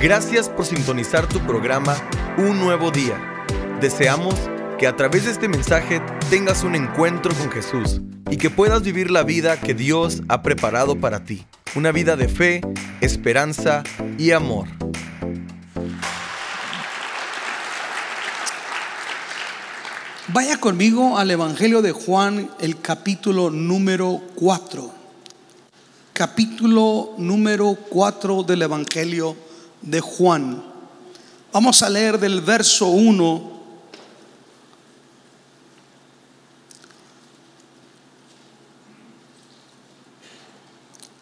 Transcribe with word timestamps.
Gracias 0.00 0.50
por 0.50 0.66
sintonizar 0.66 1.26
tu 1.26 1.40
programa 1.40 1.96
Un 2.36 2.60
Nuevo 2.60 2.90
Día. 2.90 3.18
Deseamos 3.80 4.34
que 4.78 4.86
a 4.86 4.94
través 4.94 5.24
de 5.24 5.30
este 5.30 5.48
mensaje 5.48 6.02
tengas 6.28 6.64
un 6.64 6.74
encuentro 6.74 7.34
con 7.34 7.50
Jesús 7.50 8.02
y 8.30 8.36
que 8.36 8.50
puedas 8.50 8.82
vivir 8.82 9.10
la 9.10 9.22
vida 9.22 9.58
que 9.58 9.72
Dios 9.72 10.22
ha 10.28 10.42
preparado 10.42 11.00
para 11.00 11.24
ti. 11.24 11.46
Una 11.76 11.92
vida 11.92 12.14
de 12.14 12.28
fe, 12.28 12.60
esperanza 13.00 13.84
y 14.18 14.32
amor. 14.32 14.68
Vaya 20.28 20.60
conmigo 20.60 21.16
al 21.16 21.30
Evangelio 21.30 21.80
de 21.80 21.92
Juan, 21.92 22.50
el 22.60 22.82
capítulo 22.82 23.48
número 23.48 24.20
4. 24.34 24.90
Capítulo 26.12 27.14
número 27.16 27.78
4 27.88 28.42
del 28.42 28.60
Evangelio 28.60 29.45
de 29.86 30.00
Juan. 30.00 30.62
Vamos 31.52 31.82
a 31.82 31.88
leer 31.88 32.18
del 32.18 32.40
verso 32.40 32.88
1 32.88 33.52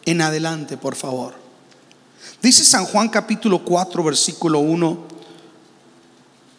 en 0.05 0.21
adelante, 0.21 0.77
por 0.77 0.95
favor. 0.95 1.35
Dice 2.41 2.65
San 2.65 2.85
Juan 2.85 3.07
capítulo 3.09 3.63
4, 3.63 4.03
versículo 4.03 4.59
1. 4.59 5.05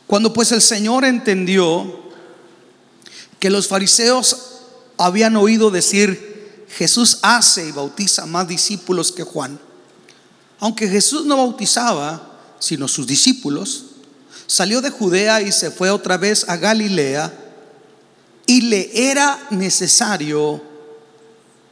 Cuando 0.07 0.33
pues 0.33 0.53
el 0.53 0.63
Señor 0.63 1.05
entendió 1.05 2.07
que 3.41 3.51
los 3.51 3.67
fariseos 3.67 4.61
habían 4.97 5.37
oído 5.37 5.73
decir, 5.73 6.65
Jesús 6.69 7.19
hace 7.23 7.69
y 7.69 7.73
bautiza 7.73 8.27
más 8.27 8.47
discípulos 8.47 9.11
que 9.11 9.25
Juan. 9.25 9.66
Aunque 10.61 10.89
Jesús 10.89 11.25
no 11.27 11.37
bautizaba, 11.37 12.23
sino 12.59 12.89
sus 12.89 13.07
discípulos, 13.07 13.85
salió 14.47 14.81
de 14.81 14.91
Judea 14.91 15.43
y 15.43 15.53
se 15.53 15.71
fue 15.71 15.91
otra 15.91 16.17
vez 16.17 16.49
a 16.49 16.57
Galilea 16.57 17.33
y 18.47 18.63
le 18.63 19.11
era 19.11 19.39
necesario 19.51 20.63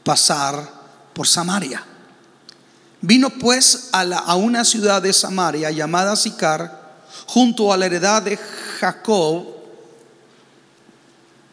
pasar 0.03 0.71
por 1.13 1.27
Samaria. 1.27 1.85
Vino 3.01 3.31
pues 3.31 3.91
a, 3.93 4.35
una 4.35 4.65
ciudad 4.65 5.03
de 5.03 5.13
Samaria 5.13 5.71
llamada 5.71 6.17
Sicar, 6.17 7.05
junto 7.27 7.73
a 7.73 7.77
la 7.77 7.87
heredad 7.87 8.23
de 8.23 8.39
Jacob, 8.81 9.47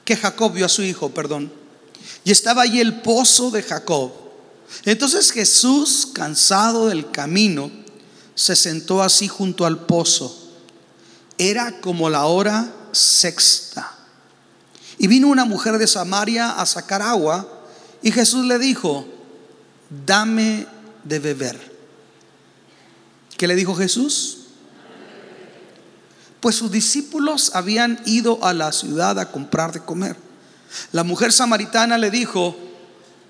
que 0.04 0.16
Jacob 0.16 0.54
vio 0.54 0.66
a 0.66 0.70
su 0.70 0.82
hijo, 0.82 1.10
perdón. 1.10 1.52
Y 2.24 2.32
estaba 2.32 2.64
allí 2.64 2.80
el 2.80 3.02
pozo 3.02 3.52
de 3.52 3.64
Jacob. 3.64 4.12
Entonces 4.86 5.32
Jesús, 5.32 6.08
cansado 6.14 6.88
del 6.88 7.12
camino, 7.12 7.72
se 8.36 8.56
sentó 8.56 9.02
así 9.02 9.28
junto 9.28 9.66
al 9.66 9.86
pozo. 9.86 10.38
Era 11.38 11.82
como 11.82 12.10
la 12.10 12.26
hora 12.26 12.74
sexta. 12.92 13.92
Y 14.98 15.08
vino 15.08 15.28
una 15.28 15.46
mujer 15.46 15.78
de 15.78 15.88
Samaria 15.88 16.52
a 16.52 16.66
sacar 16.66 17.02
agua 17.02 17.48
y 18.02 18.12
Jesús 18.12 18.46
le 18.46 18.60
dijo, 18.60 19.08
dame 20.06 20.68
de 21.04 21.20
beber. 21.20 21.72
¿Qué 23.38 23.48
le 23.48 23.56
dijo 23.56 23.76
Jesús? 23.76 24.38
Pues 26.40 26.56
sus 26.56 26.72
discípulos 26.72 27.52
habían 27.54 28.00
ido 28.06 28.44
a 28.44 28.54
la 28.54 28.72
ciudad 28.72 29.20
a 29.20 29.32
comprar 29.32 29.72
de 29.72 29.82
comer. 29.82 30.16
La 30.92 31.04
mujer 31.04 31.32
samaritana 31.32 31.98
le 31.98 32.10
dijo, 32.10 32.56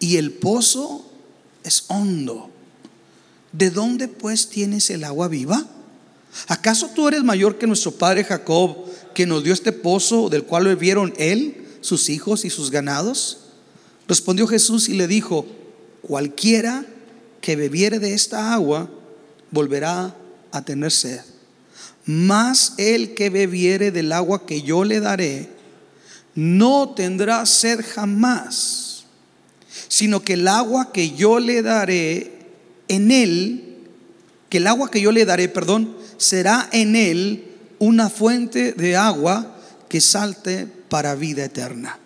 Y 0.00 0.16
el 0.16 0.32
pozo 0.32 1.04
es 1.64 1.84
hondo. 1.88 2.50
¿De 3.52 3.70
dónde 3.70 4.08
pues 4.08 4.48
tienes 4.48 4.90
el 4.90 5.04
agua 5.04 5.28
viva? 5.28 5.66
¿Acaso 6.48 6.90
tú 6.94 7.08
eres 7.08 7.24
mayor 7.24 7.58
que 7.58 7.66
nuestro 7.66 7.92
padre 7.92 8.24
Jacob, 8.24 8.76
que 9.14 9.26
nos 9.26 9.42
dio 9.42 9.52
este 9.52 9.72
pozo 9.72 10.28
del 10.28 10.44
cual 10.44 10.64
bebieron 10.64 11.14
él, 11.16 11.66
sus 11.80 12.08
hijos 12.10 12.44
y 12.44 12.50
sus 12.50 12.70
ganados? 12.70 13.38
Respondió 14.06 14.46
Jesús 14.46 14.88
y 14.88 14.94
le 14.94 15.08
dijo, 15.08 15.46
cualquiera 16.02 16.84
que 17.40 17.56
bebiere 17.56 17.98
de 17.98 18.14
esta 18.14 18.52
agua 18.52 18.90
volverá 19.50 20.16
a 20.52 20.62
tener 20.62 20.92
sed. 20.92 21.20
Mas 22.04 22.74
el 22.78 23.14
que 23.14 23.30
bebiere 23.30 23.90
del 23.90 24.12
agua 24.12 24.46
que 24.46 24.62
yo 24.62 24.84
le 24.84 25.00
daré, 25.00 25.48
no 26.34 26.90
tendrá 26.90 27.44
sed 27.46 27.84
jamás, 27.94 28.85
sino 29.88 30.22
que 30.22 30.34
el 30.34 30.48
agua 30.48 30.92
que 30.92 31.10
yo 31.10 31.38
le 31.38 31.62
daré 31.62 32.32
en 32.88 33.10
él, 33.10 33.78
que 34.48 34.58
el 34.58 34.66
agua 34.66 34.90
que 34.90 35.00
yo 35.00 35.12
le 35.12 35.24
daré, 35.24 35.48
perdón, 35.48 35.96
será 36.16 36.68
en 36.72 36.96
él 36.96 37.44
una 37.78 38.08
fuente 38.08 38.72
de 38.72 38.96
agua 38.96 39.56
que 39.88 40.00
salte 40.00 40.66
para 40.88 41.14
vida 41.14 41.44
eterna. 41.44 41.98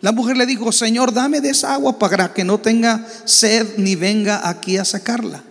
La 0.00 0.12
mujer 0.12 0.36
le 0.36 0.46
dijo, 0.46 0.72
Señor, 0.72 1.12
dame 1.12 1.40
de 1.40 1.50
esa 1.50 1.74
agua 1.74 1.98
para 1.98 2.32
que 2.32 2.44
no 2.44 2.58
tenga 2.58 3.06
sed 3.24 3.78
ni 3.78 3.96
venga 3.96 4.48
aquí 4.48 4.76
a 4.76 4.84
sacarla. 4.84 5.42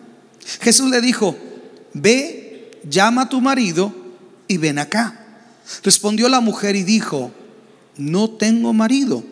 Jesús 0.61 0.89
le 0.89 1.01
dijo, 1.01 1.35
ve, 1.93 2.79
llama 2.87 3.23
a 3.23 3.29
tu 3.29 3.41
marido 3.41 3.93
y 4.47 4.57
ven 4.57 4.77
acá. 4.77 5.19
Respondió 5.83 6.29
la 6.29 6.41
mujer 6.41 6.75
y 6.75 6.83
dijo, 6.83 7.31
no 7.97 8.29
tengo 8.29 8.71
marido. 8.71 9.23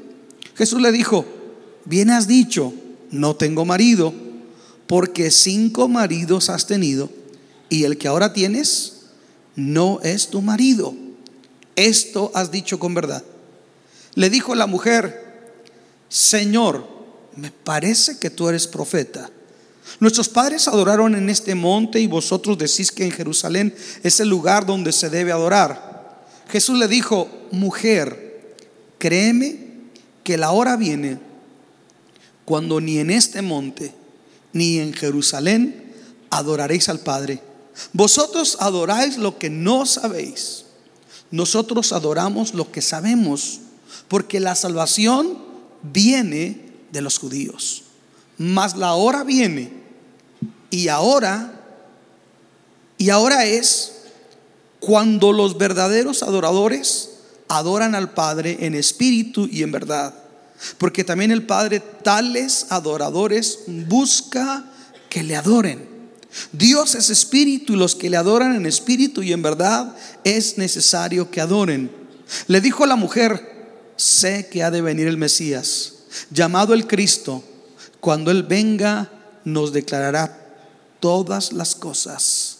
Jesús 0.55 0.81
le 0.81 0.91
dijo, 0.91 1.25
bien 1.85 2.09
has 2.09 2.27
dicho, 2.27 2.73
no 3.11 3.35
tengo 3.35 3.65
marido, 3.65 4.13
porque 4.87 5.31
cinco 5.31 5.87
maridos 5.87 6.49
has 6.49 6.67
tenido 6.67 7.09
y 7.69 7.83
el 7.83 7.97
que 7.97 8.07
ahora 8.07 8.33
tienes 8.33 9.07
no 9.55 9.99
es 10.01 10.27
tu 10.27 10.41
marido. 10.41 10.93
Esto 11.75 12.31
has 12.35 12.51
dicho 12.51 12.79
con 12.79 12.93
verdad. 12.93 13.23
Le 14.15 14.29
dijo 14.29 14.55
la 14.55 14.67
mujer, 14.67 15.51
Señor, 16.09 16.87
me 17.35 17.51
parece 17.51 18.19
que 18.19 18.29
tú 18.29 18.49
eres 18.49 18.67
profeta. 18.67 19.29
Nuestros 19.99 20.29
padres 20.29 20.67
adoraron 20.67 21.15
en 21.15 21.29
este 21.29 21.55
monte 21.55 21.99
y 21.99 22.07
vosotros 22.07 22.57
decís 22.57 22.91
que 22.91 23.05
en 23.05 23.11
Jerusalén 23.11 23.75
es 24.03 24.19
el 24.19 24.29
lugar 24.29 24.65
donde 24.65 24.91
se 24.91 25.09
debe 25.09 25.31
adorar. 25.31 26.25
Jesús 26.49 26.77
le 26.77 26.87
dijo, 26.87 27.27
mujer, 27.51 28.55
créeme 28.97 29.57
que 30.23 30.37
la 30.37 30.51
hora 30.51 30.77
viene 30.77 31.19
cuando 32.45 32.81
ni 32.81 32.99
en 32.99 33.09
este 33.09 33.41
monte 33.41 33.93
ni 34.51 34.79
en 34.79 34.93
Jerusalén 34.93 35.93
adoraréis 36.29 36.89
al 36.89 36.99
Padre. 36.99 37.41
Vosotros 37.91 38.57
adoráis 38.59 39.17
lo 39.17 39.37
que 39.37 39.49
no 39.49 39.85
sabéis. 39.85 40.65
Nosotros 41.31 41.91
adoramos 41.91 42.53
lo 42.53 42.71
que 42.71 42.81
sabemos 42.81 43.59
porque 44.07 44.39
la 44.39 44.55
salvación 44.55 45.37
viene 45.81 46.61
de 46.91 47.01
los 47.01 47.17
judíos. 47.17 47.83
Mas 48.37 48.75
la 48.77 48.93
hora 48.93 49.23
viene 49.23 49.71
y 50.69 50.87
ahora, 50.87 51.61
y 52.97 53.09
ahora 53.09 53.45
es 53.45 53.93
cuando 54.79 55.31
los 55.31 55.57
verdaderos 55.57 56.23
adoradores 56.23 57.11
adoran 57.47 57.95
al 57.95 58.13
Padre 58.13 58.57
en 58.61 58.75
espíritu 58.75 59.47
y 59.51 59.63
en 59.63 59.71
verdad. 59.71 60.22
Porque 60.77 61.03
también 61.03 61.31
el 61.31 61.45
Padre 61.45 61.79
tales 61.79 62.67
adoradores 62.69 63.59
busca 63.67 64.65
que 65.09 65.23
le 65.23 65.35
adoren. 65.35 65.93
Dios 66.51 66.95
es 66.95 67.09
espíritu 67.09 67.73
y 67.73 67.77
los 67.77 67.95
que 67.95 68.09
le 68.09 68.17
adoran 68.17 68.55
en 68.55 68.65
espíritu 68.65 69.21
y 69.21 69.33
en 69.33 69.41
verdad 69.41 69.95
es 70.23 70.57
necesario 70.57 71.29
que 71.29 71.41
adoren. 71.41 71.91
Le 72.47 72.61
dijo 72.61 72.85
la 72.85 72.95
mujer, 72.95 73.93
sé 73.95 74.47
que 74.47 74.63
ha 74.63 74.71
de 74.71 74.81
venir 74.81 75.07
el 75.07 75.17
Mesías, 75.17 75.93
llamado 76.31 76.73
el 76.73 76.87
Cristo. 76.87 77.43
Cuando 77.99 78.31
Él 78.31 78.43
venga, 78.43 79.11
nos 79.45 79.73
declarará 79.73 80.39
todas 80.99 81.53
las 81.53 81.75
cosas. 81.75 82.57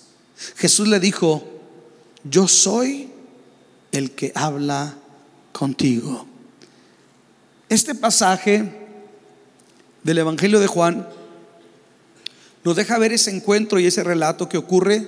Jesús 0.55 0.88
le 0.88 1.00
dijo, 1.00 1.44
yo 2.23 2.47
soy 2.47 3.09
el 3.91 4.11
que 4.11 4.31
habla 4.35 4.95
contigo. 5.51 6.27
Este 7.74 7.96
pasaje 7.96 8.72
del 10.04 10.20
Evangelio 10.20 10.60
de 10.60 10.68
Juan 10.68 11.10
nos 12.64 12.75
deja 12.75 13.00
ver 13.00 13.14
ese 13.14 13.31
encuentro 13.31 13.80
y 13.80 13.88
ese 13.88 14.04
relato 14.04 14.48
que 14.48 14.60
ocurre 14.60 15.08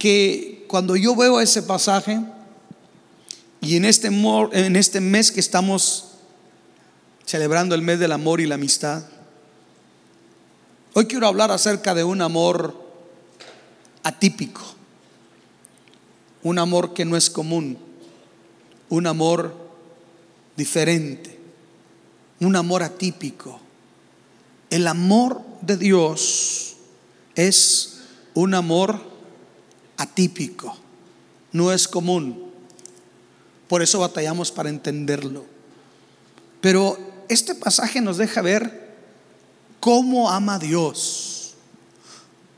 que 0.00 0.64
cuando 0.66 0.96
yo 0.96 1.14
veo 1.14 1.40
ese 1.40 1.62
pasaje 1.62 2.18
y 3.60 3.76
en 3.76 3.84
este, 3.84 4.08
en 4.08 4.74
este 4.74 5.00
mes 5.00 5.30
que 5.30 5.38
estamos 5.38 6.08
celebrando 7.24 7.76
el 7.76 7.82
mes 7.82 8.00
del 8.00 8.10
amor 8.10 8.40
y 8.40 8.46
la 8.46 8.56
amistad, 8.56 9.04
hoy 10.92 11.06
quiero 11.06 11.28
hablar 11.28 11.52
acerca 11.52 11.94
de 11.94 12.02
un 12.02 12.20
amor 12.20 12.84
atípico, 14.02 14.60
un 16.42 16.58
amor 16.58 16.94
que 16.94 17.04
no 17.04 17.16
es 17.16 17.30
común, 17.30 17.78
un 18.88 19.06
amor 19.06 19.65
diferente, 20.56 21.38
un 22.40 22.56
amor 22.56 22.82
atípico. 22.82 23.60
El 24.70 24.86
amor 24.88 25.42
de 25.60 25.76
Dios 25.76 26.76
es 27.34 28.00
un 28.34 28.54
amor 28.54 29.00
atípico, 29.96 30.76
no 31.52 31.72
es 31.72 31.86
común. 31.86 32.50
Por 33.68 33.82
eso 33.82 34.00
batallamos 34.00 34.50
para 34.50 34.68
entenderlo. 34.68 35.44
Pero 36.60 36.98
este 37.28 37.54
pasaje 37.54 38.00
nos 38.00 38.16
deja 38.16 38.42
ver 38.42 38.96
cómo 39.80 40.30
ama 40.30 40.58
Dios, 40.58 41.54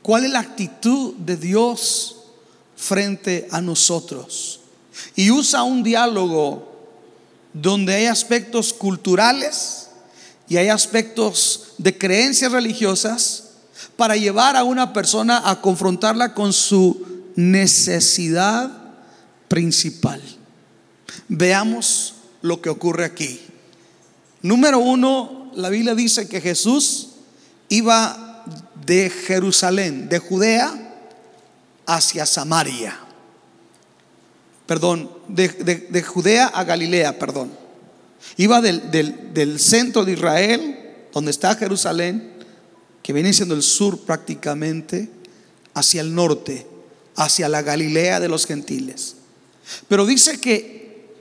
cuál 0.01 0.25
es 0.25 0.31
la 0.31 0.39
actitud 0.39 1.15
de 1.15 1.37
Dios 1.37 2.17
frente 2.75 3.47
a 3.51 3.61
nosotros. 3.61 4.61
Y 5.15 5.31
usa 5.31 5.63
un 5.63 5.83
diálogo 5.83 6.68
donde 7.53 7.95
hay 7.95 8.05
aspectos 8.05 8.73
culturales 8.73 9.89
y 10.47 10.57
hay 10.57 10.69
aspectos 10.69 11.73
de 11.77 11.97
creencias 11.97 12.51
religiosas 12.51 13.45
para 13.95 14.15
llevar 14.15 14.55
a 14.55 14.63
una 14.63 14.93
persona 14.93 15.41
a 15.49 15.61
confrontarla 15.61 16.33
con 16.33 16.53
su 16.53 17.05
necesidad 17.35 18.71
principal. 19.47 20.21
Veamos 21.27 22.15
lo 22.41 22.61
que 22.61 22.69
ocurre 22.69 23.05
aquí. 23.05 23.41
Número 24.41 24.79
uno, 24.79 25.51
la 25.55 25.69
Biblia 25.69 25.95
dice 25.95 26.27
que 26.27 26.41
Jesús 26.41 27.09
iba 27.67 28.45
de 28.85 29.09
Jerusalén, 29.09 30.09
de 30.09 30.19
Judea, 30.19 30.95
hacia 31.85 32.25
Samaria. 32.25 32.97
Perdón, 34.69 35.09
de, 35.27 36.03
Judea 36.03 36.45
a 36.45 36.63
Galilea, 36.63 37.17
perdón. 37.17 37.51
Iba 38.37 38.61
del, 38.61 38.91
del 39.33 39.59
centro 39.59 40.05
de 40.05 40.11
Israel, 40.11 41.07
donde 41.11 41.31
está 41.31 41.55
Jerusalén, 41.55 42.33
que 43.01 43.11
viene 43.11 43.33
siendo 43.33 43.55
el 43.55 43.63
sur 43.63 44.01
prácticamente, 44.01 45.09
hacia 45.73 46.01
el 46.01 46.13
norte, 46.13 46.67
hacia 47.15 47.49
la 47.49 47.63
Galilea 47.63 48.19
de 48.19 48.29
los 48.29 48.45
gentiles. 48.45 49.15
Pero 49.87 50.05
dice 50.05 50.39
que 50.39 51.15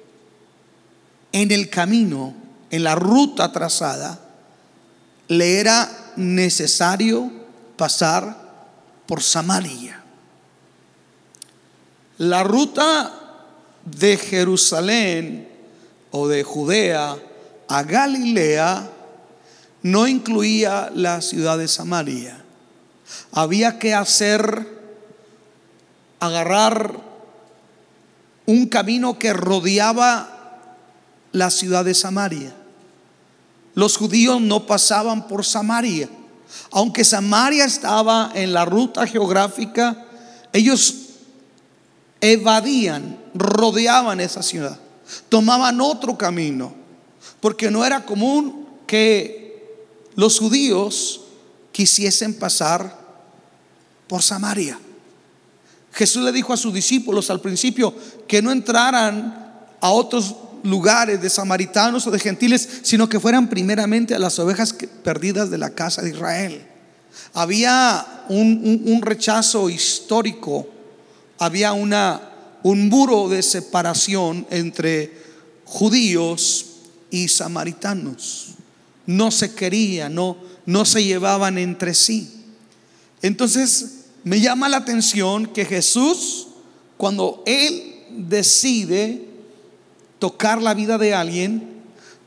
en 1.33 1.51
el 1.51 1.71
camino, 1.71 2.35
en 2.69 2.85
la 2.85 2.97
ruta 2.97 3.51
trazada, 3.51 4.21
le 5.29 5.59
era 5.59 6.13
necesario 6.17 7.33
pasar 7.79 8.77
por 9.07 9.23
Samaria. 9.23 10.05
La 12.19 12.43
ruta 12.45 13.25
de 13.97 14.17
Jerusalén 14.17 15.49
o 16.11 16.29
de 16.29 16.43
Judea 16.43 17.17
a 17.69 17.83
Galilea 17.83 18.91
no 19.83 20.09
incluía 20.09 20.91
la 20.95 21.21
ciudad 21.21 21.59
de 21.59 21.69
Samaria. 21.69 22.43
Había 23.33 23.79
que 23.79 23.95
hacer 23.95 24.67
agarrar 26.19 27.01
un 28.47 28.67
camino 28.67 29.19
que 29.19 29.33
rodeaba 29.33 30.57
la 31.33 31.51
ciudad 31.51 31.85
de 31.85 31.95
Samaria. 31.95 32.55
Los 33.75 33.97
judíos 33.97 34.41
no 34.41 34.67
pasaban 34.67 35.29
por 35.29 35.45
Samaria. 35.45 36.09
Aunque 36.71 37.05
Samaria 37.05 37.67
estaba 37.67 38.33
en 38.35 38.53
la 38.53 38.65
ruta 38.65 39.07
geográfica, 39.07 40.07
ellos 40.53 41.08
evadían, 42.21 43.19
rodeaban 43.35 44.21
esa 44.21 44.43
ciudad, 44.43 44.79
tomaban 45.29 45.81
otro 45.81 46.17
camino, 46.19 46.75
porque 47.41 47.71
no 47.71 47.85
era 47.85 48.05
común 48.05 48.67
que 48.87 49.87
los 50.15 50.39
judíos 50.39 51.21
quisiesen 51.73 52.35
pasar 52.35 52.99
por 54.09 54.23
Samaria. 54.23 54.79
Jesús 55.93 56.23
le 56.23 56.33
dijo 56.33 56.53
a 56.53 56.57
sus 56.57 56.75
discípulos 56.75 57.31
al 57.31 57.41
principio 57.41 57.95
que 58.27 58.43
no 58.43 58.51
entraran 58.51 59.49
a 59.81 59.91
otros 59.91 60.35
lugares 60.63 61.21
de 61.21 61.31
samaritanos 61.31 62.07
o 62.07 62.11
de 62.11 62.19
gentiles, 62.19 62.69
sino 62.83 63.09
que 63.09 63.21
fueran 63.21 63.49
primeramente 63.49 64.15
a 64.15 64.19
las 64.19 64.39
ovejas 64.39 64.75
perdidas 65.03 65.51
de 65.51 65.59
la 65.59 65.71
casa 65.71 66.03
de 66.03 66.11
Israel. 66.11 66.67
Había 67.35 68.25
un, 68.29 69.01
rechazo 69.03 69.71
histórico, 69.71 70.67
había 71.39 71.73
una, 71.73 72.21
un 72.63 72.89
muro 72.89 73.29
de 73.29 73.43
separación 73.43 74.47
entre 74.51 75.13
judíos 75.65 76.67
y 77.11 77.29
samaritanos. 77.29 78.55
No 79.07 79.31
se 79.31 79.55
querían, 79.55 80.15
no, 80.15 80.37
no 80.67 80.85
se 80.85 81.05
llevaban 81.05 81.59
entre 81.59 81.95
sí. 81.95 82.45
Entonces, 83.23 84.07
me 84.25 84.41
llama 84.41 84.69
la 84.69 84.79
atención 84.79 85.47
que 85.47 85.65
Jesús, 85.65 86.49
cuando 86.97 87.43
Él 87.47 87.95
decide 88.11 89.27
tocar 90.19 90.61
la 90.61 90.75
vida 90.75 90.99
de 90.99 91.15
alguien, 91.15 91.79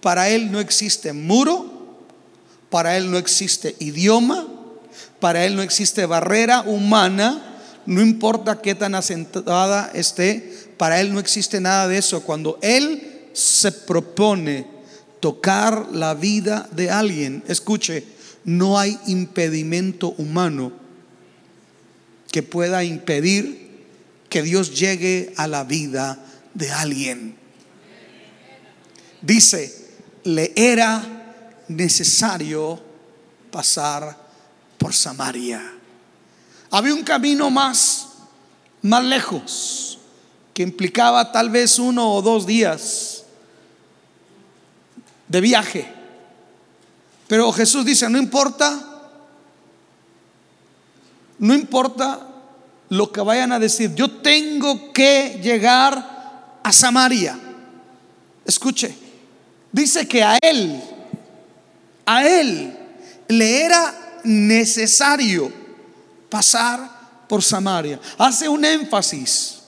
para 0.01 0.29
Él 0.29 0.51
no 0.51 0.59
existe 0.59 1.13
muro, 1.13 1.97
para 2.69 2.97
Él 2.97 3.11
no 3.11 3.17
existe 3.17 3.75
idioma, 3.79 4.47
para 5.19 5.45
Él 5.45 5.55
no 5.55 5.61
existe 5.61 6.05
barrera 6.05 6.61
humana, 6.61 7.50
no 7.85 8.01
importa 8.01 8.61
qué 8.61 8.75
tan 8.75 8.95
asentada 8.95 9.91
esté, 9.93 10.71
para 10.77 10.99
Él 11.01 11.13
no 11.13 11.19
existe 11.19 11.61
nada 11.61 11.87
de 11.87 11.97
eso. 11.97 12.23
Cuando 12.23 12.57
Él 12.61 13.29
se 13.33 13.71
propone 13.71 14.67
tocar 15.19 15.89
la 15.91 16.13
vida 16.13 16.67
de 16.71 16.89
alguien, 16.89 17.43
escuche, 17.47 18.03
no 18.43 18.79
hay 18.79 18.97
impedimento 19.07 20.09
humano 20.17 20.71
que 22.31 22.43
pueda 22.43 22.83
impedir 22.83 23.69
que 24.29 24.41
Dios 24.41 24.79
llegue 24.79 25.33
a 25.38 25.47
la 25.47 25.63
vida 25.63 26.17
de 26.53 26.71
alguien. 26.71 27.35
Dice, 29.21 29.89
le 30.23 30.51
era 30.55 31.03
necesario 31.67 32.81
pasar 33.51 34.17
por 34.77 34.93
Samaria. 34.93 35.61
Había 36.71 36.93
un 36.93 37.03
camino 37.03 37.49
más, 37.49 38.07
más 38.81 39.03
lejos, 39.03 39.99
que 40.53 40.63
implicaba 40.63 41.31
tal 41.31 41.49
vez 41.49 41.77
uno 41.77 42.13
o 42.13 42.21
dos 42.21 42.45
días 42.45 43.25
de 45.27 45.41
viaje. 45.41 45.87
Pero 47.27 47.51
Jesús 47.51 47.85
dice, 47.85 48.09
no 48.09 48.17
importa 48.17 48.87
no 51.41 51.55
importa 51.55 52.27
lo 52.89 53.11
que 53.11 53.19
vayan 53.19 53.51
a 53.51 53.57
decir, 53.57 53.95
yo 53.95 54.11
tengo 54.21 54.93
que 54.93 55.39
llegar 55.41 56.59
a 56.61 56.71
Samaria. 56.71 57.37
Escuche, 58.45 58.93
dice 59.71 60.07
que 60.07 60.23
a 60.23 60.37
él, 60.39 60.79
a 62.05 62.27
él 62.27 62.77
le 63.27 63.63
era 63.63 64.19
necesario 64.23 65.51
pasar 66.31 66.89
por 67.27 67.43
Samaria. 67.43 68.00
Hace 68.17 68.50
un 68.50 68.65
énfasis, 68.65 69.59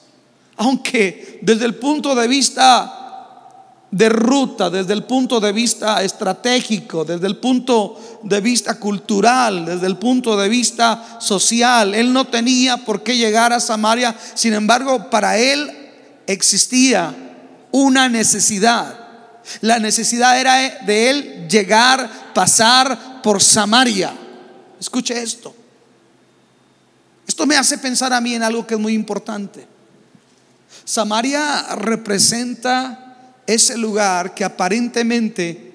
aunque 0.56 1.38
desde 1.42 1.66
el 1.66 1.76
punto 1.76 2.14
de 2.16 2.26
vista 2.26 3.02
de 3.94 4.08
ruta, 4.08 4.70
desde 4.70 4.92
el 4.92 5.04
punto 5.04 5.38
de 5.38 5.52
vista 5.52 6.02
estratégico, 6.02 7.04
desde 7.04 7.28
el 7.28 7.36
punto 7.36 8.20
de 8.24 8.40
vista 8.40 8.80
cultural, 8.80 9.64
desde 9.66 9.86
el 9.86 9.98
punto 9.98 10.36
de 10.36 10.48
vista 10.48 11.20
social. 11.20 11.94
Él 11.94 12.12
no 12.12 12.24
tenía 12.24 12.78
por 12.78 13.04
qué 13.04 13.16
llegar 13.16 13.52
a 13.52 13.60
Samaria, 13.60 14.16
sin 14.34 14.52
embargo, 14.52 15.10
para 15.10 15.38
él 15.38 15.70
existía 16.26 17.14
una 17.70 18.08
necesidad. 18.08 18.98
La 19.60 19.78
necesidad 19.78 20.40
era 20.40 20.80
de 20.84 21.10
él 21.10 21.46
llegar, 21.48 22.32
pasar 22.34 23.22
por 23.22 23.40
Samaria. 23.40 24.12
Escuche 24.80 25.22
esto. 25.22 25.54
Esto 27.26 27.46
me 27.46 27.56
hace 27.56 27.78
pensar 27.78 28.12
a 28.12 28.20
mí 28.20 28.34
en 28.34 28.42
algo 28.42 28.66
que 28.66 28.74
es 28.74 28.80
muy 28.80 28.92
importante. 28.94 29.66
Samaria 30.84 31.74
representa 31.76 33.40
ese 33.46 33.76
lugar 33.76 34.34
que 34.34 34.44
aparentemente 34.44 35.72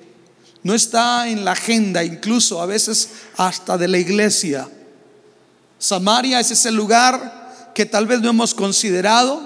no 0.63 0.73
está 0.73 1.27
en 1.27 1.45
la 1.45 1.53
agenda, 1.53 2.03
incluso 2.03 2.61
a 2.61 2.65
veces 2.65 3.09
hasta 3.37 3.77
de 3.77 3.87
la 3.87 3.97
iglesia. 3.97 4.67
Samaria 5.77 6.39
es 6.39 6.51
ese 6.51 6.71
lugar 6.71 7.71
que 7.73 7.85
tal 7.85 8.05
vez 8.05 8.21
no 8.21 8.29
hemos 8.29 8.53
considerado, 8.53 9.41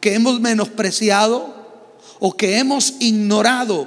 que 0.00 0.14
hemos 0.14 0.40
menospreciado 0.40 1.54
o 2.18 2.36
que 2.36 2.58
hemos 2.58 2.94
ignorado, 3.00 3.86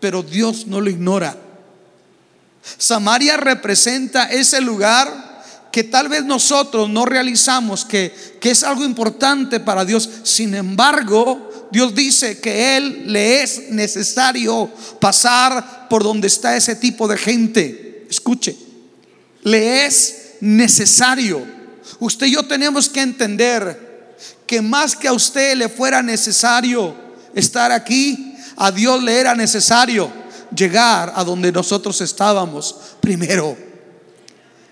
pero 0.00 0.22
Dios 0.22 0.66
no 0.66 0.80
lo 0.80 0.90
ignora. 0.90 1.36
Samaria 2.76 3.36
representa 3.36 4.24
ese 4.24 4.60
lugar 4.60 5.27
que 5.70 5.84
tal 5.84 6.08
vez 6.08 6.24
nosotros 6.24 6.88
no 6.88 7.04
realizamos, 7.04 7.84
que, 7.84 8.14
que 8.40 8.50
es 8.50 8.62
algo 8.62 8.84
importante 8.84 9.60
para 9.60 9.84
Dios. 9.84 10.08
Sin 10.22 10.54
embargo, 10.54 11.68
Dios 11.70 11.94
dice 11.94 12.40
que 12.40 12.76
Él 12.76 13.12
le 13.12 13.42
es 13.42 13.70
necesario 13.70 14.70
pasar 15.00 15.88
por 15.88 16.02
donde 16.02 16.26
está 16.26 16.56
ese 16.56 16.76
tipo 16.76 17.06
de 17.06 17.18
gente. 17.18 18.06
Escuche, 18.08 18.56
le 19.42 19.86
es 19.86 20.36
necesario. 20.40 21.46
Usted 22.00 22.26
y 22.26 22.32
yo 22.32 22.44
tenemos 22.44 22.88
que 22.88 23.00
entender 23.00 24.16
que 24.46 24.62
más 24.62 24.96
que 24.96 25.08
a 25.08 25.12
usted 25.12 25.56
le 25.56 25.68
fuera 25.68 26.02
necesario 26.02 26.94
estar 27.34 27.70
aquí, 27.70 28.34
a 28.56 28.72
Dios 28.72 29.02
le 29.02 29.18
era 29.18 29.34
necesario 29.34 30.10
llegar 30.54 31.12
a 31.14 31.22
donde 31.22 31.52
nosotros 31.52 32.00
estábamos 32.00 32.74
primero. 33.00 33.67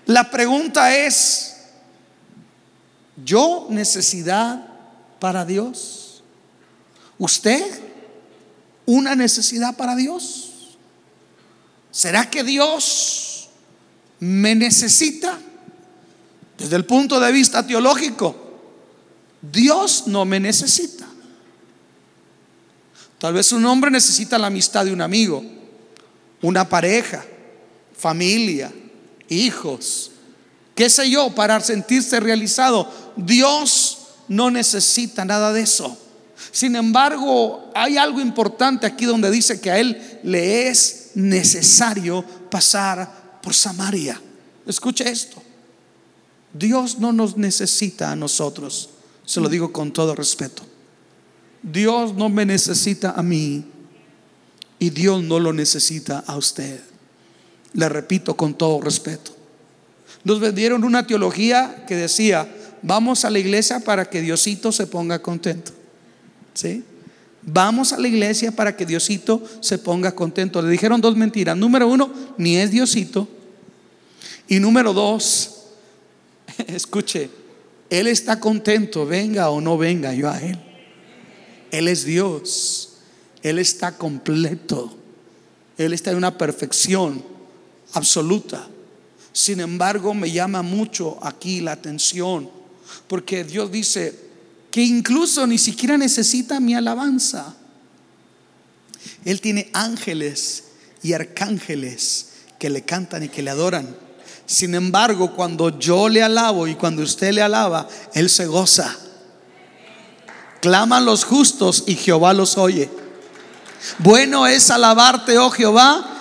La 0.07 0.31
pregunta 0.31 0.95
es, 0.95 1.57
¿yo 3.23 3.67
necesidad 3.69 4.65
para 5.19 5.43
Dios? 5.43 6.23
¿Usted 7.17 7.61
una 8.85 9.15
necesidad 9.15 9.75
para 9.75 9.97
Dios? 9.97 10.77
¿Será 11.91 12.29
que 12.29 12.45
Dios 12.45 13.49
me 14.21 14.55
necesita? 14.55 15.37
Desde 16.57 16.77
el 16.77 16.85
punto 16.85 17.19
de 17.19 17.31
vista 17.33 17.67
teológico, 17.67 18.35
Dios 19.41 20.07
no 20.07 20.23
me 20.23 20.39
necesita. 20.39 21.05
Tal 23.19 23.33
vez 23.33 23.51
un 23.51 23.65
hombre 23.65 23.91
necesita 23.91 24.37
la 24.37 24.47
amistad 24.47 24.85
de 24.85 24.93
un 24.93 25.01
amigo, 25.01 25.43
una 26.41 26.69
pareja, 26.69 27.25
familia, 27.93 28.71
hijos, 29.29 30.11
qué 30.75 30.89
sé 30.89 31.09
yo, 31.09 31.33
para 31.33 31.59
sentirse 31.59 32.19
realizado. 32.19 32.91
Dios 33.15 33.97
no 34.27 34.51
necesita 34.51 35.25
nada 35.25 35.53
de 35.53 35.61
eso. 35.61 35.97
Sin 36.51 36.75
embargo, 36.75 37.71
hay 37.73 37.97
algo 37.97 38.19
importante 38.19 38.85
aquí 38.85 39.05
donde 39.05 39.31
dice 39.31 39.59
que 39.59 39.71
a 39.71 39.79
Él 39.79 40.19
le 40.23 40.69
es 40.69 41.11
necesario 41.15 42.23
pasar 42.49 43.39
por 43.41 43.53
Samaria. 43.53 44.21
Escuche 44.65 45.09
esto. 45.09 45.41
Dios 46.53 46.99
no 46.99 47.13
nos 47.13 47.37
necesita 47.37 48.11
a 48.11 48.15
nosotros. 48.15 48.89
Se 49.25 49.39
lo 49.41 49.49
digo 49.49 49.71
con 49.71 49.91
todo 49.91 50.15
respeto. 50.15 50.63
Dios 51.61 52.13
no 52.13 52.29
me 52.29 52.45
necesita 52.45 53.11
a 53.11 53.23
mí 53.23 53.65
y 54.79 54.89
Dios 54.89 55.23
no 55.23 55.39
lo 55.39 55.53
necesita 55.53 56.23
a 56.25 56.37
usted. 56.37 56.79
Le 57.73 57.89
repito 57.89 58.35
con 58.35 58.53
todo 58.55 58.81
respeto. 58.81 59.31
Nos 60.23 60.39
vendieron 60.39 60.83
una 60.83 61.05
teología 61.05 61.85
que 61.87 61.95
decía, 61.95 62.47
vamos 62.81 63.25
a 63.25 63.29
la 63.29 63.39
iglesia 63.39 63.79
para 63.79 64.05
que 64.05 64.21
Diosito 64.21 64.71
se 64.71 64.87
ponga 64.87 65.21
contento. 65.21 65.71
¿Sí? 66.53 66.83
Vamos 67.43 67.93
a 67.93 67.99
la 67.99 68.07
iglesia 68.07 68.51
para 68.51 68.75
que 68.75 68.85
Diosito 68.85 69.41
se 69.61 69.77
ponga 69.77 70.13
contento. 70.13 70.61
Le 70.61 70.69
dijeron 70.69 70.99
dos 70.99 71.15
mentiras. 71.15 71.55
Número 71.55 71.87
uno, 71.87 72.11
ni 72.37 72.57
es 72.57 72.71
Diosito. 72.71 73.27
Y 74.49 74.59
número 74.59 74.93
dos, 74.93 75.63
escuche, 76.67 77.29
Él 77.89 78.07
está 78.07 78.39
contento, 78.39 79.05
venga 79.05 79.49
o 79.49 79.61
no 79.61 79.77
venga 79.77 80.13
yo 80.13 80.29
a 80.29 80.41
Él. 80.41 80.59
Él 81.71 81.87
es 81.87 82.05
Dios. 82.05 82.93
Él 83.43 83.59
está 83.59 83.97
completo. 83.97 84.93
Él 85.77 85.93
está 85.93 86.11
en 86.11 86.17
una 86.17 86.37
perfección 86.37 87.36
absoluta. 87.93 88.67
Sin 89.31 89.59
embargo, 89.59 90.13
me 90.13 90.31
llama 90.31 90.61
mucho 90.61 91.19
aquí 91.21 91.61
la 91.61 91.73
atención, 91.73 92.49
porque 93.07 93.43
Dios 93.43 93.71
dice 93.71 94.27
que 94.71 94.83
incluso 94.83 95.45
ni 95.45 95.57
siquiera 95.57 95.97
necesita 95.97 96.59
mi 96.59 96.75
alabanza. 96.75 97.55
Él 99.25 99.41
tiene 99.41 99.69
ángeles 99.73 100.63
y 101.03 101.13
arcángeles 101.13 102.29
que 102.59 102.69
le 102.69 102.83
cantan 102.83 103.23
y 103.23 103.29
que 103.29 103.43
le 103.43 103.51
adoran. 103.51 103.95
Sin 104.45 104.75
embargo, 104.75 105.35
cuando 105.35 105.77
yo 105.77 106.09
le 106.09 106.23
alabo 106.23 106.67
y 106.67 106.75
cuando 106.75 107.03
usted 107.03 107.33
le 107.33 107.41
alaba, 107.41 107.87
Él 108.13 108.29
se 108.29 108.45
goza. 108.45 108.95
Claman 110.61 111.05
los 111.05 111.25
justos 111.25 111.83
y 111.85 111.95
Jehová 111.95 112.33
los 112.33 112.57
oye. 112.57 112.89
Bueno 113.99 114.47
es 114.47 114.71
alabarte, 114.71 115.37
oh 115.37 115.51
Jehová, 115.51 116.16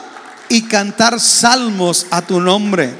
y 0.49 0.62
cantar 0.62 1.21
salmos 1.21 2.07
a 2.11 2.23
tu 2.23 2.41
nombre. 2.41 2.95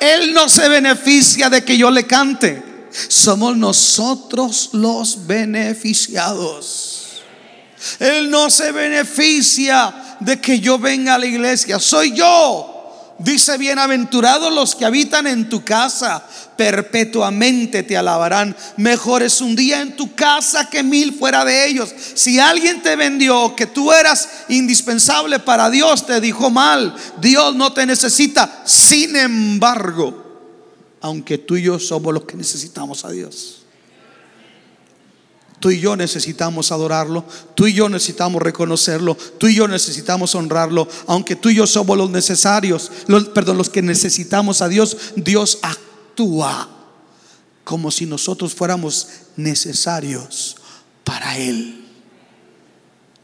Él 0.00 0.32
no 0.34 0.48
se 0.48 0.68
beneficia 0.68 1.48
de 1.48 1.64
que 1.64 1.76
yo 1.76 1.90
le 1.90 2.06
cante. 2.06 2.62
Somos 3.08 3.56
nosotros 3.56 4.70
los 4.72 5.26
beneficiados. 5.26 7.22
Él 7.98 8.30
no 8.30 8.50
se 8.50 8.70
beneficia 8.72 10.16
de 10.20 10.40
que 10.40 10.60
yo 10.60 10.78
venga 10.78 11.14
a 11.14 11.18
la 11.18 11.26
iglesia. 11.26 11.78
Soy 11.78 12.12
yo 12.12 12.81
Dice, 13.18 13.56
bienaventurados 13.56 14.52
los 14.52 14.74
que 14.74 14.84
habitan 14.84 15.26
en 15.26 15.48
tu 15.48 15.64
casa, 15.64 16.26
perpetuamente 16.56 17.82
te 17.82 17.96
alabarán. 17.96 18.56
Mejor 18.76 19.22
es 19.22 19.40
un 19.40 19.54
día 19.54 19.80
en 19.80 19.94
tu 19.96 20.14
casa 20.14 20.68
que 20.68 20.82
mil 20.82 21.12
fuera 21.12 21.44
de 21.44 21.68
ellos. 21.68 21.94
Si 22.14 22.40
alguien 22.40 22.82
te 22.82 22.96
vendió 22.96 23.54
que 23.54 23.66
tú 23.66 23.92
eras 23.92 24.28
indispensable 24.48 25.38
para 25.38 25.70
Dios, 25.70 26.06
te 26.06 26.20
dijo 26.20 26.50
mal, 26.50 26.94
Dios 27.20 27.54
no 27.54 27.72
te 27.72 27.86
necesita. 27.86 28.62
Sin 28.64 29.14
embargo, 29.14 30.22
aunque 31.00 31.38
tú 31.38 31.56
y 31.56 31.62
yo 31.62 31.78
somos 31.78 32.12
los 32.12 32.24
que 32.24 32.36
necesitamos 32.36 33.04
a 33.04 33.10
Dios. 33.10 33.61
Tú 35.62 35.70
y 35.70 35.78
yo 35.78 35.94
necesitamos 35.94 36.72
adorarlo, 36.72 37.24
tú 37.54 37.68
y 37.68 37.72
yo 37.72 37.88
necesitamos 37.88 38.42
reconocerlo, 38.42 39.16
tú 39.38 39.46
y 39.46 39.54
yo 39.54 39.68
necesitamos 39.68 40.34
honrarlo, 40.34 40.88
aunque 41.06 41.36
tú 41.36 41.50
y 41.50 41.54
yo 41.54 41.68
somos 41.68 41.96
los 41.96 42.10
necesarios, 42.10 42.90
perdón, 43.32 43.58
los 43.58 43.70
que 43.70 43.80
necesitamos 43.80 44.60
a 44.60 44.66
Dios, 44.66 44.96
Dios 45.14 45.60
actúa 45.62 46.68
como 47.62 47.92
si 47.92 48.06
nosotros 48.06 48.52
fuéramos 48.52 49.06
necesarios 49.36 50.56
para 51.04 51.38
Él. 51.38 51.86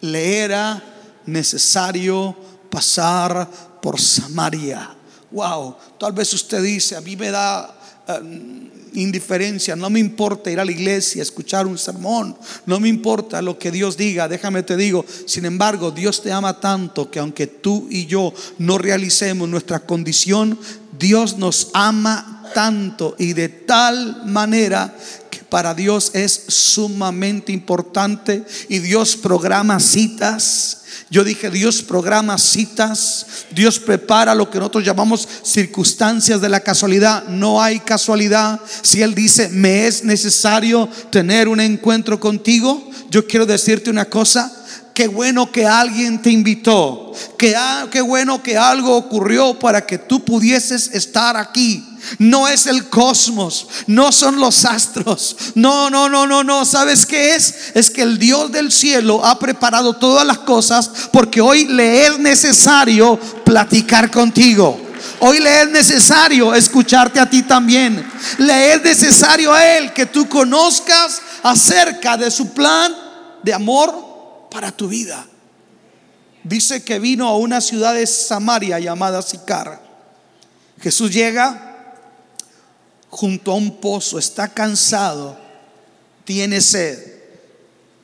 Le 0.00 0.38
era 0.38 0.80
necesario 1.26 2.36
pasar 2.70 3.50
por 3.82 4.00
Samaria. 4.00 4.94
Wow, 5.32 5.74
tal 5.98 6.12
vez 6.12 6.32
usted 6.32 6.62
dice, 6.62 6.94
a 6.94 7.00
mí 7.00 7.16
me 7.16 7.32
da 7.32 7.76
eh, 8.06 8.70
indiferencia, 8.94 9.76
no 9.76 9.90
me 9.90 10.00
importa 10.00 10.50
ir 10.50 10.60
a 10.60 10.64
la 10.64 10.72
iglesia, 10.72 11.22
escuchar 11.22 11.66
un 11.66 11.78
sermón, 11.78 12.36
no 12.66 12.80
me 12.80 12.88
importa 12.88 13.42
lo 13.42 13.58
que 13.58 13.70
Dios 13.70 13.96
diga, 13.96 14.28
déjame 14.28 14.62
te 14.62 14.76
digo, 14.76 15.04
sin 15.26 15.44
embargo, 15.44 15.90
Dios 15.90 16.22
te 16.22 16.32
ama 16.32 16.60
tanto 16.60 17.10
que 17.10 17.18
aunque 17.18 17.46
tú 17.46 17.86
y 17.90 18.06
yo 18.06 18.32
no 18.58 18.78
realicemos 18.78 19.48
nuestra 19.48 19.80
condición, 19.80 20.58
Dios 20.98 21.38
nos 21.38 21.70
ama 21.74 22.44
tanto 22.54 23.14
y 23.18 23.32
de 23.34 23.48
tal 23.48 24.24
manera 24.26 24.96
que 25.30 25.40
para 25.40 25.74
Dios 25.74 26.10
es 26.14 26.44
sumamente 26.48 27.52
importante 27.52 28.44
y 28.68 28.78
Dios 28.78 29.16
programa 29.16 29.80
citas 29.80 30.77
yo 31.10 31.24
dije, 31.24 31.50
Dios 31.50 31.82
programa 31.82 32.36
citas, 32.36 33.26
Dios 33.50 33.78
prepara 33.78 34.34
lo 34.34 34.50
que 34.50 34.58
nosotros 34.58 34.84
llamamos 34.84 35.26
circunstancias 35.42 36.40
de 36.40 36.50
la 36.50 36.60
casualidad. 36.60 37.24
No 37.28 37.62
hay 37.62 37.80
casualidad. 37.80 38.60
Si 38.82 39.00
Él 39.00 39.14
dice, 39.14 39.48
me 39.48 39.86
es 39.86 40.04
necesario 40.04 40.86
tener 41.10 41.48
un 41.48 41.60
encuentro 41.60 42.20
contigo, 42.20 42.90
yo 43.08 43.26
quiero 43.26 43.46
decirte 43.46 43.88
una 43.88 44.04
cosa. 44.04 44.52
Qué 44.92 45.08
bueno 45.08 45.50
que 45.50 45.64
alguien 45.64 46.20
te 46.20 46.30
invitó. 46.30 47.12
Qué, 47.38 47.54
bueno 48.02 48.42
que 48.42 48.58
algo 48.58 48.96
ocurrió 48.96 49.58
para 49.58 49.86
que 49.86 49.96
tú 49.96 50.24
pudieses 50.24 50.90
estar 50.92 51.36
aquí. 51.36 51.87
No 52.18 52.48
es 52.48 52.66
el 52.66 52.88
cosmos, 52.88 53.68
no 53.86 54.12
son 54.12 54.40
los 54.40 54.64
astros. 54.64 55.36
No, 55.54 55.90
no, 55.90 56.08
no, 56.08 56.26
no, 56.26 56.44
no. 56.44 56.64
¿Sabes 56.64 57.06
qué 57.06 57.34
es? 57.34 57.72
Es 57.74 57.90
que 57.90 58.02
el 58.02 58.18
Dios 58.18 58.52
del 58.52 58.72
cielo 58.72 59.24
ha 59.24 59.38
preparado 59.38 59.94
todas 59.94 60.26
las 60.26 60.38
cosas 60.38 60.90
porque 61.12 61.40
hoy 61.40 61.66
le 61.66 62.06
es 62.06 62.18
necesario 62.18 63.18
platicar 63.44 64.10
contigo. 64.10 64.80
Hoy 65.20 65.40
le 65.40 65.62
es 65.62 65.68
necesario 65.70 66.54
escucharte 66.54 67.18
a 67.18 67.28
ti 67.28 67.42
también. 67.42 68.08
Le 68.38 68.74
es 68.74 68.82
necesario 68.82 69.52
a 69.52 69.64
Él 69.76 69.92
que 69.92 70.06
tú 70.06 70.28
conozcas 70.28 71.20
acerca 71.42 72.16
de 72.16 72.30
su 72.30 72.52
plan 72.52 72.94
de 73.42 73.52
amor 73.52 74.48
para 74.50 74.70
tu 74.70 74.88
vida. 74.88 75.26
Dice 76.44 76.82
que 76.82 76.98
vino 76.98 77.28
a 77.28 77.36
una 77.36 77.60
ciudad 77.60 77.94
de 77.94 78.06
Samaria 78.06 78.78
llamada 78.78 79.22
Sicar. 79.22 79.82
Jesús 80.80 81.12
llega 81.12 81.67
junto 83.10 83.52
a 83.52 83.54
un 83.54 83.80
pozo, 83.80 84.18
está 84.18 84.52
cansado, 84.52 85.36
tiene 86.24 86.60
sed 86.60 86.98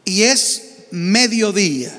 y 0.05 0.23
es 0.23 0.87
mediodía. 0.91 1.99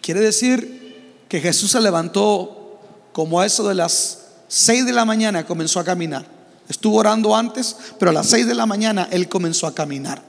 Quiere 0.00 0.20
decir 0.20 1.24
que 1.28 1.40
Jesús 1.40 1.70
se 1.70 1.80
levantó 1.80 2.80
como 3.12 3.40
a 3.40 3.46
eso 3.46 3.66
de 3.68 3.74
las 3.74 4.18
6 4.48 4.86
de 4.86 4.92
la 4.92 5.04
mañana 5.04 5.46
comenzó 5.46 5.80
a 5.80 5.84
caminar. 5.84 6.26
Estuvo 6.68 6.96
orando 6.96 7.34
antes, 7.34 7.76
pero 7.98 8.10
a 8.10 8.14
las 8.14 8.28
6 8.28 8.46
de 8.46 8.54
la 8.54 8.66
mañana 8.66 9.08
él 9.10 9.28
comenzó 9.28 9.66
a 9.66 9.74
caminar. 9.74 10.22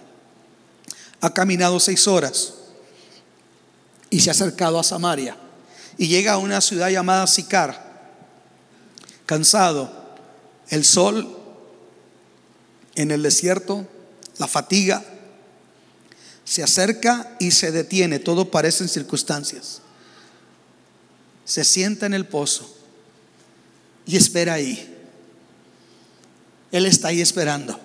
Ha 1.21 1.33
caminado 1.33 1.79
seis 1.81 2.07
horas 2.07 2.53
y 4.09 4.21
se 4.21 4.29
ha 4.29 4.31
acercado 4.31 4.79
a 4.79 4.83
Samaria 4.83 5.35
y 5.97 6.07
llega 6.07 6.33
a 6.33 6.37
una 6.37 6.61
ciudad 6.61 6.89
llamada 6.89 7.27
Sicar, 7.27 8.13
cansado, 9.25 9.91
el 10.69 10.85
sol 10.85 11.38
en 13.01 13.11
el 13.11 13.23
desierto, 13.23 13.87
la 14.39 14.47
fatiga, 14.47 15.05
se 16.43 16.63
acerca 16.63 17.33
y 17.39 17.51
se 17.51 17.71
detiene, 17.71 18.19
todo 18.19 18.51
parece 18.51 18.83
en 18.83 18.89
circunstancias. 18.89 19.81
Se 21.45 21.63
sienta 21.63 22.07
en 22.07 22.13
el 22.13 22.25
pozo 22.25 22.75
y 24.05 24.17
espera 24.17 24.55
ahí. 24.55 24.97
Él 26.73 26.85
está 26.85 27.07
ahí 27.07 27.21
esperando, 27.21 27.79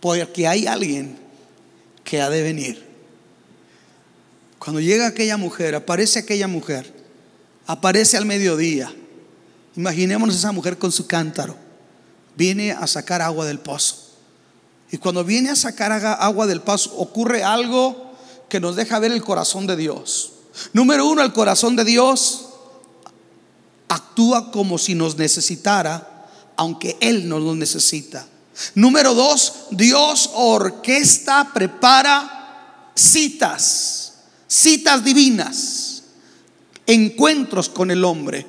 porque 0.00 0.48
hay 0.48 0.66
alguien 0.66 1.18
que 2.02 2.22
ha 2.22 2.30
de 2.30 2.42
venir. 2.42 2.82
Cuando 4.58 4.80
llega 4.80 5.06
aquella 5.06 5.36
mujer, 5.36 5.74
aparece 5.74 6.20
aquella 6.20 6.48
mujer, 6.48 6.90
aparece 7.66 8.16
al 8.16 8.24
mediodía. 8.24 8.90
Imaginémonos 9.76 10.36
esa 10.36 10.50
mujer 10.50 10.78
con 10.78 10.90
su 10.90 11.06
cántaro. 11.06 11.61
Viene 12.36 12.72
a 12.72 12.86
sacar 12.86 13.22
agua 13.22 13.46
del 13.46 13.58
pozo. 13.58 13.96
Y 14.90 14.98
cuando 14.98 15.24
viene 15.24 15.50
a 15.50 15.56
sacar 15.56 15.92
agua 15.92 16.46
del 16.46 16.60
pozo, 16.60 16.94
ocurre 16.96 17.42
algo 17.42 18.12
que 18.48 18.60
nos 18.60 18.76
deja 18.76 18.98
ver 18.98 19.12
el 19.12 19.22
corazón 19.22 19.66
de 19.66 19.76
Dios. 19.76 20.32
Número 20.72 21.06
uno, 21.06 21.22
el 21.22 21.32
corazón 21.32 21.76
de 21.76 21.84
Dios 21.84 22.46
actúa 23.88 24.50
como 24.50 24.78
si 24.78 24.94
nos 24.94 25.16
necesitara, 25.16 26.26
aunque 26.56 26.96
Él 27.00 27.28
no 27.28 27.40
nos 27.40 27.56
necesita. 27.56 28.26
Número 28.74 29.14
dos, 29.14 29.66
Dios 29.70 30.30
orquesta, 30.34 31.50
prepara 31.54 32.90
citas 32.94 34.02
citas 34.52 35.02
divinas, 35.02 36.02
encuentros 36.86 37.70
con 37.70 37.90
el 37.90 38.04
hombre. 38.04 38.46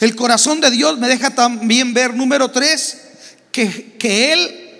El 0.00 0.14
corazón 0.14 0.60
de 0.60 0.70
Dios 0.70 0.98
me 0.98 1.08
deja 1.08 1.30
también 1.30 1.94
ver, 1.94 2.14
número 2.14 2.50
tres, 2.50 2.98
que, 3.52 3.96
que 3.98 4.32
Él 4.32 4.70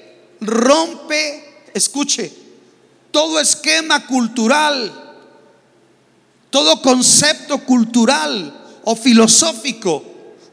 rompe, 0.41 1.69
escuche, 1.75 2.33
todo 3.11 3.39
esquema 3.39 4.07
cultural, 4.07 4.91
todo 6.51 6.83
concepto 6.83 7.59
cultural 7.59 8.81
o 8.85 8.97
filosófico 8.97 10.03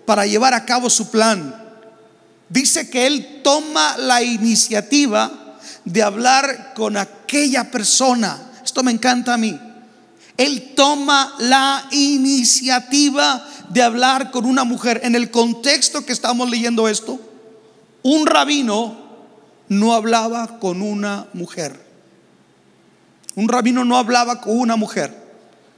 para 0.05 0.25
llevar 0.25 0.53
a 0.53 0.65
cabo 0.65 0.89
su 0.89 1.09
plan. 1.09 1.55
Dice 2.49 2.89
que 2.89 3.07
Él 3.07 3.41
toma 3.43 3.97
la 3.97 4.21
iniciativa 4.21 5.57
de 5.85 6.03
hablar 6.03 6.73
con 6.75 6.97
aquella 6.97 7.71
persona. 7.71 8.51
Esto 8.63 8.83
me 8.83 8.91
encanta 8.91 9.33
a 9.33 9.37
mí. 9.37 9.59
Él 10.37 10.73
toma 10.75 11.35
la 11.39 11.87
iniciativa 11.91 13.45
de 13.69 13.81
hablar 13.81 14.31
con 14.31 14.45
una 14.45 14.63
mujer. 14.63 15.01
En 15.03 15.15
el 15.15 15.31
contexto 15.31 16.05
que 16.05 16.13
estamos 16.13 16.49
leyendo 16.49 16.87
esto, 16.87 17.19
un 18.03 18.25
rabino 18.25 18.97
no 19.67 19.93
hablaba 19.93 20.59
con 20.59 20.81
una 20.81 21.27
mujer. 21.33 21.79
Un 23.35 23.47
rabino 23.47 23.85
no 23.85 23.97
hablaba 23.97 24.41
con 24.41 24.57
una 24.57 24.75
mujer. 24.75 25.15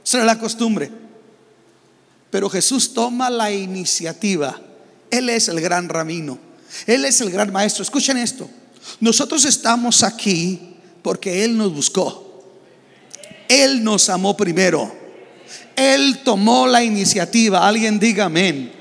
Esa 0.04 0.18
era 0.18 0.26
la 0.26 0.38
costumbre. 0.38 0.90
Pero 2.30 2.48
Jesús 2.48 2.94
toma 2.94 3.28
la 3.30 3.52
iniciativa. 3.52 4.58
Él 5.10 5.28
es 5.28 5.48
el 5.48 5.60
gran 5.60 5.88
rabino. 5.88 6.38
Él 6.86 7.04
es 7.04 7.20
el 7.20 7.30
gran 7.30 7.52
maestro. 7.52 7.82
Escuchen 7.82 8.16
esto. 8.16 8.48
Nosotros 9.00 9.44
estamos 9.44 10.02
aquí 10.02 10.76
porque 11.02 11.44
Él 11.44 11.56
nos 11.56 11.74
buscó. 11.74 12.42
Él 13.48 13.84
nos 13.84 14.08
amó 14.08 14.36
primero. 14.36 14.90
Él 15.76 16.20
tomó 16.24 16.66
la 16.66 16.82
iniciativa. 16.82 17.66
Alguien 17.66 17.98
diga 17.98 18.24
amén. 18.24 18.72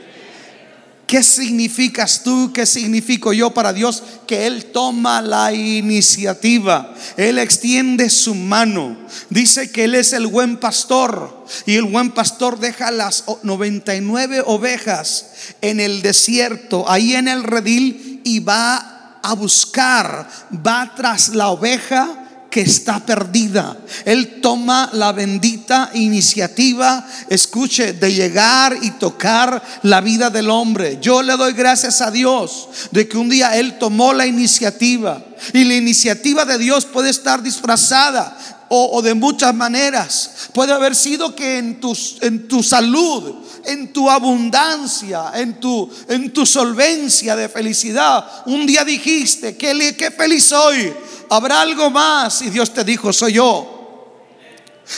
¿Qué 1.11 1.23
significas 1.23 2.23
tú? 2.23 2.53
¿Qué 2.53 2.65
significo 2.65 3.33
yo 3.33 3.53
para 3.53 3.73
Dios? 3.73 4.01
Que 4.25 4.47
Él 4.47 4.67
toma 4.71 5.21
la 5.21 5.51
iniciativa. 5.51 6.95
Él 7.17 7.37
extiende 7.37 8.09
su 8.09 8.33
mano. 8.33 8.95
Dice 9.29 9.69
que 9.73 9.83
Él 9.83 9.95
es 9.95 10.13
el 10.13 10.27
buen 10.27 10.55
pastor. 10.55 11.45
Y 11.65 11.75
el 11.75 11.83
buen 11.83 12.11
pastor 12.11 12.61
deja 12.61 12.91
las 12.91 13.25
99 13.43 14.43
ovejas 14.45 15.31
en 15.59 15.81
el 15.81 16.01
desierto, 16.01 16.89
ahí 16.89 17.13
en 17.13 17.27
el 17.27 17.43
redil, 17.43 18.21
y 18.23 18.39
va 18.39 19.19
a 19.21 19.33
buscar, 19.33 20.29
va 20.65 20.93
tras 20.95 21.35
la 21.35 21.49
oveja 21.49 22.20
que 22.51 22.61
está 22.61 22.99
perdida. 23.03 23.77
Él 24.03 24.41
toma 24.41 24.89
la 24.91 25.13
bendita 25.13 25.89
iniciativa, 25.93 27.07
escuche, 27.29 27.93
de 27.93 28.13
llegar 28.13 28.77
y 28.81 28.91
tocar 28.91 29.63
la 29.83 30.01
vida 30.01 30.29
del 30.29 30.49
hombre. 30.49 30.99
Yo 31.01 31.23
le 31.23 31.37
doy 31.37 31.53
gracias 31.53 32.01
a 32.01 32.11
Dios 32.11 32.67
de 32.91 33.07
que 33.07 33.17
un 33.17 33.29
día 33.29 33.57
Él 33.57 33.79
tomó 33.79 34.13
la 34.13 34.27
iniciativa. 34.27 35.23
Y 35.53 35.63
la 35.63 35.75
iniciativa 35.75 36.43
de 36.43 36.57
Dios 36.57 36.85
puede 36.85 37.09
estar 37.09 37.41
disfrazada 37.41 38.37
o, 38.67 39.01
de 39.01 39.13
muchas 39.13 39.55
maneras. 39.55 40.49
Puede 40.53 40.73
haber 40.73 40.93
sido 40.95 41.33
que 41.33 41.57
en, 41.57 41.79
tus, 41.79 42.17
en 42.21 42.49
tu 42.49 42.61
salud, 42.61 43.35
en 43.65 43.93
tu 43.93 44.09
abundancia, 44.09 45.31
en 45.35 45.59
tu, 45.59 45.89
en 46.09 46.31
tu 46.31 46.45
solvencia 46.45 47.35
de 47.35 47.49
felicidad, 47.49 48.25
un 48.45 48.65
día 48.65 48.83
dijiste, 48.83 49.55
que 49.55 49.95
qué 49.97 50.11
feliz 50.11 50.45
soy 50.45 50.93
habrá 51.31 51.61
algo 51.61 51.89
más 51.89 52.41
y 52.41 52.49
Dios 52.49 52.73
te 52.73 52.83
dijo, 52.83 53.13
soy 53.13 53.33
yo. 53.33 54.17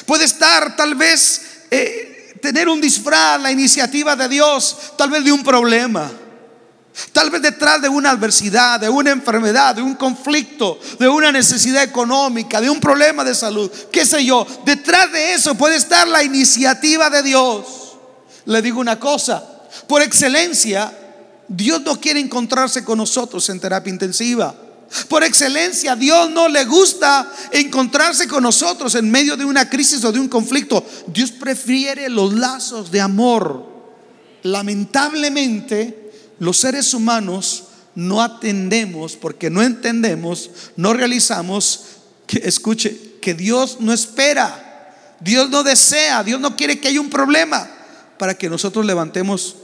Puede 0.07 0.25
estar 0.25 0.75
tal 0.75 0.95
vez, 0.95 1.65
eh, 1.69 2.39
tener 2.41 2.67
un 2.67 2.81
disfraz, 2.81 3.39
la 3.39 3.51
iniciativa 3.51 4.15
de 4.15 4.27
Dios, 4.27 4.93
tal 4.97 5.11
vez 5.11 5.23
de 5.23 5.31
un 5.31 5.43
problema. 5.43 6.11
Tal 7.11 7.29
vez 7.29 7.41
detrás 7.41 7.81
de 7.81 7.89
una 7.89 8.11
adversidad, 8.11 8.79
de 8.79 8.89
una 8.89 9.11
enfermedad, 9.11 9.75
de 9.75 9.83
un 9.83 9.93
conflicto, 9.95 10.79
de 10.99 11.07
una 11.07 11.31
necesidad 11.31 11.83
económica, 11.83 12.61
de 12.61 12.69
un 12.69 12.79
problema 12.79 13.23
de 13.23 13.35
salud, 13.35 13.71
qué 13.91 14.03
sé 14.03 14.25
yo. 14.25 14.45
Detrás 14.65 15.11
de 15.11 15.33
eso 15.33 15.55
puede 15.55 15.75
estar 15.75 16.07
la 16.07 16.23
iniciativa 16.23 17.11
de 17.11 17.21
Dios. 17.21 17.97
Le 18.45 18.61
digo 18.61 18.79
una 18.79 18.99
cosa, 18.99 19.43
por 19.87 20.01
excelencia, 20.01 20.91
Dios 21.47 21.81
no 21.81 21.99
quiere 21.99 22.19
encontrarse 22.19 22.83
con 22.83 22.97
nosotros 22.97 23.47
en 23.49 23.59
terapia 23.59 23.91
intensiva. 23.91 24.55
Por 25.07 25.23
excelencia, 25.23 25.95
Dios 25.95 26.29
no 26.29 26.47
le 26.47 26.65
gusta 26.65 27.31
encontrarse 27.51 28.27
con 28.27 28.43
nosotros 28.43 28.93
en 28.95 29.09
medio 29.09 29.35
de 29.35 29.45
una 29.45 29.69
crisis 29.69 30.03
o 30.03 30.11
de 30.11 30.19
un 30.19 30.27
conflicto. 30.27 30.85
Dios 31.07 31.31
prefiere 31.31 32.09
los 32.09 32.33
lazos 32.33 32.91
de 32.91 33.01
amor. 33.01 33.71
Lamentablemente, 34.43 36.11
los 36.39 36.57
seres 36.57 36.93
humanos 36.93 37.65
no 37.95 38.21
atendemos 38.21 39.15
porque 39.15 39.49
no 39.49 39.63
entendemos, 39.63 40.49
no 40.75 40.93
realizamos 40.93 41.85
que, 42.27 42.41
escuche, 42.43 43.15
que 43.21 43.33
Dios 43.33 43.77
no 43.79 43.93
espera, 43.93 45.17
Dios 45.19 45.49
no 45.49 45.63
desea, 45.63 46.23
Dios 46.23 46.39
no 46.39 46.55
quiere 46.55 46.79
que 46.79 46.89
haya 46.89 47.01
un 47.01 47.09
problema 47.09 47.69
para 48.19 48.37
que 48.37 48.49
nosotros 48.49 48.85
levantemos 48.85 49.55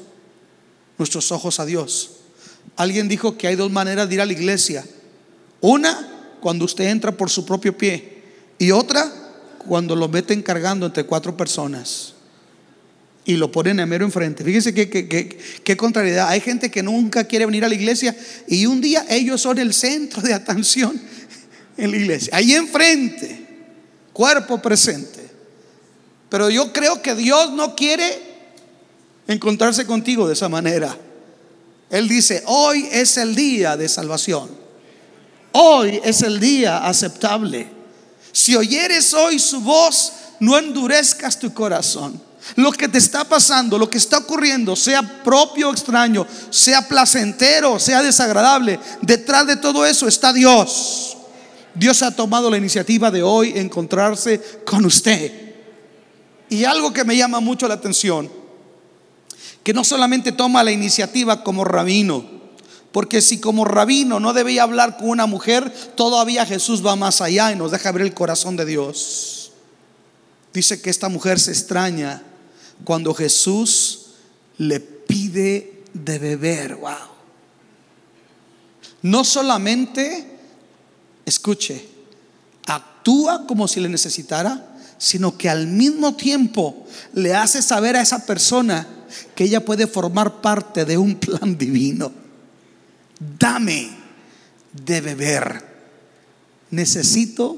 nuestros 0.98 1.32
ojos 1.32 1.60
a 1.60 1.66
Dios. 1.66 2.12
Alguien 2.76 3.08
dijo 3.08 3.38
que 3.38 3.48
hay 3.48 3.56
dos 3.56 3.72
maneras 3.72 4.08
de 4.10 4.16
ir 4.16 4.22
a 4.22 4.26
la 4.26 4.34
iglesia 4.34 4.86
una, 5.62 6.38
cuando 6.40 6.66
usted 6.66 6.86
entra 6.86 7.12
por 7.12 7.30
su 7.30 7.46
propio 7.46 7.78
pie. 7.78 8.20
Y 8.58 8.72
otra, 8.72 9.12
cuando 9.68 9.96
lo 9.96 10.08
meten 10.08 10.42
cargando 10.42 10.86
entre 10.86 11.06
cuatro 11.06 11.36
personas. 11.36 12.14
Y 13.26 13.36
lo 13.36 13.52
ponen 13.52 13.80
a 13.80 13.86
mero 13.86 14.06
enfrente. 14.06 14.44
Fíjense 14.44 14.74
qué, 14.74 14.90
qué, 14.90 15.78
contrariedad. 15.78 16.30
Hay 16.30 16.42
gente 16.42 16.72
que 16.72 16.82
nunca 16.82 17.26
quiere 17.26 17.46
venir 17.46 17.64
a 17.64 17.70
la 17.70 17.76
iglesia 17.76 18.16
y 18.48 18.66
un 18.66 18.82
día 18.82 19.06
ellos 19.10 19.42
son 19.42 19.60
el 19.60 19.74
centro 19.74 20.22
de 20.22 20.34
atención 20.34 21.00
en 21.78 21.92
la 21.92 21.98
iglesia. 21.98 22.36
Ahí 22.36 22.54
enfrente, 22.54 23.46
cuerpo 24.14 24.62
presente. 24.62 25.30
Pero 26.30 26.50
yo 26.50 26.74
creo 26.74 27.02
que 27.02 27.14
Dios 27.14 27.52
no 27.52 27.76
quiere 27.76 28.20
encontrarse 29.28 29.86
contigo 29.86 30.28
de 30.28 30.34
esa 30.34 30.50
manera. 30.50 30.96
Él 31.90 32.08
dice, 32.08 32.44
hoy 32.46 32.88
es 32.92 33.18
el 33.18 33.36
día 33.36 33.78
de 33.78 33.90
salvación. 33.90 34.50
Hoy 35.52 36.00
es 36.04 36.22
el 36.22 36.40
día 36.40 36.86
aceptable. 36.86 37.68
Si 38.32 38.56
oyeres 38.56 39.14
hoy 39.14 39.40
su 39.40 39.62
voz, 39.62 40.14
no 40.40 40.58
endurezcas 40.58 41.40
tu 41.40 41.54
corazón. 41.54 42.30
lo 42.56 42.72
que 42.72 42.88
te 42.88 42.98
está 42.98 43.26
pasando, 43.26 43.78
lo 43.78 43.90
que 43.90 43.98
está 44.00 44.18
ocurriendo, 44.18 44.76
sea 44.76 45.24
propio 45.24 45.70
o 45.70 45.72
extraño, 45.72 46.26
sea 46.50 46.88
placentero, 46.88 47.78
sea 47.78 48.02
desagradable, 48.02 48.80
detrás 49.02 49.46
de 49.46 49.58
todo 49.58 49.86
eso 49.86 50.08
está 50.08 50.34
Dios. 50.34 51.18
Dios 51.76 52.02
ha 52.02 52.16
tomado 52.16 52.50
la 52.50 52.58
iniciativa 52.58 53.12
de 53.12 53.22
hoy 53.22 53.54
encontrarse 53.56 54.42
con 54.66 54.86
usted. 54.86 55.32
Y 56.50 56.64
algo 56.64 56.92
que 56.92 57.04
me 57.04 57.16
llama 57.16 57.40
mucho 57.40 57.68
la 57.68 57.76
atención, 57.76 58.32
que 59.64 59.74
no 59.74 59.84
solamente 59.84 60.32
toma 60.32 60.64
la 60.64 60.72
iniciativa 60.72 61.44
como 61.44 61.64
rabino, 61.64 62.39
porque 62.92 63.22
si 63.22 63.40
como 63.40 63.66
rabino 63.66 64.20
no 64.20 64.34
debía 64.34 64.64
hablar 64.64 64.98
con 64.98 65.10
una 65.10 65.28
mujer, 65.28 65.72
todavía 65.96 66.46
Jesús 66.46 66.86
va 66.86 66.96
más 66.96 67.22
allá 67.22 67.52
y 67.52 67.56
nos 67.56 67.72
deja 67.72 67.92
ver 67.92 68.02
el 68.02 68.14
corazón 68.14 68.56
de 68.56 68.66
Dios. 68.66 69.52
Dice 70.54 70.82
que 70.82 70.90
esta 70.90 71.10
mujer 71.10 71.40
se 71.40 71.52
extraña 71.52 72.24
cuando 72.84 73.14
Jesús 73.14 74.08
le 74.58 74.80
pide 74.80 75.84
de 75.94 76.18
beber. 76.18 76.76
Wow. 76.76 76.92
No 79.04 79.24
solamente, 79.24 80.40
escuche, 81.26 81.88
actúa 82.66 83.46
como 83.46 83.68
si 83.68 83.80
le 83.80 83.90
necesitara, 83.90 84.66
sino 84.98 85.38
que 85.38 85.50
al 85.50 85.68
mismo 85.68 86.16
tiempo 86.16 86.86
le 87.14 87.36
hace 87.36 87.62
saber 87.62 87.96
a 87.96 88.02
esa 88.02 88.26
persona 88.26 88.88
que 89.36 89.46
ella 89.46 89.64
puede 89.64 89.88
formar 89.88 90.42
parte 90.42 90.86
de 90.86 90.98
un 90.98 91.16
plan 91.16 91.58
divino. 91.58 92.12
Dame 93.20 93.90
de 94.86 95.02
beber. 95.02 95.64
Necesito 96.72 97.58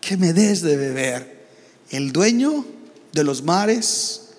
que 0.00 0.16
me 0.16 0.32
des 0.32 0.62
de 0.62 0.76
beber. 0.76 1.46
El 1.90 2.12
dueño 2.12 2.64
de 3.12 3.24
los 3.24 3.42
mares, 3.42 4.30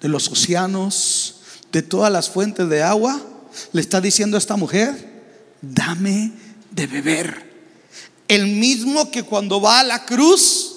de 0.00 0.08
los 0.08 0.28
océanos, 0.28 1.40
de 1.72 1.82
todas 1.82 2.12
las 2.12 2.30
fuentes 2.30 2.68
de 2.68 2.82
agua, 2.82 3.20
le 3.72 3.80
está 3.80 4.00
diciendo 4.00 4.36
a 4.36 4.38
esta 4.38 4.56
mujer, 4.56 5.24
dame 5.62 6.32
de 6.70 6.86
beber. 6.86 7.46
El 8.28 8.46
mismo 8.48 9.10
que 9.10 9.22
cuando 9.22 9.60
va 9.60 9.80
a 9.80 9.84
la 9.84 10.04
cruz 10.04 10.76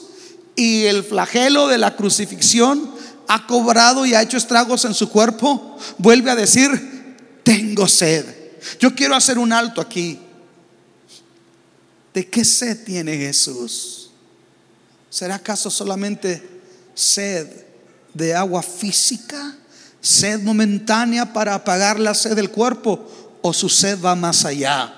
y 0.56 0.86
el 0.86 1.04
flagelo 1.04 1.68
de 1.68 1.78
la 1.78 1.96
crucifixión 1.96 2.92
ha 3.28 3.46
cobrado 3.48 4.06
y 4.06 4.14
ha 4.14 4.22
hecho 4.22 4.38
estragos 4.38 4.86
en 4.86 4.94
su 4.94 5.10
cuerpo, 5.10 5.78
vuelve 5.98 6.32
a 6.32 6.36
decir, 6.36 7.18
tengo 7.44 7.88
sed. 7.88 8.39
Yo 8.80 8.94
quiero 8.96 9.16
hacer 9.16 9.38
un 9.38 9.54
alto 9.54 9.82
aquí. 9.82 10.20
¿De 12.14 12.28
qué 12.28 12.44
sed 12.44 12.84
tiene 12.84 13.18
Jesús? 13.18 14.12
¿Será 15.10 15.36
acaso 15.36 15.70
solamente 15.70 16.42
sed 16.94 17.48
de 18.14 18.34
agua 18.34 18.62
física, 18.62 19.56
sed 20.02 20.42
momentánea 20.42 21.32
para 21.32 21.56
apagar 21.56 22.00
la 22.00 22.14
sed 22.14 22.36
del 22.36 22.50
cuerpo 22.50 23.40
o 23.42 23.54
su 23.54 23.70
sed 23.70 24.00
va 24.02 24.16
más 24.16 24.46
allá. 24.46 24.94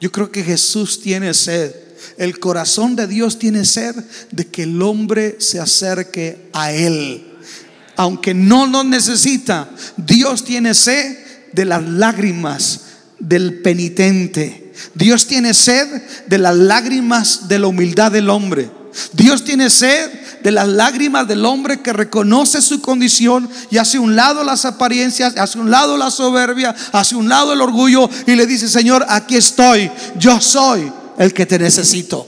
Yo 0.00 0.10
creo 0.10 0.30
que 0.30 0.42
Jesús 0.42 1.00
tiene 1.00 1.34
sed. 1.34 1.74
El 2.16 2.38
corazón 2.38 2.96
de 2.96 3.06
Dios 3.06 3.38
tiene 3.38 3.64
sed 3.64 3.94
de 4.30 4.46
que 4.46 4.64
el 4.64 4.80
hombre 4.82 5.36
se 5.40 5.60
acerque 5.60 6.48
a 6.52 6.72
Él. 6.72 7.26
Aunque 7.96 8.32
no 8.32 8.66
lo 8.66 8.82
necesita, 8.84 9.68
Dios 9.96 10.44
tiene 10.44 10.74
sed 10.74 11.18
de 11.52 11.64
las 11.64 11.82
lágrimas 11.82 12.80
del 13.20 13.60
penitente. 13.60 14.72
Dios 14.94 15.26
tiene 15.26 15.54
sed 15.54 15.86
de 16.26 16.38
las 16.38 16.56
lágrimas 16.56 17.48
de 17.48 17.58
la 17.58 17.68
humildad 17.68 18.10
del 18.10 18.30
hombre. 18.30 18.70
Dios 19.12 19.44
tiene 19.44 19.70
sed 19.70 20.10
de 20.42 20.50
las 20.50 20.66
lágrimas 20.66 21.28
del 21.28 21.44
hombre 21.44 21.80
que 21.80 21.92
reconoce 21.92 22.60
su 22.60 22.80
condición 22.80 23.48
y 23.70 23.78
hace 23.78 23.98
un 23.98 24.16
lado 24.16 24.42
las 24.42 24.64
apariencias, 24.64 25.36
hace 25.36 25.58
un 25.58 25.70
lado 25.70 25.96
la 25.96 26.10
soberbia, 26.10 26.74
hace 26.92 27.14
un 27.14 27.28
lado 27.28 27.52
el 27.52 27.60
orgullo 27.60 28.08
y 28.26 28.34
le 28.34 28.46
dice, 28.46 28.68
Señor, 28.68 29.04
aquí 29.08 29.36
estoy, 29.36 29.90
yo 30.18 30.40
soy 30.40 30.90
el 31.18 31.32
que 31.32 31.46
te 31.46 31.58
necesito. 31.58 32.26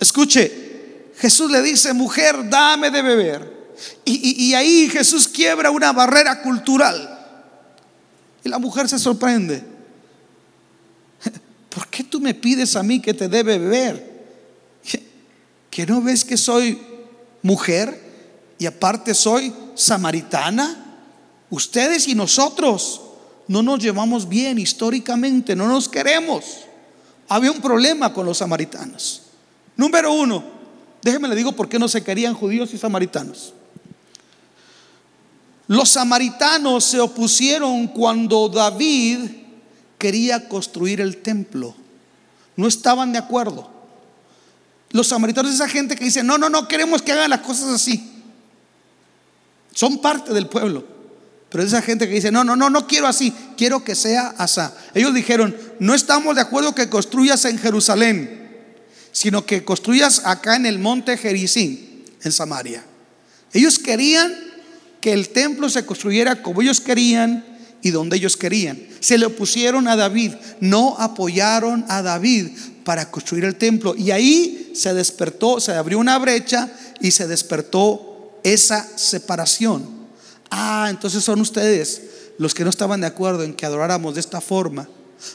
Escuche, 0.00 1.10
Jesús 1.16 1.50
le 1.50 1.62
dice, 1.62 1.94
mujer, 1.94 2.48
dame 2.50 2.90
de 2.90 3.02
beber. 3.02 3.54
Y, 4.04 4.44
y 4.44 4.54
ahí 4.54 4.88
Jesús 4.90 5.28
quiebra 5.28 5.70
una 5.70 5.92
barrera 5.92 6.42
cultural. 6.42 7.13
Y 8.44 8.48
la 8.48 8.58
mujer 8.58 8.88
se 8.88 8.98
sorprende. 8.98 9.62
¿Por 11.70 11.88
qué 11.88 12.04
tú 12.04 12.20
me 12.20 12.34
pides 12.34 12.76
a 12.76 12.82
mí 12.82 13.00
que 13.00 13.14
te 13.14 13.28
debe 13.28 13.58
beber? 13.58 14.24
¿Que 15.70 15.86
no 15.86 16.02
ves 16.02 16.24
que 16.24 16.36
soy 16.36 16.78
mujer 17.42 18.00
y 18.58 18.66
aparte 18.66 19.14
soy 19.14 19.52
samaritana? 19.74 20.98
Ustedes 21.48 22.06
y 22.06 22.14
nosotros 22.14 23.00
no 23.48 23.62
nos 23.62 23.78
llevamos 23.78 24.28
bien 24.28 24.58
históricamente, 24.58 25.56
no 25.56 25.66
nos 25.66 25.88
queremos. 25.88 26.44
Había 27.28 27.50
un 27.50 27.60
problema 27.60 28.12
con 28.12 28.26
los 28.26 28.38
samaritanos. 28.38 29.22
Número 29.76 30.12
uno, 30.12 30.44
déjenme 31.02 31.28
le 31.28 31.34
digo 31.34 31.52
por 31.52 31.68
qué 31.68 31.78
no 31.78 31.88
se 31.88 32.04
querían 32.04 32.34
judíos 32.34 32.72
y 32.74 32.78
samaritanos. 32.78 33.54
Los 35.66 35.90
samaritanos 35.90 36.84
se 36.84 37.00
opusieron 37.00 37.88
cuando 37.88 38.48
David 38.48 39.18
quería 39.98 40.48
construir 40.48 41.00
el 41.00 41.18
templo. 41.18 41.74
No 42.56 42.66
estaban 42.66 43.12
de 43.12 43.18
acuerdo. 43.18 43.70
Los 44.90 45.08
samaritanos 45.08 45.54
esa 45.54 45.68
gente 45.68 45.96
que 45.96 46.04
dice, 46.04 46.22
no, 46.22 46.38
no, 46.38 46.48
no 46.48 46.68
queremos 46.68 47.02
que 47.02 47.12
hagan 47.12 47.30
las 47.30 47.40
cosas 47.40 47.70
así. 47.70 48.12
Son 49.72 50.00
parte 50.00 50.32
del 50.32 50.46
pueblo. 50.46 50.84
Pero 51.48 51.64
esa 51.64 51.82
gente 51.82 52.08
que 52.08 52.14
dice, 52.14 52.30
no, 52.30 52.44
no, 52.44 52.56
no, 52.56 52.68
no 52.68 52.86
quiero 52.86 53.06
así, 53.06 53.32
quiero 53.56 53.84
que 53.84 53.94
sea 53.94 54.34
así. 54.38 54.60
Ellos 54.92 55.14
dijeron, 55.14 55.56
no 55.78 55.94
estamos 55.94 56.34
de 56.34 56.40
acuerdo 56.40 56.74
que 56.74 56.90
construyas 56.90 57.44
en 57.44 57.58
Jerusalén, 57.58 58.66
sino 59.12 59.46
que 59.46 59.64
construyas 59.64 60.22
acá 60.24 60.56
en 60.56 60.66
el 60.66 60.78
monte 60.78 61.16
Jericín, 61.16 62.04
en 62.22 62.32
Samaria. 62.32 62.84
Ellos 63.52 63.78
querían 63.78 64.34
que 65.04 65.12
el 65.12 65.28
templo 65.28 65.68
se 65.68 65.84
construyera 65.84 66.40
como 66.40 66.62
ellos 66.62 66.80
querían 66.80 67.44
y 67.82 67.90
donde 67.90 68.16
ellos 68.16 68.38
querían. 68.38 68.80
Se 69.00 69.18
le 69.18 69.26
opusieron 69.26 69.86
a 69.86 69.96
David, 69.96 70.32
no 70.60 70.96
apoyaron 70.98 71.84
a 71.90 72.00
David 72.00 72.48
para 72.84 73.10
construir 73.10 73.44
el 73.44 73.56
templo. 73.56 73.94
Y 73.94 74.12
ahí 74.12 74.72
se 74.74 74.94
despertó, 74.94 75.60
se 75.60 75.74
abrió 75.74 75.98
una 75.98 76.16
brecha 76.16 76.70
y 77.02 77.10
se 77.10 77.26
despertó 77.26 78.40
esa 78.44 78.88
separación. 78.96 79.86
Ah, 80.50 80.86
entonces 80.88 81.22
son 81.22 81.42
ustedes 81.42 82.00
los 82.38 82.54
que 82.54 82.64
no 82.64 82.70
estaban 82.70 83.02
de 83.02 83.06
acuerdo 83.06 83.42
en 83.42 83.52
que 83.52 83.66
adoráramos 83.66 84.14
de 84.14 84.20
esta 84.20 84.40
forma. 84.40 84.88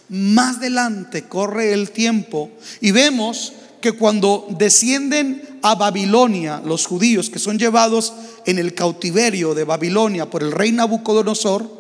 Más 0.10 0.58
adelante 0.58 1.26
corre 1.26 1.74
el 1.74 1.92
tiempo 1.92 2.50
y 2.82 2.90
vemos 2.90 3.54
que 3.82 3.94
cuando 3.94 4.48
descienden 4.58 5.60
a 5.62 5.76
Babilonia 5.76 6.62
los 6.64 6.86
judíos 6.86 7.30
que 7.30 7.40
son 7.40 7.58
llevados 7.58 8.14
en 8.46 8.60
el 8.60 8.74
cautiverio 8.74 9.54
de 9.54 9.64
Babilonia 9.64 10.30
por 10.30 10.44
el 10.44 10.52
rey 10.52 10.72
Nabucodonosor, 10.72 11.80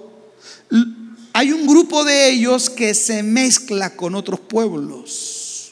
hay 1.33 1.51
un 1.51 1.67
grupo 1.67 2.03
de 2.03 2.29
ellos 2.29 2.69
que 2.69 2.93
se 2.93 3.23
mezcla 3.23 3.95
con 3.95 4.15
otros 4.15 4.39
pueblos. 4.39 5.71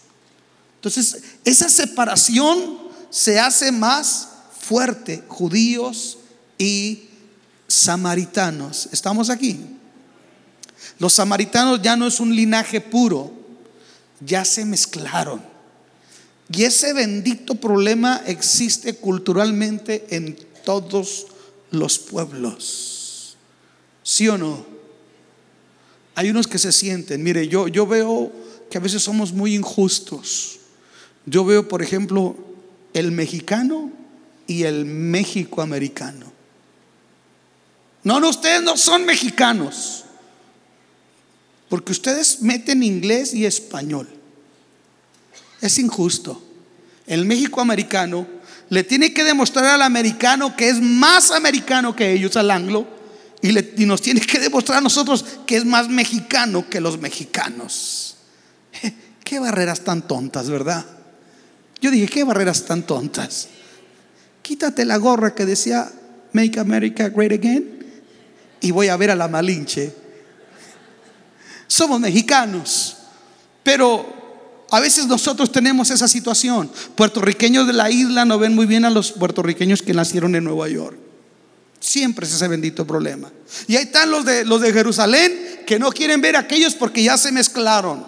Entonces, 0.75 1.23
esa 1.43 1.69
separación 1.69 2.77
se 3.09 3.39
hace 3.39 3.71
más 3.71 4.29
fuerte, 4.59 5.23
judíos 5.27 6.19
y 6.57 7.09
samaritanos. 7.67 8.89
¿Estamos 8.91 9.29
aquí? 9.29 9.59
Los 10.99 11.13
samaritanos 11.13 11.81
ya 11.81 11.95
no 11.95 12.07
es 12.07 12.19
un 12.19 12.35
linaje 12.35 12.81
puro, 12.81 13.31
ya 14.19 14.45
se 14.45 14.65
mezclaron. 14.65 15.56
Y 16.49 16.63
ese 16.63 16.93
bendito 16.93 17.55
problema 17.55 18.21
existe 18.25 18.93
culturalmente 18.95 20.05
en 20.09 20.37
todos 20.63 21.27
los 21.71 21.99
pueblos. 21.99 23.37
¿Sí 24.03 24.27
o 24.29 24.37
no? 24.37 24.65
Hay 26.15 26.29
unos 26.29 26.47
que 26.47 26.57
se 26.57 26.71
sienten, 26.71 27.21
mire, 27.21 27.47
yo, 27.47 27.67
yo 27.67 27.85
veo 27.85 28.31
que 28.71 28.77
a 28.77 28.81
veces 28.81 29.03
somos 29.03 29.33
muy 29.33 29.55
injustos. 29.55 30.59
Yo 31.25 31.43
veo, 31.45 31.67
por 31.67 31.81
ejemplo, 31.81 32.35
el 32.93 33.11
mexicano 33.11 33.91
y 34.47 34.63
el 34.63 34.85
México 34.85 35.61
americano. 35.61 36.31
No, 38.03 38.19
no, 38.19 38.29
ustedes 38.29 38.63
no 38.63 38.77
son 38.77 39.05
mexicanos. 39.05 40.05
Porque 41.69 41.91
ustedes 41.91 42.41
meten 42.41 42.81
inglés 42.81 43.33
y 43.33 43.45
español. 43.45 44.07
Es 45.61 45.79
injusto. 45.79 46.43
El 47.05 47.25
México 47.25 47.61
americano 47.61 48.27
le 48.69 48.83
tiene 48.83 49.13
que 49.13 49.23
demostrar 49.23 49.65
al 49.65 49.81
americano 49.81 50.55
que 50.55 50.69
es 50.69 50.81
más 50.81 51.31
americano 51.31 51.95
que 51.95 52.11
ellos, 52.11 52.35
al 52.35 52.51
anglo, 52.51 52.87
y, 53.41 53.81
y 53.81 53.85
nos 53.85 54.01
tiene 54.01 54.19
que 54.19 54.39
demostrar 54.39 54.79
a 54.79 54.81
nosotros 54.81 55.23
que 55.45 55.57
es 55.57 55.65
más 55.65 55.89
mexicano 55.89 56.69
que 56.69 56.81
los 56.81 56.99
mexicanos. 56.99 58.17
Qué 59.23 59.39
barreras 59.39 59.81
tan 59.81 60.07
tontas, 60.07 60.49
¿verdad? 60.49 60.85
Yo 61.81 61.91
dije, 61.91 62.07
qué 62.07 62.23
barreras 62.23 62.65
tan 62.65 62.83
tontas. 62.83 63.49
Quítate 64.41 64.85
la 64.85 64.97
gorra 64.97 65.35
que 65.35 65.45
decía 65.45 65.91
Make 66.33 66.59
America 66.59 67.09
Great 67.09 67.33
Again 67.33 67.85
y 68.61 68.71
voy 68.71 68.87
a 68.87 68.97
ver 68.97 69.11
a 69.11 69.15
la 69.15 69.27
Malinche. 69.27 69.93
Somos 71.67 71.99
mexicanos, 71.99 72.97
pero 73.63 74.16
a 74.69 74.79
veces 74.79 75.07
nosotros 75.07 75.51
tenemos 75.51 75.89
esa 75.91 76.07
situación. 76.07 76.69
Puertorriqueños 76.95 77.67
de 77.67 77.73
la 77.73 77.89
isla 77.89 78.25
no 78.25 78.37
ven 78.37 78.53
muy 78.53 78.65
bien 78.65 78.85
a 78.85 78.89
los 78.89 79.11
puertorriqueños 79.11 79.81
que 79.81 79.93
nacieron 79.93 80.35
en 80.35 80.43
Nueva 80.43 80.67
York. 80.67 80.97
Siempre 81.79 82.25
es 82.25 82.33
ese 82.33 82.47
bendito 82.47 82.85
problema. 82.85 83.31
Y 83.67 83.75
ahí 83.75 83.83
están 83.83 84.11
los 84.11 84.25
de, 84.25 84.43
los 84.43 84.61
de 84.61 84.73
Jerusalén 84.73 85.61
que 85.65 85.79
no 85.79 85.91
quieren 85.91 86.21
ver 86.21 86.35
a 86.35 86.39
aquellos 86.39 86.75
porque 86.75 87.03
ya 87.03 87.17
se 87.17 87.31
mezclaron. 87.31 88.05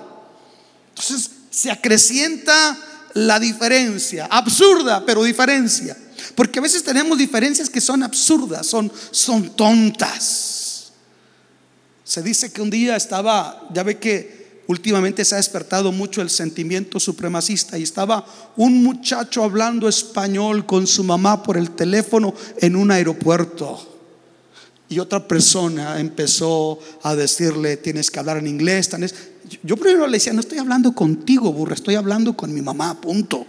Entonces 0.89 1.32
se 1.50 1.72
acrecienta 1.72 2.78
la 3.13 3.39
diferencia, 3.39 4.28
absurda, 4.30 5.06
pero 5.06 5.24
diferencia. 5.24 5.95
Porque 6.36 6.60
a 6.60 6.62
veces 6.62 6.84
tenemos 6.84 7.17
diferencias 7.17 7.69
que 7.69 7.82
son 7.82 8.04
absurdas, 8.04 8.67
son, 8.67 8.91
son 9.12 9.56
tontas. 9.56 10.91
Se 12.04 12.22
dice 12.22 12.52
que 12.52 12.62
un 12.62 12.69
día 12.69 12.95
estaba, 12.95 13.67
ya 13.74 13.84
ve 13.84 13.98
que 13.98 14.38
últimamente 14.69 15.25
se 15.25 15.34
ha 15.34 15.39
despertado 15.39 15.91
mucho 15.91 16.21
el 16.21 16.29
sentimiento 16.29 16.99
supremacista 16.99 17.75
y 17.79 17.82
estaba 17.82 18.23
un 18.55 18.84
muchacho 18.84 19.43
hablando 19.43 19.89
español 19.89 20.67
con 20.67 20.86
su 20.86 21.03
mamá 21.03 21.41
por 21.41 21.58
el 21.58 21.71
teléfono 21.71 22.36
en 22.58 22.75
un 22.75 22.91
aeropuerto. 22.91 23.97
Y 24.88 24.99
otra 24.99 25.27
persona 25.27 25.99
empezó 25.99 26.79
a 27.01 27.15
decirle, 27.15 27.77
tienes 27.77 28.12
que 28.12 28.19
hablar 28.19 28.38
en 28.38 28.45
inglés. 28.45 28.91
Yo 29.63 29.75
primero 29.75 30.05
le 30.05 30.17
decía, 30.17 30.34
no 30.34 30.39
estoy 30.39 30.60
hablando 30.60 30.93
contigo, 30.93 31.51
burra, 31.51 31.73
estoy 31.73 31.95
hablando 31.95 32.38
con 32.38 32.53
mi 32.53 32.62
mamá, 32.62 33.01
punto 33.01 33.47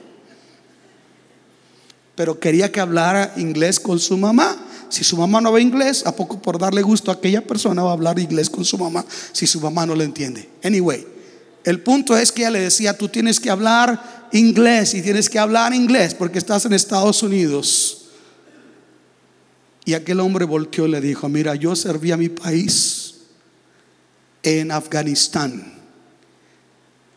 pero 2.21 2.39
quería 2.39 2.71
que 2.71 2.81
hablara 2.81 3.33
inglés 3.39 3.81
con 3.81 3.99
su 3.99 4.15
mamá. 4.19 4.55
Si 4.91 5.05
su 5.05 5.17
mamá 5.17 5.41
no 5.41 5.53
ve 5.53 5.63
inglés, 5.63 6.05
¿a 6.05 6.15
poco 6.15 6.43
por 6.43 6.59
darle 6.59 6.83
gusto 6.83 7.11
a 7.11 7.15
aquella 7.15 7.41
persona 7.41 7.83
va 7.83 7.89
a 7.89 7.93
hablar 7.95 8.19
inglés 8.19 8.51
con 8.51 8.63
su 8.63 8.77
mamá 8.77 9.07
si 9.33 9.47
su 9.47 9.59
mamá 9.59 9.87
no 9.87 9.95
le 9.95 10.05
entiende? 10.05 10.47
Anyway, 10.63 11.07
el 11.65 11.81
punto 11.81 12.15
es 12.15 12.31
que 12.31 12.43
ella 12.43 12.51
le 12.51 12.61
decía, 12.61 12.99
tú 12.99 13.09
tienes 13.09 13.41
que 13.41 13.49
hablar 13.49 14.29
inglés 14.33 14.93
y 14.93 15.01
tienes 15.01 15.31
que 15.31 15.39
hablar 15.39 15.73
inglés 15.73 16.13
porque 16.13 16.39
estás 16.39 16.67
en 16.67 16.75
Estados 16.75 17.23
Unidos. 17.23 18.11
Y 19.87 19.95
aquel 19.95 20.21
hombre 20.21 20.45
volteó 20.45 20.87
y 20.87 20.91
le 20.91 21.01
dijo, 21.01 21.27
mira, 21.31 21.55
yo 21.55 21.75
serví 21.75 22.13
a 22.13 22.19
mi 22.19 22.29
país 22.29 23.15
en 24.43 24.73
Afganistán. 24.73 25.73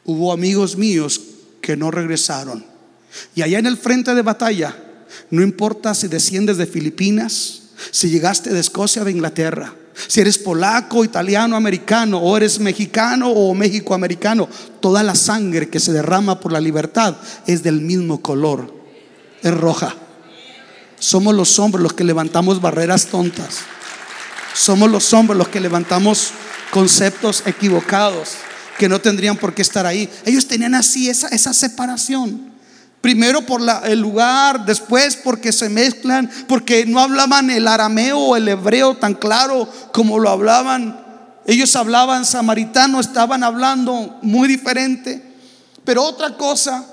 Hubo 0.05 0.31
amigos 0.31 0.77
míos 0.77 1.19
que 1.59 1.75
no 1.75 1.91
regresaron. 1.91 2.71
Y 3.35 3.41
allá 3.41 3.59
en 3.59 3.65
el 3.65 3.77
frente 3.77 4.15
de 4.15 4.21
batalla 4.21 4.75
no 5.33 5.41
importa 5.41 5.95
si 5.95 6.07
desciendes 6.07 6.57
de 6.57 6.67
Filipinas, 6.67 7.63
si 7.89 8.11
llegaste 8.11 8.53
de 8.53 8.59
Escocia, 8.59 9.03
de 9.03 9.09
Inglaterra, 9.09 9.73
si 10.07 10.21
eres 10.21 10.37
polaco, 10.37 11.03
italiano, 11.03 11.55
americano, 11.55 12.19
o 12.19 12.37
eres 12.37 12.59
mexicano 12.59 13.31
o 13.31 13.55
México-americano, 13.55 14.47
toda 14.79 15.01
la 15.01 15.15
sangre 15.15 15.69
que 15.69 15.79
se 15.79 15.91
derrama 15.91 16.39
por 16.39 16.51
la 16.51 16.59
libertad 16.59 17.15
es 17.47 17.63
del 17.63 17.81
mismo 17.81 18.21
color, 18.21 18.71
es 19.41 19.51
roja. 19.51 19.95
Somos 20.99 21.33
los 21.33 21.57
hombres 21.57 21.81
los 21.81 21.93
que 21.93 22.03
levantamos 22.03 22.61
barreras 22.61 23.07
tontas. 23.07 23.61
Somos 24.53 24.91
los 24.91 25.11
hombres 25.15 25.35
los 25.35 25.47
que 25.47 25.59
levantamos 25.59 26.29
conceptos 26.69 27.41
equivocados 27.47 28.33
que 28.77 28.87
no 28.87 29.01
tendrían 29.01 29.37
por 29.37 29.55
qué 29.55 29.63
estar 29.63 29.87
ahí. 29.87 30.07
Ellos 30.25 30.47
tenían 30.47 30.75
así 30.75 31.09
esa 31.09 31.53
separación. 31.55 32.52
Primero 33.03 33.41
por 33.41 33.59
el 33.83 33.99
lugar, 33.99 34.65
después 34.65 35.17
porque 35.17 35.51
se 35.51 35.67
mezclan, 35.67 36.31
porque 36.47 36.85
no 36.85 37.01
hablaban 37.01 37.49
el 37.49 37.67
arameo 37.67 38.17
o 38.17 38.37
el 38.37 38.47
hebreo 38.47 38.95
tan 38.95 39.15
claro 39.15 39.67
como 39.91 40.19
lo 40.19 40.29
hablaban. 40.29 41.03
Ellos 41.45 41.75
hablaban 41.75 42.23
samaritano, 42.23 43.01
estaban 43.01 43.43
hablando 43.43 44.17
muy 44.21 44.47
diferente. 44.47 45.21
Pero 45.83 46.01
otra 46.01 46.37
cosa, 46.37 46.85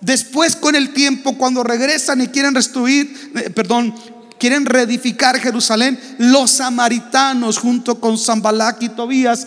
después 0.00 0.56
con 0.56 0.74
el 0.74 0.94
tiempo, 0.94 1.36
cuando 1.36 1.62
regresan 1.62 2.22
y 2.22 2.28
quieren 2.28 2.54
restituir, 2.54 3.32
eh, 3.34 3.50
perdón, 3.50 3.94
quieren 4.38 4.64
reedificar 4.64 5.38
Jerusalén, 5.38 6.00
los 6.16 6.50
samaritanos 6.50 7.58
junto 7.58 8.00
con 8.00 8.16
Zambalac 8.16 8.80
y 8.80 8.88
Tobías 8.88 9.46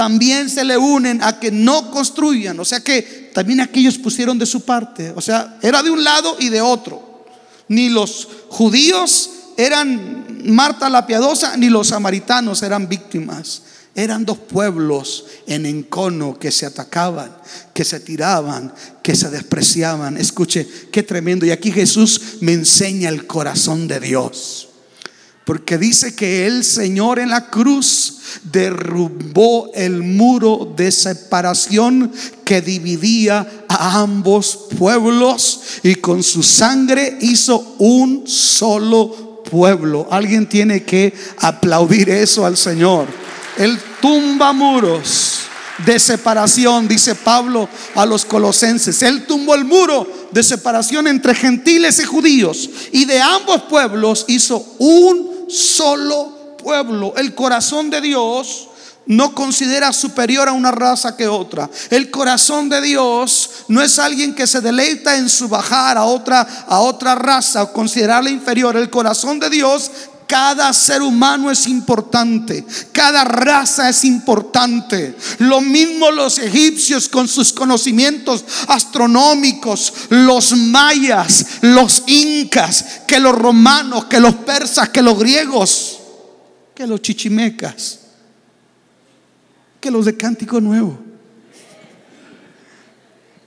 también 0.00 0.48
se 0.48 0.64
le 0.64 0.78
unen 0.78 1.22
a 1.22 1.38
que 1.38 1.50
no 1.50 1.90
construyan. 1.90 2.58
O 2.58 2.64
sea 2.64 2.80
que 2.80 3.30
también 3.34 3.60
aquellos 3.60 3.98
pusieron 3.98 4.38
de 4.38 4.46
su 4.46 4.62
parte. 4.62 5.12
O 5.14 5.20
sea, 5.20 5.58
era 5.60 5.82
de 5.82 5.90
un 5.90 6.02
lado 6.02 6.38
y 6.40 6.48
de 6.48 6.62
otro. 6.62 7.26
Ni 7.68 7.90
los 7.90 8.26
judíos 8.48 9.28
eran 9.58 10.38
Marta 10.46 10.88
la 10.88 11.06
piadosa, 11.06 11.54
ni 11.58 11.68
los 11.68 11.88
samaritanos 11.88 12.62
eran 12.62 12.88
víctimas. 12.88 13.60
Eran 13.94 14.24
dos 14.24 14.38
pueblos 14.38 15.26
en 15.46 15.66
encono 15.66 16.38
que 16.38 16.50
se 16.50 16.64
atacaban, 16.64 17.36
que 17.74 17.84
se 17.84 18.00
tiraban, 18.00 18.72
que 19.02 19.14
se 19.14 19.28
despreciaban. 19.28 20.16
Escuche, 20.16 20.66
qué 20.90 21.02
tremendo. 21.02 21.44
Y 21.44 21.50
aquí 21.50 21.70
Jesús 21.72 22.38
me 22.40 22.54
enseña 22.54 23.10
el 23.10 23.26
corazón 23.26 23.86
de 23.86 24.00
Dios. 24.00 24.69
Porque 25.50 25.78
dice 25.78 26.14
que 26.14 26.46
el 26.46 26.62
Señor 26.62 27.18
en 27.18 27.28
la 27.28 27.50
cruz 27.50 28.18
derrumbó 28.44 29.68
el 29.74 30.00
muro 30.00 30.72
de 30.76 30.92
separación 30.92 32.12
que 32.44 32.60
dividía 32.60 33.64
a 33.66 33.98
ambos 33.98 34.68
pueblos 34.78 35.60
y 35.82 35.96
con 35.96 36.22
su 36.22 36.44
sangre 36.44 37.18
hizo 37.22 37.74
un 37.80 38.28
solo 38.28 39.42
pueblo. 39.50 40.06
Alguien 40.12 40.48
tiene 40.48 40.84
que 40.84 41.12
aplaudir 41.38 42.10
eso 42.10 42.46
al 42.46 42.56
Señor. 42.56 43.08
Él 43.58 43.76
tumba 44.00 44.52
muros 44.52 45.40
de 45.84 45.98
separación, 45.98 46.86
dice 46.86 47.16
Pablo 47.16 47.68
a 47.96 48.06
los 48.06 48.24
colosenses. 48.24 49.02
Él 49.02 49.26
tumbó 49.26 49.56
el 49.56 49.64
muro 49.64 50.28
de 50.30 50.44
separación 50.44 51.08
entre 51.08 51.34
gentiles 51.34 51.98
y 51.98 52.04
judíos 52.04 52.70
y 52.92 53.04
de 53.04 53.20
ambos 53.20 53.62
pueblos 53.62 54.26
hizo 54.28 54.64
un 54.78 55.29
solo 55.50 56.56
pueblo. 56.62 57.14
El 57.16 57.34
corazón 57.34 57.90
de 57.90 58.00
Dios 58.00 58.68
no 59.06 59.34
considera 59.34 59.92
superior 59.92 60.48
a 60.48 60.52
una 60.52 60.70
raza 60.70 61.16
que 61.16 61.26
otra. 61.26 61.68
El 61.90 62.10
corazón 62.10 62.68
de 62.68 62.80
Dios 62.80 63.50
no 63.68 63.82
es 63.82 63.98
alguien 63.98 64.34
que 64.34 64.46
se 64.46 64.60
deleita 64.60 65.16
en 65.16 65.28
subajar 65.28 65.98
a 65.98 66.04
otra 66.04 66.42
a 66.68 66.80
otra 66.80 67.14
raza 67.14 67.62
o 67.64 67.72
considerarla 67.72 68.30
inferior. 68.30 68.76
El 68.76 68.90
corazón 68.90 69.40
de 69.40 69.50
Dios 69.50 69.90
cada 70.30 70.72
ser 70.72 71.02
humano 71.02 71.50
es 71.50 71.66
importante, 71.66 72.64
cada 72.92 73.24
raza 73.24 73.88
es 73.88 74.04
importante. 74.04 75.16
Lo 75.40 75.60
mismo 75.60 76.12
los 76.12 76.38
egipcios 76.38 77.08
con 77.08 77.26
sus 77.26 77.52
conocimientos 77.52 78.44
astronómicos, 78.68 79.92
los 80.10 80.56
mayas, 80.56 81.58
los 81.62 82.04
incas, 82.06 83.00
que 83.08 83.18
los 83.18 83.34
romanos, 83.34 84.04
que 84.04 84.20
los 84.20 84.36
persas, 84.36 84.90
que 84.90 85.02
los 85.02 85.18
griegos, 85.18 85.98
que 86.76 86.86
los 86.86 87.02
chichimecas, 87.02 87.98
que 89.80 89.90
los 89.90 90.04
de 90.04 90.16
Cántico 90.16 90.60
Nuevo. 90.60 90.96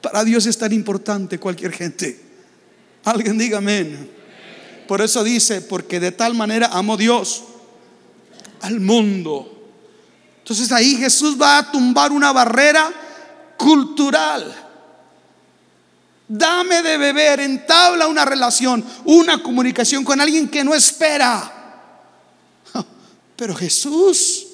Para 0.02 0.26
Dios 0.26 0.46
es 0.48 0.58
tan 0.58 0.74
importante 0.74 1.40
cualquier 1.40 1.72
gente. 1.72 2.20
Alguien 3.06 3.38
diga 3.38 3.60
amén. 3.60 4.23
Por 4.88 5.02
eso 5.02 5.24
dice, 5.24 5.62
porque 5.62 6.00
de 6.00 6.12
tal 6.12 6.34
manera 6.34 6.68
amó 6.72 6.98
Dios 6.98 7.44
al 8.62 8.80
mundo. 8.80 9.50
Entonces 10.40 10.72
ahí 10.72 10.96
Jesús 10.96 11.38
va 11.42 11.58
a 11.58 11.72
tumbar 11.72 12.12
una 12.12 12.32
barrera 12.32 12.92
cultural. 13.58 14.54
Dame 16.28 16.82
de 16.82 16.98
beber, 16.98 17.40
entabla 17.40 18.08
una 18.08 18.26
relación, 18.26 18.84
una 19.06 19.42
comunicación 19.42 20.04
con 20.04 20.20
alguien 20.20 20.50
que 20.50 20.64
no 20.64 20.74
espera. 20.74 21.52
Pero 23.36 23.56
Jesús 23.56 24.48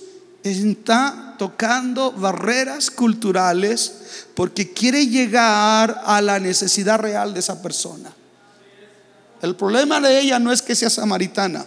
está 0.44 1.36
tocando 1.38 2.12
barreras 2.12 2.92
culturales 2.92 4.26
porque 4.36 4.74
quiere 4.74 5.08
llegar 5.08 6.02
a 6.06 6.22
la 6.22 6.40
necesidad 6.40 7.00
real 7.00 7.34
de 7.34 7.40
esa 7.40 7.62
persona. 7.62 8.14
El 9.42 9.56
problema 9.56 10.02
de 10.02 10.20
ella 10.20 10.40
no 10.40 10.52
es 10.52 10.62
que 10.62 10.76
sea 10.76 10.90
samaritana. 10.90 11.66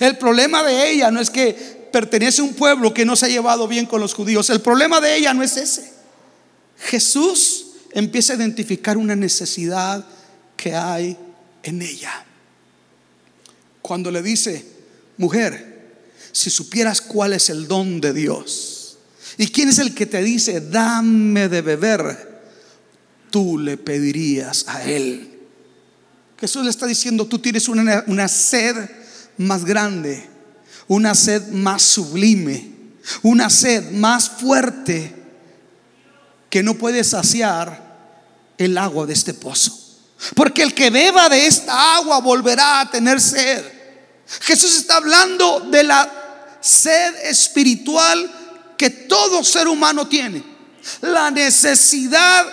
El 0.00 0.18
problema 0.18 0.62
de 0.62 0.90
ella 0.90 1.10
no 1.10 1.20
es 1.20 1.30
que 1.30 1.88
pertenece 1.92 2.40
a 2.40 2.44
un 2.44 2.54
pueblo 2.54 2.92
que 2.92 3.04
no 3.04 3.16
se 3.16 3.26
ha 3.26 3.28
llevado 3.30 3.66
bien 3.68 3.86
con 3.86 4.00
los 4.00 4.14
judíos. 4.14 4.50
El 4.50 4.60
problema 4.60 5.00
de 5.00 5.16
ella 5.16 5.32
no 5.32 5.42
es 5.42 5.56
ese. 5.56 5.92
Jesús 6.78 7.66
empieza 7.92 8.32
a 8.32 8.36
identificar 8.36 8.96
una 8.96 9.16
necesidad 9.16 10.04
que 10.56 10.74
hay 10.74 11.16
en 11.62 11.82
ella. 11.82 12.24
Cuando 13.80 14.10
le 14.10 14.22
dice, 14.22 14.66
mujer, 15.16 15.78
si 16.32 16.50
supieras 16.50 17.00
cuál 17.00 17.32
es 17.32 17.48
el 17.48 17.66
don 17.66 18.00
de 18.00 18.12
Dios 18.12 18.98
y 19.38 19.48
quién 19.48 19.70
es 19.70 19.78
el 19.78 19.94
que 19.94 20.06
te 20.06 20.22
dice, 20.22 20.60
dame 20.60 21.48
de 21.48 21.62
beber, 21.62 22.40
tú 23.30 23.58
le 23.58 23.76
pedirías 23.76 24.66
a 24.68 24.84
Él 24.84 25.37
Jesús 26.38 26.62
le 26.62 26.70
está 26.70 26.86
diciendo, 26.86 27.26
tú 27.26 27.40
tienes 27.40 27.68
una, 27.68 28.28
sed 28.28 28.76
más 29.38 29.64
grande, 29.64 30.28
una 30.86 31.14
sed 31.14 31.48
más 31.48 31.82
sublime, 31.82 32.70
una 33.22 33.50
sed 33.50 33.90
más 33.90 34.30
fuerte 34.30 35.14
que 36.48 36.62
no 36.62 36.74
puede 36.74 37.02
saciar 37.02 37.88
el 38.56 38.78
agua 38.78 39.04
de 39.06 39.14
este 39.14 39.34
pozo. 39.34 39.76
Porque 40.34 40.62
el 40.62 40.74
que 40.74 40.90
beba 40.90 41.28
de 41.28 41.46
esta 41.46 41.96
agua 41.96 42.20
volverá 42.20 42.80
a 42.80 42.90
tener 42.90 43.20
sed. 43.20 43.64
Jesús 44.42 44.76
está 44.76 44.96
hablando 44.96 45.60
de 45.70 45.82
la 45.82 46.58
sed 46.60 47.16
espiritual 47.24 48.74
que 48.76 48.90
todo 48.90 49.42
ser 49.42 49.66
humano 49.66 50.06
tiene. 50.06 50.44
La 51.00 51.32
necesidad 51.32 52.46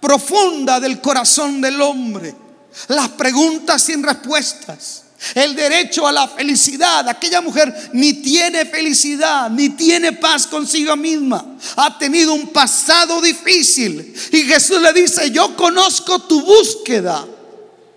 profunda 0.00 0.80
del 0.80 1.00
corazón 1.00 1.62
del 1.62 1.80
hombre. 1.80 2.43
Las 2.88 3.08
preguntas 3.10 3.82
sin 3.82 4.02
respuestas 4.02 5.04
el 5.34 5.54
derecho 5.54 6.06
a 6.06 6.12
la 6.12 6.28
felicidad. 6.28 7.08
Aquella 7.08 7.40
mujer 7.40 7.90
ni 7.92 8.14
tiene 8.14 8.66
felicidad, 8.66 9.48
ni 9.50 9.70
tiene 9.70 10.12
paz 10.12 10.46
consigo 10.46 10.96
misma. 10.96 11.56
Ha 11.76 11.98
tenido 11.98 12.34
un 12.34 12.48
pasado 12.48 13.20
difícil. 13.22 14.14
Y 14.32 14.42
Jesús 14.42 14.80
le 14.80 14.92
dice, 14.92 15.30
yo 15.30 15.56
conozco 15.56 16.20
tu 16.20 16.42
búsqueda 16.42 17.26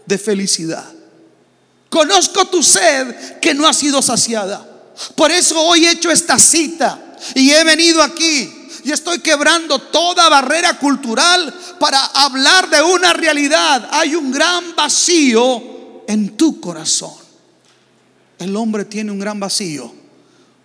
de 0.06 0.18
felicidad. 0.18 0.86
Conozco 1.90 2.46
tu 2.46 2.64
sed 2.64 3.40
que 3.40 3.54
no 3.54 3.68
ha 3.68 3.74
sido 3.74 4.02
saciada. 4.02 4.66
Por 5.16 5.32
eso 5.32 5.60
hoy 5.62 5.86
he 5.86 5.92
hecho 5.92 6.12
esta 6.12 6.40
cita 6.40 7.00
y 7.36 7.52
he 7.52 7.64
venido 7.64 8.02
aquí 8.02 8.57
y 8.88 8.92
estoy 8.94 9.20
quebrando 9.20 9.80
toda 9.80 10.30
barrera 10.30 10.80
cultural 10.80 11.54
para 11.78 12.06
hablar 12.06 12.70
de 12.70 12.82
una 12.82 13.12
realidad. 13.12 13.90
Hay 13.92 14.16
un 14.16 14.32
gran 14.32 14.78
vacío 14.78 15.62
en 16.08 16.38
tu 16.38 16.62
corazón. 16.62 17.12
El 18.40 18.56
hombre 18.56 18.86
tiene 18.86 19.12
un 19.12 19.20
gran 19.20 19.42
vacío, 19.42 19.94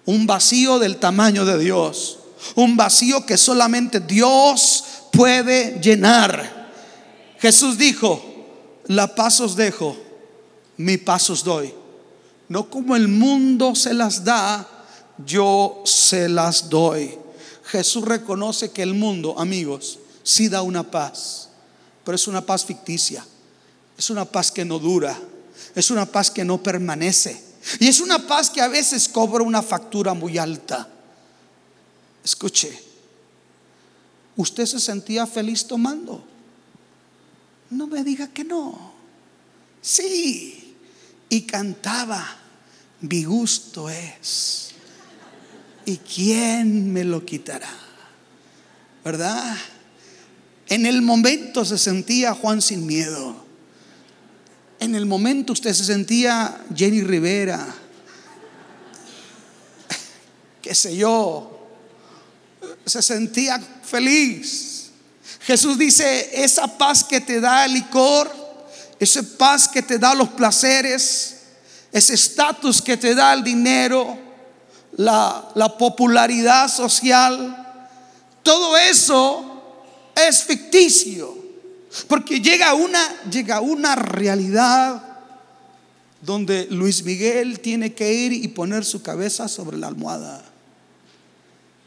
un 0.05 0.25
vacío 0.25 0.79
del 0.79 0.99
tamaño 0.99 1.45
de 1.45 1.59
Dios, 1.59 2.21
un 2.55 2.77
vacío 2.77 3.27
que 3.27 3.37
solamente 3.37 3.99
Dios 3.99 4.85
puede 5.13 5.81
llenar. 5.83 6.71
Jesús 7.41 7.77
dijo, 7.77 8.23
la 8.87 9.17
paz 9.17 9.41
os 9.41 9.57
dejo, 9.57 9.97
mi 10.77 10.97
paz 10.97 11.29
os 11.29 11.43
doy. 11.43 11.75
No 12.49 12.71
como 12.71 12.95
el 12.95 13.09
mundo 13.09 13.75
se 13.75 13.93
las 13.93 14.23
da, 14.23 14.65
yo 15.27 15.83
se 15.85 16.29
las 16.29 16.71
doy. 16.71 17.19
Jesús 17.73 18.05
reconoce 18.05 18.71
que 18.71 18.83
el 18.83 18.93
mundo, 18.93 19.39
amigos, 19.39 19.99
sí 20.23 20.51
da 20.51 20.61
una 20.61 20.91
paz, 20.91 21.49
pero 22.05 22.15
es 22.15 22.29
una 22.29 22.45
paz 22.45 22.67
ficticia, 22.67 23.25
es 23.97 24.11
una 24.11 24.27
paz 24.27 24.53
que 24.53 24.63
no 24.63 24.79
dura, 24.79 25.19
es 25.75 25.91
una 25.91 26.05
paz 26.05 26.31
que 26.31 26.45
no 26.45 26.63
permanece. 26.63 27.43
Y 27.81 27.89
es 27.89 28.01
una 28.01 28.27
paz 28.27 28.51
que 28.51 28.61
a 28.61 28.69
veces 28.69 29.09
cobra 29.09 29.43
una 29.43 29.63
factura 29.63 30.13
muy 30.13 30.37
alta. 30.37 30.87
Escuche, 32.23 32.79
¿usted 34.37 34.67
se 34.67 34.79
sentía 34.79 35.27
feliz 35.27 35.67
tomando? 35.67 36.23
No 37.71 37.87
me 37.87 38.05
diga 38.05 38.29
que 38.29 38.45
no. 38.45 38.93
Sí, 39.81 40.77
y 41.31 41.41
cantaba, 41.43 42.37
mi 43.01 43.25
gusto 43.25 43.89
es. 43.89 44.72
¿Y 45.85 45.99
quién 45.99 46.93
me 46.93 47.05
lo 47.05 47.25
quitará? 47.25 47.71
¿Verdad? 49.05 49.57
En 50.69 50.87
el 50.87 51.03
momento 51.03 51.65
se 51.65 51.77
sentía 51.77 52.35
Juan 52.35 52.63
sin 52.63 52.87
miedo. 52.87 53.45
En 54.79 54.95
el 54.95 55.07
momento 55.07 55.53
usted 55.53 55.73
se 55.75 55.85
sentía 55.85 56.61
Jenny 56.75 57.03
Rivera, 57.03 57.65
qué 60.63 60.75
sé 60.75 60.97
yo, 60.97 61.69
se 62.85 63.01
sentía 63.01 63.61
feliz. 63.85 64.91
Jesús 65.43 65.79
dice, 65.79 66.43
esa 66.43 66.67
paz 66.79 67.05
que 67.05 67.21
te 67.21 67.41
da 67.41 67.65
el 67.65 67.75
licor, 67.75 68.33
esa 68.99 69.23
paz 69.39 69.69
que 69.69 69.83
te 69.83 69.99
da 69.99 70.15
los 70.15 70.31
placeres, 70.31 71.37
ese 71.93 72.15
estatus 72.15 72.81
que 72.81 72.97
te 72.97 73.15
da 73.15 73.35
el 73.35 73.45
dinero, 73.45 74.19
la, 74.97 75.51
la 75.55 75.77
popularidad 75.77 76.69
social, 76.69 77.81
todo 78.43 78.77
eso 78.77 79.53
es 80.15 80.45
ficticio. 80.45 81.43
Porque 82.09 82.41
llega 82.41 82.75
una, 82.75 83.23
llega 83.31 83.61
una 83.61 83.95
realidad 83.95 85.03
donde 86.23 86.67
Luis 86.71 87.05
Miguel 87.05 87.61
tiene 87.61 87.93
que 87.93 88.13
ir 88.13 88.33
y 88.33 88.49
poner 88.49 88.85
su 88.85 89.03
cabeza 89.03 89.49
sobre 89.49 89.77
la 89.77 89.89
almohada 89.89 90.43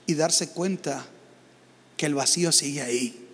y 0.05 0.13
darse 0.13 0.49
cuenta 0.49 1.05
que 1.97 2.05
el 2.05 2.13
vacío 2.13 2.51
sigue 2.51 2.81
ahí. 2.81 3.27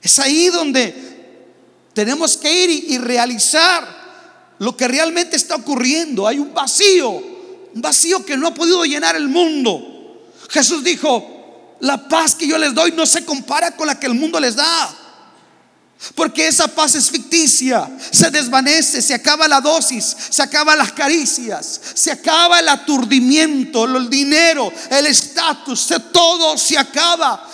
Es 0.00 0.18
ahí 0.18 0.48
donde 0.48 0.94
tenemos 1.92 2.36
que 2.36 2.64
ir 2.64 2.70
y 2.90 2.98
realizar 2.98 4.02
lo 4.58 4.76
que 4.76 4.88
realmente 4.88 5.36
está 5.36 5.56
ocurriendo. 5.56 6.26
Hay 6.26 6.38
un 6.38 6.54
vacío, 6.54 7.22
un 7.74 7.82
vacío 7.82 8.24
que 8.24 8.36
no 8.36 8.48
ha 8.48 8.54
podido 8.54 8.84
llenar 8.84 9.16
el 9.16 9.28
mundo. 9.28 9.92
Jesús 10.50 10.84
dijo, 10.84 11.76
la 11.80 12.08
paz 12.08 12.34
que 12.34 12.46
yo 12.46 12.58
les 12.58 12.74
doy 12.74 12.92
no 12.92 13.06
se 13.06 13.24
compara 13.24 13.74
con 13.74 13.86
la 13.86 13.98
que 13.98 14.06
el 14.06 14.14
mundo 14.14 14.38
les 14.38 14.54
da. 14.54 14.98
Porque 16.14 16.48
esa 16.48 16.66
paz 16.68 16.96
es 16.96 17.10
ficticia, 17.10 17.88
se 18.10 18.30
desvanece, 18.30 19.00
se 19.00 19.14
acaba 19.14 19.46
la 19.46 19.60
dosis, 19.60 20.16
se 20.30 20.42
acaban 20.42 20.76
las 20.76 20.92
caricias, 20.92 21.80
se 21.94 22.10
acaba 22.10 22.58
el 22.58 22.68
aturdimiento, 22.68 23.84
el 23.84 24.10
dinero, 24.10 24.72
el 24.90 25.06
estatus, 25.06 25.88
todo 26.12 26.58
se 26.58 26.76
acaba. 26.76 27.48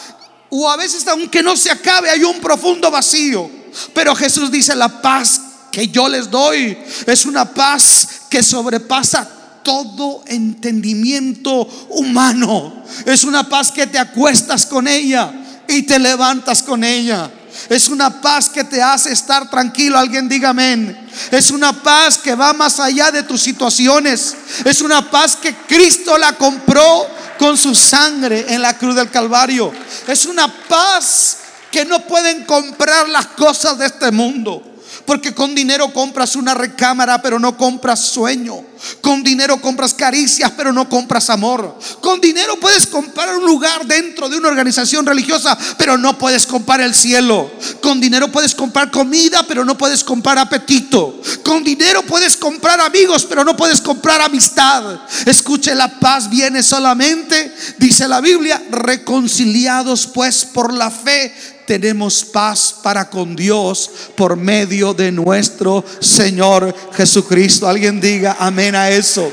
O 0.50 0.68
a 0.68 0.76
veces 0.76 1.06
aunque 1.08 1.42
no 1.42 1.56
se 1.56 1.70
acabe 1.70 2.08
hay 2.08 2.24
un 2.24 2.40
profundo 2.40 2.90
vacío. 2.90 3.50
Pero 3.92 4.14
Jesús 4.14 4.50
dice, 4.50 4.74
la 4.74 5.00
paz 5.02 5.42
que 5.70 5.88
yo 5.88 6.08
les 6.08 6.30
doy 6.30 6.76
es 7.06 7.26
una 7.26 7.44
paz 7.52 8.08
que 8.30 8.42
sobrepasa 8.42 9.37
todo 9.68 10.22
entendimiento 10.26 11.68
humano. 11.90 12.84
Es 13.04 13.22
una 13.24 13.46
paz 13.46 13.70
que 13.70 13.86
te 13.86 13.98
acuestas 13.98 14.64
con 14.64 14.88
ella 14.88 15.30
y 15.68 15.82
te 15.82 15.98
levantas 15.98 16.62
con 16.62 16.82
ella. 16.82 17.30
Es 17.68 17.90
una 17.90 18.22
paz 18.22 18.48
que 18.48 18.64
te 18.64 18.80
hace 18.80 19.12
estar 19.12 19.50
tranquilo. 19.50 19.98
Alguien 19.98 20.26
diga 20.26 20.48
amén. 20.48 20.98
Es 21.30 21.50
una 21.50 21.82
paz 21.82 22.16
que 22.16 22.34
va 22.34 22.54
más 22.54 22.80
allá 22.80 23.10
de 23.10 23.24
tus 23.24 23.42
situaciones. 23.42 24.34
Es 24.64 24.80
una 24.80 25.10
paz 25.10 25.36
que 25.36 25.54
Cristo 25.54 26.16
la 26.16 26.32
compró 26.32 27.06
con 27.38 27.58
su 27.58 27.74
sangre 27.74 28.46
en 28.48 28.62
la 28.62 28.78
cruz 28.78 28.94
del 28.94 29.10
Calvario. 29.10 29.70
Es 30.06 30.24
una 30.24 30.48
paz 30.48 31.36
que 31.70 31.84
no 31.84 32.00
pueden 32.06 32.46
comprar 32.46 33.06
las 33.10 33.26
cosas 33.26 33.76
de 33.76 33.84
este 33.84 34.10
mundo. 34.12 34.62
Porque 35.04 35.34
con 35.34 35.54
dinero 35.54 35.92
compras 35.92 36.36
una 36.36 36.54
recámara, 36.54 37.20
pero 37.22 37.38
no 37.38 37.56
compras 37.56 38.00
sueño. 38.00 38.64
Con 39.00 39.22
dinero 39.22 39.60
compras 39.60 39.94
caricias, 39.94 40.52
pero 40.56 40.72
no 40.72 40.88
compras 40.88 41.30
amor. 41.30 41.78
Con 42.00 42.20
dinero 42.20 42.58
puedes 42.60 42.86
comprar 42.86 43.36
un 43.36 43.44
lugar 43.44 43.86
dentro 43.86 44.28
de 44.28 44.36
una 44.36 44.48
organización 44.48 45.04
religiosa, 45.06 45.56
pero 45.76 45.96
no 45.96 46.16
puedes 46.18 46.46
comprar 46.46 46.80
el 46.80 46.94
cielo. 46.94 47.50
Con 47.80 48.00
dinero 48.00 48.30
puedes 48.30 48.54
comprar 48.54 48.90
comida, 48.90 49.44
pero 49.46 49.64
no 49.64 49.76
puedes 49.76 50.04
comprar 50.04 50.38
apetito. 50.38 51.20
Con 51.42 51.64
dinero 51.64 52.02
puedes 52.02 52.36
comprar 52.36 52.80
amigos, 52.80 53.24
pero 53.24 53.44
no 53.44 53.56
puedes 53.56 53.80
comprar 53.80 54.20
amistad. 54.20 55.00
Escuche, 55.26 55.74
la 55.74 55.98
paz 55.98 56.30
viene 56.30 56.62
solamente, 56.62 57.54
dice 57.78 58.06
la 58.06 58.20
Biblia, 58.20 58.62
reconciliados 58.70 60.06
pues 60.06 60.44
por 60.44 60.72
la 60.72 60.90
fe 60.90 61.57
tenemos 61.68 62.24
paz 62.24 62.76
para 62.82 63.10
con 63.10 63.36
Dios 63.36 63.90
por 64.16 64.38
medio 64.38 64.94
de 64.94 65.12
nuestro 65.12 65.84
Señor 66.00 66.74
Jesucristo. 66.94 67.68
Alguien 67.68 68.00
diga 68.00 68.38
amén 68.40 68.74
a 68.74 68.88
eso. 68.88 69.30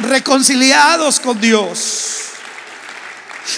Reconciliados 0.00 1.18
con 1.18 1.40
Dios. 1.40 2.08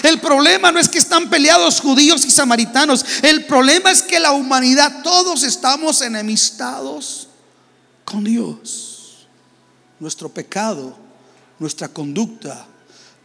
El 0.01 0.21
problema 0.21 0.71
no 0.71 0.79
es 0.79 0.87
que 0.87 0.97
están 0.97 1.29
peleados 1.29 1.81
judíos 1.81 2.23
y 2.23 2.31
samaritanos. 2.31 3.05
El 3.21 3.47
problema 3.47 3.91
es 3.91 4.01
que 4.01 4.21
la 4.21 4.31
humanidad, 4.31 5.01
todos 5.03 5.43
estamos 5.43 6.01
enemistados 6.01 7.27
con 8.05 8.23
Dios. 8.23 9.27
Nuestro 9.99 10.29
pecado, 10.29 10.97
nuestra 11.59 11.89
conducta, 11.89 12.65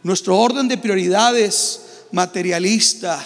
nuestro 0.03 0.37
orden 0.37 0.67
de 0.67 0.77
prioridades 0.77 1.79
materialista 2.11 3.25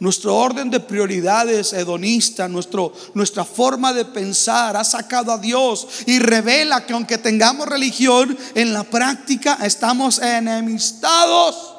nuestro 0.00 0.36
orden 0.36 0.70
de 0.70 0.80
prioridades 0.80 1.72
hedonista, 1.72 2.48
nuestro, 2.48 2.92
nuestra 3.14 3.44
forma 3.44 3.92
de 3.92 4.04
pensar 4.04 4.76
ha 4.76 4.84
sacado 4.84 5.32
a 5.32 5.38
Dios 5.38 5.88
y 6.06 6.18
revela 6.18 6.86
que 6.86 6.92
aunque 6.92 7.18
tengamos 7.18 7.68
religión, 7.68 8.36
en 8.54 8.72
la 8.72 8.84
práctica 8.84 9.58
estamos 9.64 10.18
enemistados 10.20 11.74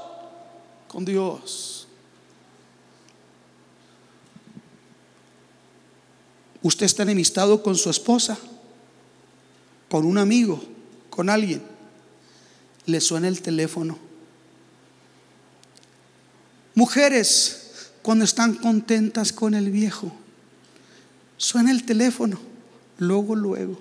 con 0.87 1.05
Dios. 1.05 1.87
¿Usted 6.61 6.85
está 6.85 7.03
enemistado 7.03 7.63
con 7.63 7.75
su 7.75 7.89
esposa? 7.89 8.37
con 9.89 10.05
un 10.05 10.17
amigo, 10.17 10.61
con 11.09 11.29
alguien, 11.29 11.61
le 12.85 13.01
suena 13.01 13.27
el 13.27 13.41
teléfono. 13.41 13.97
Mujeres, 16.75 17.58
cuando 18.01 18.25
están 18.25 18.55
contentas 18.55 19.33
con 19.33 19.53
el 19.53 19.71
viejo, 19.71 20.11
suena 21.37 21.71
el 21.71 21.85
teléfono, 21.85 22.39
luego, 22.97 23.35
luego. 23.35 23.79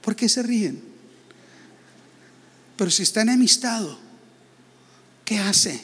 ¿Por 0.00 0.16
qué 0.16 0.28
se 0.28 0.42
ríen? 0.42 0.82
Pero 2.76 2.90
si 2.90 3.04
está 3.04 3.22
enemistado, 3.22 3.98
¿qué 5.24 5.38
hace? 5.38 5.80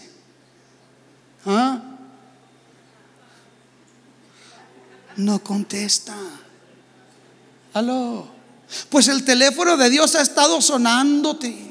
¿Ah? 1.47 1.83
No 5.17 5.43
contesta. 5.43 6.17
Aló. 7.75 8.29
Pues 8.89 9.09
el 9.09 9.25
teléfono 9.25 9.77
de 9.77 9.91
Dios 9.91 10.15
ha 10.15 10.23
estado 10.23 10.61
sonándote. 10.61 11.68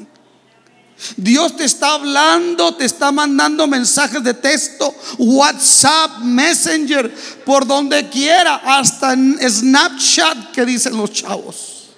Dios 1.15 1.55
te 1.55 1.63
está 1.63 1.93
hablando, 1.93 2.75
te 2.75 2.85
está 2.85 3.11
mandando 3.11 3.67
mensajes 3.67 4.23
de 4.23 4.33
texto, 4.33 4.95
WhatsApp, 5.19 6.19
Messenger, 6.23 7.13
por 7.45 7.67
donde 7.67 8.09
quiera, 8.09 8.55
hasta 8.65 9.15
Snapchat 9.15 10.51
que 10.51 10.65
dicen 10.65 10.97
los 10.97 11.11
chavos. 11.11 11.89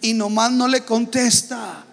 Y 0.00 0.14
nomás 0.14 0.50
no 0.52 0.66
le 0.66 0.84
contesta. 0.84 1.84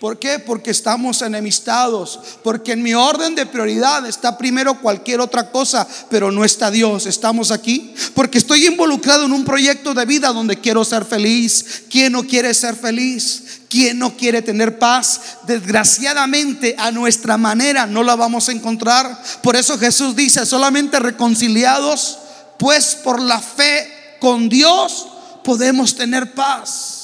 ¿Por 0.00 0.18
qué? 0.18 0.38
Porque 0.38 0.70
estamos 0.70 1.20
enemistados. 1.20 2.18
Porque 2.42 2.72
en 2.72 2.82
mi 2.82 2.94
orden 2.94 3.34
de 3.34 3.44
prioridad 3.44 4.06
está 4.06 4.38
primero 4.38 4.80
cualquier 4.80 5.20
otra 5.20 5.50
cosa, 5.50 5.86
pero 6.08 6.32
no 6.32 6.42
está 6.42 6.70
Dios. 6.70 7.04
Estamos 7.04 7.50
aquí. 7.50 7.94
Porque 8.14 8.38
estoy 8.38 8.66
involucrado 8.66 9.26
en 9.26 9.32
un 9.32 9.44
proyecto 9.44 9.92
de 9.92 10.06
vida 10.06 10.32
donde 10.32 10.58
quiero 10.58 10.86
ser 10.86 11.04
feliz. 11.04 11.84
¿Quién 11.90 12.12
no 12.12 12.22
quiere 12.22 12.54
ser 12.54 12.76
feliz? 12.76 13.60
¿Quién 13.68 13.98
no 13.98 14.16
quiere 14.16 14.40
tener 14.40 14.78
paz? 14.78 15.20
Desgraciadamente 15.46 16.74
a 16.78 16.90
nuestra 16.90 17.36
manera 17.36 17.84
no 17.84 18.02
la 18.02 18.16
vamos 18.16 18.48
a 18.48 18.52
encontrar. 18.52 19.22
Por 19.42 19.54
eso 19.54 19.78
Jesús 19.78 20.16
dice, 20.16 20.46
solamente 20.46 20.98
reconciliados, 20.98 22.18
pues 22.58 22.96
por 22.96 23.20
la 23.20 23.38
fe 23.38 24.16
con 24.18 24.48
Dios 24.48 25.08
podemos 25.44 25.94
tener 25.94 26.32
paz. 26.32 26.99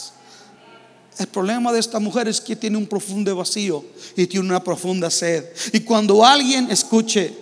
El 1.19 1.27
problema 1.29 1.73
de 1.73 1.81
esta 1.81 1.99
mujer 1.99 2.29
es 2.29 2.41
que 2.41 2.57
tiene 2.57 2.77
un 2.77 2.87
profundo 2.87 3.35
vacío 3.35 3.85
y 4.17 4.27
tiene 4.27 4.47
una 4.47 4.63
profunda 4.63 5.11
sed. 5.11 5.45
Y 5.73 5.81
cuando 5.81 6.25
alguien 6.25 6.71
escuche, 6.71 7.33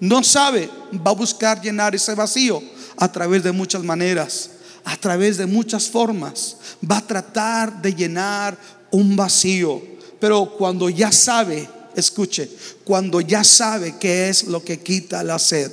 no 0.00 0.22
sabe, 0.22 0.68
va 0.94 1.12
a 1.12 1.14
buscar 1.14 1.60
llenar 1.62 1.94
ese 1.94 2.14
vacío 2.14 2.62
a 2.96 3.10
través 3.10 3.42
de 3.42 3.52
muchas 3.52 3.82
maneras, 3.82 4.50
a 4.84 4.96
través 4.96 5.38
de 5.38 5.46
muchas 5.46 5.88
formas. 5.88 6.56
Va 6.88 6.98
a 6.98 7.06
tratar 7.06 7.80
de 7.80 7.94
llenar 7.94 8.58
un 8.90 9.16
vacío. 9.16 9.80
Pero 10.20 10.54
cuando 10.58 10.90
ya 10.90 11.10
sabe, 11.10 11.68
escuche, 11.96 12.50
cuando 12.84 13.20
ya 13.20 13.44
sabe 13.44 13.96
qué 13.98 14.28
es 14.28 14.44
lo 14.44 14.62
que 14.62 14.80
quita 14.80 15.22
la 15.22 15.38
sed. 15.38 15.72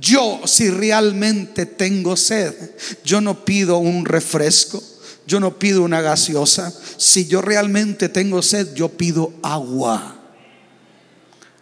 Yo 0.00 0.40
si 0.46 0.70
realmente 0.70 1.66
tengo 1.66 2.16
sed, 2.16 2.54
yo 3.04 3.20
no 3.20 3.44
pido 3.44 3.78
un 3.78 4.04
refresco. 4.04 4.82
Yo 5.26 5.40
no 5.40 5.58
pido 5.58 5.82
una 5.82 6.00
gaseosa. 6.00 6.72
Si 6.96 7.26
yo 7.26 7.40
realmente 7.40 8.08
tengo 8.08 8.42
sed, 8.42 8.74
yo 8.74 8.88
pido 8.90 9.32
agua. 9.42 10.16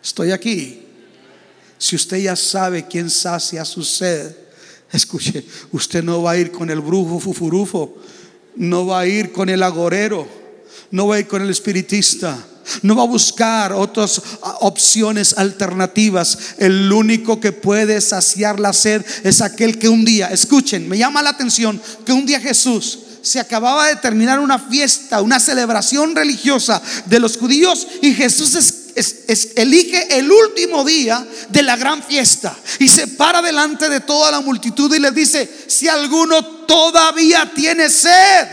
Estoy 0.02 0.32
aquí. 0.32 0.82
Si 1.78 1.96
usted 1.96 2.18
ya 2.18 2.36
sabe 2.36 2.86
quién 2.86 3.10
sacia 3.10 3.64
su 3.64 3.82
sed, 3.82 4.34
escuche, 4.92 5.44
usted 5.72 6.02
no 6.02 6.22
va 6.22 6.32
a 6.32 6.36
ir 6.36 6.50
con 6.50 6.70
el 6.70 6.80
brujo 6.80 7.18
fufurufo, 7.18 7.96
no 8.56 8.86
va 8.86 9.00
a 9.00 9.06
ir 9.06 9.32
con 9.32 9.48
el 9.48 9.62
agorero, 9.62 10.26
no 10.90 11.08
va 11.08 11.16
a 11.16 11.20
ir 11.20 11.26
con 11.26 11.42
el 11.42 11.50
espiritista. 11.50 12.46
No 12.82 12.94
va 12.94 13.02
a 13.02 13.06
buscar 13.06 13.72
otras 13.72 14.22
opciones 14.60 15.36
alternativas. 15.36 16.54
El 16.58 16.92
único 16.92 17.40
que 17.40 17.50
puede 17.50 18.00
saciar 18.00 18.60
la 18.60 18.72
sed 18.72 19.04
es 19.24 19.40
aquel 19.40 19.80
que 19.80 19.88
un 19.88 20.04
día, 20.04 20.28
escuchen, 20.28 20.88
me 20.88 20.96
llama 20.96 21.22
la 21.22 21.30
atención 21.30 21.82
que 22.06 22.12
un 22.12 22.24
día 22.24 22.40
Jesús 22.40 23.00
se 23.22 23.40
acababa 23.40 23.88
de 23.88 23.96
terminar 23.96 24.40
una 24.40 24.58
fiesta, 24.58 25.22
una 25.22 25.40
celebración 25.40 26.14
religiosa 26.14 26.82
de 27.06 27.20
los 27.20 27.38
judíos 27.38 27.86
y 28.02 28.12
Jesús 28.14 28.74
elige 29.56 30.18
el 30.18 30.30
último 30.30 30.84
día 30.84 31.26
de 31.48 31.62
la 31.62 31.76
gran 31.76 32.02
fiesta 32.02 32.54
y 32.78 32.88
se 32.88 33.08
para 33.08 33.40
delante 33.40 33.88
de 33.88 34.00
toda 34.00 34.30
la 34.30 34.40
multitud 34.40 34.92
y 34.94 34.98
les 34.98 35.14
dice, 35.14 35.48
si 35.68 35.88
alguno 35.88 36.44
todavía 36.66 37.50
tiene 37.54 37.88
sed, 37.88 38.48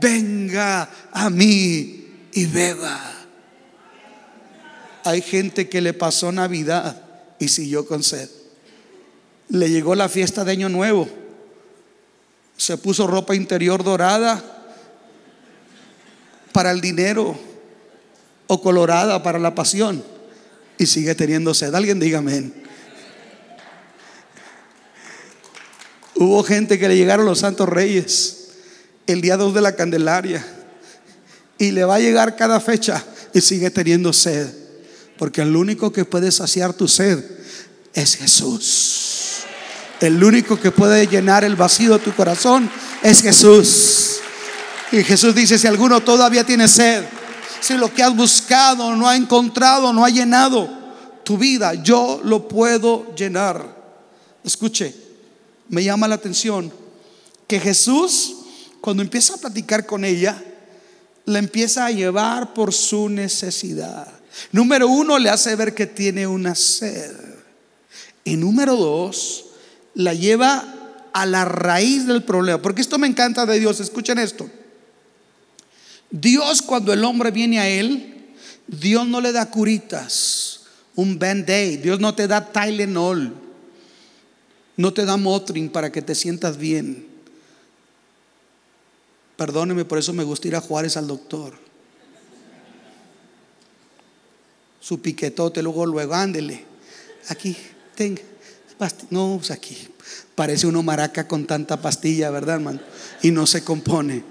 venga 0.00 0.88
a 1.10 1.30
mí 1.30 2.28
y 2.32 2.46
beba. 2.46 3.00
Hay 5.04 5.22
gente 5.22 5.68
que 5.68 5.80
le 5.80 5.92
pasó 5.92 6.30
Navidad 6.30 7.02
y 7.38 7.48
siguió 7.48 7.86
con 7.86 8.02
sed. 8.02 8.28
Le 9.48 9.68
llegó 9.68 9.94
la 9.94 10.08
fiesta 10.08 10.44
de 10.44 10.52
Año 10.52 10.68
Nuevo 10.68 11.23
se 12.64 12.78
puso 12.78 13.06
ropa 13.06 13.34
interior 13.34 13.84
dorada 13.84 14.42
para 16.50 16.70
el 16.70 16.80
dinero 16.80 17.38
o 18.46 18.62
colorada 18.62 19.22
para 19.22 19.38
la 19.38 19.54
pasión 19.54 20.02
y 20.78 20.86
sigue 20.86 21.14
teniendo 21.14 21.52
sed. 21.52 21.74
Alguien 21.74 22.00
dígame. 22.00 22.52
Hubo 26.14 26.42
gente 26.42 26.78
que 26.78 26.88
le 26.88 26.96
llegaron 26.96 27.26
los 27.26 27.40
santos 27.40 27.68
reyes 27.68 28.48
el 29.06 29.20
día 29.20 29.36
2 29.36 29.52
de 29.52 29.60
la 29.60 29.76
Candelaria 29.76 30.42
y 31.58 31.72
le 31.72 31.84
va 31.84 31.96
a 31.96 32.00
llegar 32.00 32.34
cada 32.34 32.60
fecha 32.60 33.04
y 33.34 33.42
sigue 33.42 33.70
teniendo 33.70 34.14
sed. 34.14 34.48
Porque 35.18 35.42
el 35.42 35.54
único 35.54 35.92
que 35.92 36.06
puede 36.06 36.32
saciar 36.32 36.72
tu 36.72 36.88
sed 36.88 37.22
es 37.92 38.16
Jesús. 38.16 39.13
El 40.04 40.22
único 40.22 40.60
que 40.60 40.70
puede 40.70 41.06
llenar 41.06 41.44
el 41.44 41.56
vacío 41.56 41.94
de 41.94 42.04
tu 42.04 42.14
corazón 42.14 42.70
es 43.02 43.22
Jesús. 43.22 44.16
Y 44.92 45.02
Jesús 45.02 45.34
dice, 45.34 45.58
si 45.58 45.66
alguno 45.66 46.02
todavía 46.02 46.44
tiene 46.44 46.68
sed, 46.68 47.04
si 47.60 47.74
lo 47.74 47.92
que 47.92 48.02
has 48.02 48.14
buscado 48.14 48.94
no 48.94 49.08
ha 49.08 49.16
encontrado, 49.16 49.94
no 49.94 50.04
ha 50.04 50.10
llenado 50.10 50.68
tu 51.24 51.38
vida, 51.38 51.72
yo 51.72 52.20
lo 52.22 52.46
puedo 52.46 53.14
llenar. 53.14 53.82
Escuche, 54.44 54.94
me 55.70 55.82
llama 55.82 56.06
la 56.06 56.16
atención 56.16 56.70
que 57.46 57.58
Jesús, 57.58 58.36
cuando 58.82 59.02
empieza 59.02 59.34
a 59.34 59.38
platicar 59.38 59.86
con 59.86 60.04
ella, 60.04 60.42
la 61.24 61.38
empieza 61.38 61.86
a 61.86 61.90
llevar 61.90 62.52
por 62.52 62.74
su 62.74 63.08
necesidad. 63.08 64.06
Número 64.52 64.86
uno, 64.86 65.18
le 65.18 65.30
hace 65.30 65.56
ver 65.56 65.74
que 65.74 65.86
tiene 65.86 66.26
una 66.26 66.54
sed. 66.54 67.16
Y 68.22 68.36
número 68.36 68.76
dos, 68.76 69.46
la 69.94 70.14
lleva 70.14 70.64
a 71.12 71.26
la 71.26 71.44
raíz 71.44 72.06
del 72.06 72.22
problema. 72.22 72.60
Porque 72.60 72.82
esto 72.82 72.98
me 72.98 73.06
encanta 73.06 73.46
de 73.46 73.58
Dios. 73.58 73.80
Escuchen 73.80 74.18
esto. 74.18 74.50
Dios 76.10 76.62
cuando 76.62 76.92
el 76.92 77.04
hombre 77.04 77.30
viene 77.30 77.58
a 77.58 77.68
él, 77.68 78.34
Dios 78.66 79.06
no 79.06 79.20
le 79.20 79.32
da 79.32 79.50
curitas, 79.50 80.60
un 80.94 81.18
band-aid. 81.18 81.80
Dios 81.80 82.00
no 82.00 82.14
te 82.14 82.26
da 82.26 82.52
Tylenol. 82.52 83.34
No 84.76 84.92
te 84.92 85.04
da 85.04 85.16
Motrin 85.16 85.70
para 85.70 85.90
que 85.90 86.02
te 86.02 86.14
sientas 86.14 86.56
bien. 86.56 87.06
Perdóneme, 89.36 89.84
por 89.84 89.98
eso 89.98 90.12
me 90.12 90.24
gusta 90.24 90.48
ir 90.48 90.56
a 90.56 90.60
Juárez 90.60 90.96
al 90.96 91.06
doctor. 91.06 91.54
Su 94.80 95.00
piquetote, 95.00 95.62
luego, 95.62 95.86
luego, 95.86 96.14
ándele. 96.14 96.64
Aquí, 97.28 97.56
tenga. 97.94 98.22
No, 99.10 99.36
pues 99.38 99.50
aquí 99.50 99.76
parece 100.34 100.66
uno 100.66 100.82
maraca 100.82 101.26
con 101.28 101.46
tanta 101.46 101.80
pastilla, 101.80 102.30
¿verdad, 102.30 102.56
hermano? 102.56 102.80
Y 103.22 103.30
no 103.30 103.46
se 103.46 103.62
compone. 103.62 104.24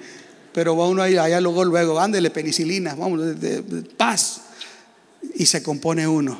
Pero 0.53 0.75
va 0.77 0.87
uno 0.87 1.01
allá 1.01 1.41
luego, 1.41 1.63
luego, 1.63 1.99
ándele 1.99 2.29
penicilina, 2.29 2.93
vamos, 2.95 3.21
paz. 3.97 4.41
Y 5.35 5.45
se 5.45 5.63
compone 5.63 6.07
uno. 6.07 6.39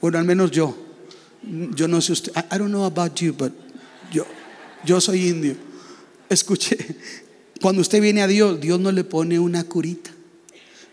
Bueno, 0.00 0.18
al 0.18 0.24
menos 0.24 0.50
yo. 0.50 0.74
Yo 1.74 1.88
no 1.88 2.00
sé 2.00 2.12
usted. 2.12 2.32
I, 2.36 2.56
don't 2.56 2.70
know 2.70 2.84
about 2.84 3.16
you, 3.16 3.34
but 3.34 3.52
yo, 4.12 4.24
yo 4.84 5.00
soy 5.00 5.28
indio. 5.28 5.56
Escuche, 6.28 6.78
cuando 7.60 7.82
usted 7.82 8.00
viene 8.00 8.22
a 8.22 8.28
Dios, 8.28 8.60
Dios 8.60 8.78
no 8.78 8.92
le 8.92 9.04
pone 9.04 9.38
una 9.38 9.64
curita. 9.64 10.10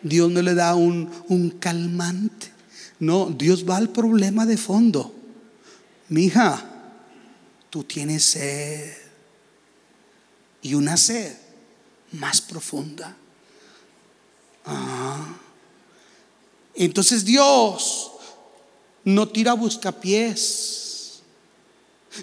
Dios 0.02 0.32
no 0.32 0.42
le 0.42 0.56
da 0.56 0.76
un, 0.76 1.10
un 1.28 1.52
calmante. 1.52 2.48
No, 3.00 3.28
Dios 3.30 3.70
va 3.70 3.78
al 3.78 3.90
problema 3.90 4.46
de 4.46 4.58
fondo 4.58 5.19
mi 6.10 6.26
hija, 6.26 6.64
tú 7.70 7.84
tienes 7.84 8.24
sed 8.24 8.94
y 10.62 10.74
una 10.74 10.98
sed 10.98 11.36
más 12.12 12.42
profunda. 12.42 13.16
Ah. 14.66 15.36
Entonces 16.76 17.26
Dios 17.26 18.12
no 19.04 19.28
tira 19.30 19.54
buscapiés. 19.54 21.22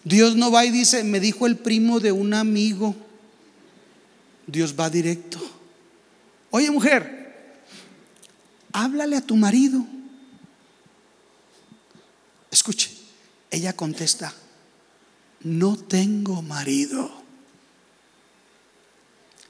Dios 0.05 0.37
no 0.37 0.51
va 0.51 0.65
y 0.65 0.71
dice, 0.71 1.05
me 1.05 1.21
dijo 1.21 1.47
el 1.47 1.57
primo 1.57 2.01
de 2.01 2.13
un 2.13 2.35
amigo 2.35 2.95
Dios 4.47 4.75
va 4.79 4.89
directo. 4.89 5.41
Oye 6.51 6.71
mujer, 6.71 7.59
háblale 8.73 9.17
a 9.17 9.21
tu 9.21 9.37
marido. 9.37 9.85
Escuche, 12.51 12.96
ella 13.51 13.75
contesta, 13.75 14.35
no 15.43 15.77
tengo 15.77 16.43
marido. 16.43 17.11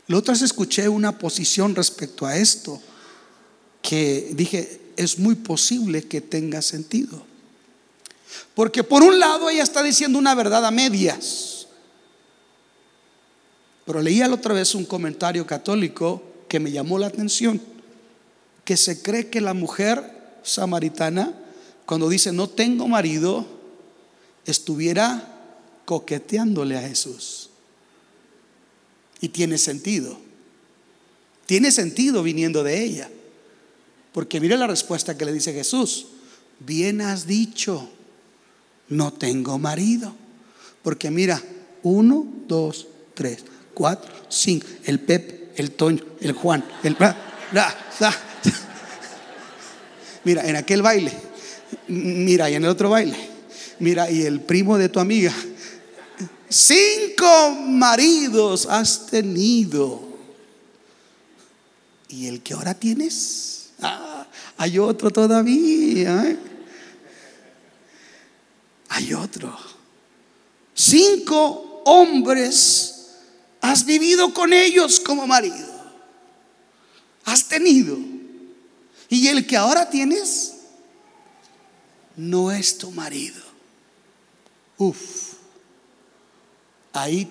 La 0.08 0.18
otra 0.18 0.34
vez 0.34 0.42
escuché 0.42 0.88
una 0.88 1.18
posición 1.18 1.74
respecto 1.74 2.26
a 2.26 2.36
esto 2.36 2.80
que 3.82 4.30
dije, 4.32 4.80
es 4.96 5.18
muy 5.18 5.34
posible 5.34 6.02
que 6.02 6.20
tenga 6.20 6.62
sentido. 6.62 7.24
Porque 8.54 8.84
por 8.84 9.02
un 9.02 9.18
lado 9.18 9.48
ella 9.48 9.62
está 9.62 9.82
diciendo 9.82 10.18
una 10.18 10.34
verdad 10.34 10.64
a 10.64 10.70
medias. 10.70 11.66
Pero 13.84 14.02
leía 14.02 14.28
la 14.28 14.34
otra 14.34 14.54
vez 14.54 14.74
un 14.74 14.84
comentario 14.84 15.46
católico 15.46 16.22
que 16.48 16.60
me 16.60 16.72
llamó 16.72 16.98
la 16.98 17.06
atención, 17.06 17.60
que 18.64 18.76
se 18.76 19.02
cree 19.02 19.28
que 19.28 19.40
la 19.40 19.54
mujer 19.54 20.38
samaritana, 20.42 21.34
cuando 21.86 22.08
dice 22.08 22.32
no 22.32 22.48
tengo 22.48 22.88
marido, 22.88 23.55
estuviera 24.46 25.36
coqueteándole 25.84 26.76
a 26.76 26.82
Jesús. 26.88 27.50
Y 29.20 29.28
tiene 29.28 29.58
sentido. 29.58 30.18
Tiene 31.46 31.70
sentido 31.70 32.22
viniendo 32.22 32.62
de 32.64 32.82
ella. 32.82 33.10
Porque 34.12 34.40
mire 34.40 34.56
la 34.56 34.66
respuesta 34.66 35.16
que 35.16 35.24
le 35.24 35.32
dice 35.32 35.52
Jesús. 35.52 36.06
Bien 36.60 37.00
has 37.00 37.26
dicho, 37.26 37.88
no 38.88 39.12
tengo 39.12 39.58
marido. 39.58 40.14
Porque 40.82 41.10
mira, 41.10 41.42
uno, 41.82 42.26
dos, 42.46 42.86
tres, 43.14 43.44
cuatro, 43.74 44.12
cinco. 44.28 44.66
El 44.84 45.00
Pep, 45.00 45.52
el 45.58 45.72
Toño, 45.72 46.02
el 46.20 46.32
Juan, 46.32 46.64
el... 46.82 46.96
Mira, 50.24 50.48
en 50.48 50.56
aquel 50.56 50.82
baile. 50.82 51.12
Mira, 51.88 52.50
y 52.50 52.54
en 52.54 52.64
el 52.64 52.70
otro 52.70 52.90
baile. 52.90 53.35
Mira, 53.78 54.10
y 54.10 54.22
el 54.22 54.40
primo 54.40 54.78
de 54.78 54.88
tu 54.88 55.00
amiga. 55.00 55.34
Cinco 56.48 57.52
maridos 57.52 58.66
has 58.70 59.06
tenido. 59.06 60.00
¿Y 62.08 62.26
el 62.26 62.42
que 62.42 62.54
ahora 62.54 62.74
tienes? 62.74 63.70
Ah, 63.80 64.26
hay 64.56 64.78
otro 64.78 65.10
todavía. 65.10 66.24
¿eh? 66.24 66.38
Hay 68.88 69.12
otro. 69.12 69.56
Cinco 70.74 71.82
hombres 71.84 73.08
has 73.60 73.84
vivido 73.84 74.32
con 74.32 74.52
ellos 74.52 75.00
como 75.00 75.26
marido. 75.26 75.74
Has 77.24 77.48
tenido. 77.48 77.98
Y 79.08 79.28
el 79.28 79.46
que 79.46 79.56
ahora 79.56 79.90
tienes 79.90 80.54
no 82.16 82.50
es 82.50 82.78
tu 82.78 82.90
marido. 82.90 83.45
Uf. 84.78 85.34
Ahí 86.92 87.30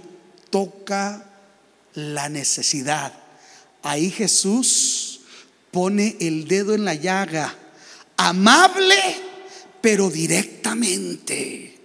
toca 0.50 1.26
la 1.94 2.30
necesidad. 2.30 3.14
Ahí 3.84 4.10
Jesús 4.10 5.22
pone 5.72 6.16
el 6.20 6.48
dedo 6.48 6.74
en 6.74 6.86
la 6.86 6.96
llaga. 6.96 7.56
Amable, 8.18 8.96
pero 9.82 10.10
directamente. 10.10 11.80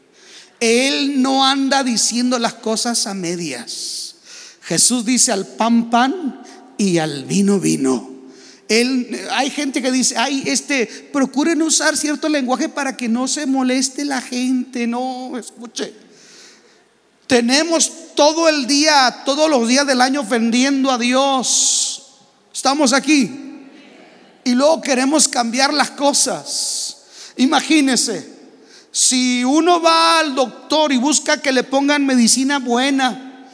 Él 0.60 1.22
no 1.22 1.44
anda 1.44 1.82
diciendo 1.82 2.38
las 2.38 2.54
cosas 2.54 3.06
a 3.06 3.14
medias. 3.14 4.16
Jesús 4.62 5.04
dice 5.04 5.32
al 5.32 5.46
pan 5.46 5.90
pan 5.90 6.42
y 6.76 6.98
al 6.98 7.24
vino 7.24 7.58
vino. 7.58 8.19
Él, 8.70 9.20
hay 9.32 9.50
gente 9.50 9.82
que 9.82 9.90
dice, 9.90 10.16
ay, 10.16 10.44
este, 10.46 10.86
procuren 11.12 11.60
usar 11.60 11.96
cierto 11.96 12.28
lenguaje 12.28 12.68
para 12.68 12.96
que 12.96 13.08
no 13.08 13.26
se 13.26 13.44
moleste 13.44 14.04
la 14.04 14.20
gente. 14.20 14.86
No, 14.86 15.36
escuche. 15.36 15.92
Tenemos 17.26 18.14
todo 18.14 18.48
el 18.48 18.68
día, 18.68 19.22
todos 19.24 19.50
los 19.50 19.66
días 19.66 19.84
del 19.88 20.00
año 20.00 20.20
ofendiendo 20.20 20.92
a 20.92 20.98
Dios. 20.98 22.12
Estamos 22.54 22.92
aquí. 22.92 23.28
Y 24.44 24.52
luego 24.52 24.80
queremos 24.80 25.26
cambiar 25.26 25.74
las 25.74 25.90
cosas. 25.90 26.98
Imagínese, 27.38 28.24
si 28.92 29.42
uno 29.42 29.82
va 29.82 30.20
al 30.20 30.36
doctor 30.36 30.92
y 30.92 30.96
busca 30.96 31.42
que 31.42 31.50
le 31.50 31.64
pongan 31.64 32.06
medicina 32.06 32.60
buena, 32.60 33.48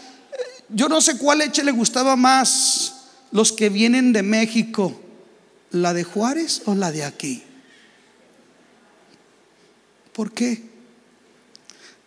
yo 0.68 0.90
no 0.90 1.00
sé 1.00 1.16
cuál 1.16 1.38
leche 1.38 1.64
le 1.64 1.72
gustaba 1.72 2.16
más, 2.16 2.92
los 3.30 3.52
que 3.52 3.70
vienen 3.70 4.12
de 4.12 4.22
México, 4.22 5.05
la 5.76 5.94
de 5.94 6.04
Juárez 6.04 6.62
o 6.66 6.74
la 6.74 6.92
de 6.92 7.04
aquí. 7.04 7.42
¿Por 10.12 10.32
qué? 10.32 10.62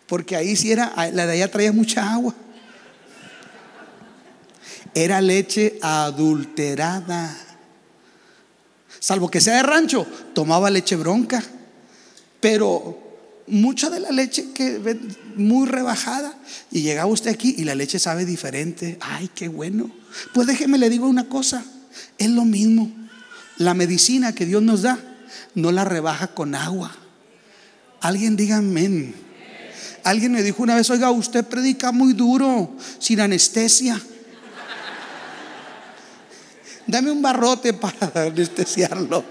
Porque 0.06 0.34
ahí 0.34 0.56
sí 0.56 0.72
era, 0.72 0.92
la 1.12 1.26
de 1.26 1.32
allá 1.32 1.50
traía 1.50 1.72
mucha 1.72 2.12
agua. 2.12 2.34
Era 4.92 5.20
leche 5.20 5.78
adulterada. 5.80 7.36
Salvo 8.98 9.30
que 9.30 9.40
sea 9.40 9.56
de 9.56 9.62
rancho, 9.62 10.06
tomaba 10.34 10.70
leche 10.70 10.96
bronca. 10.96 11.42
Pero 12.40 12.98
mucha 13.46 13.90
de 13.90 14.00
la 14.00 14.10
leche 14.10 14.52
que 14.52 14.98
muy 15.36 15.68
rebajada 15.68 16.36
y 16.70 16.82
llegaba 16.82 17.10
usted 17.10 17.30
aquí 17.30 17.54
y 17.58 17.64
la 17.64 17.74
leche 17.74 17.98
sabe 17.98 18.24
diferente. 18.24 18.98
Ay, 19.00 19.30
qué 19.34 19.48
bueno. 19.48 19.90
Pues 20.32 20.46
déjeme 20.46 20.78
le 20.78 20.90
digo 20.90 21.06
una 21.06 21.28
cosa, 21.28 21.64
es 22.18 22.30
lo 22.30 22.44
mismo. 22.44 22.99
La 23.60 23.74
medicina 23.74 24.34
que 24.34 24.46
Dios 24.46 24.62
nos 24.62 24.80
da 24.80 24.98
no 25.54 25.70
la 25.70 25.84
rebaja 25.84 26.28
con 26.28 26.54
agua. 26.54 26.90
Alguien 28.00 28.34
diga 28.34 28.56
amén. 28.56 29.14
Alguien 30.02 30.32
me 30.32 30.42
dijo 30.42 30.62
una 30.62 30.76
vez, 30.76 30.88
oiga, 30.88 31.10
usted 31.10 31.44
predica 31.44 31.92
muy 31.92 32.14
duro, 32.14 32.74
sin 32.98 33.20
anestesia. 33.20 34.00
Dame 36.86 37.10
un 37.10 37.20
barrote 37.20 37.74
para 37.74 38.10
anestesiarlo. 38.28 39.22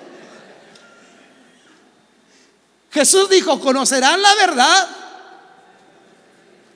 Jesús 2.92 3.32
dijo, 3.32 3.60
conocerán 3.60 4.22
la 4.22 4.36
verdad. 4.36 4.88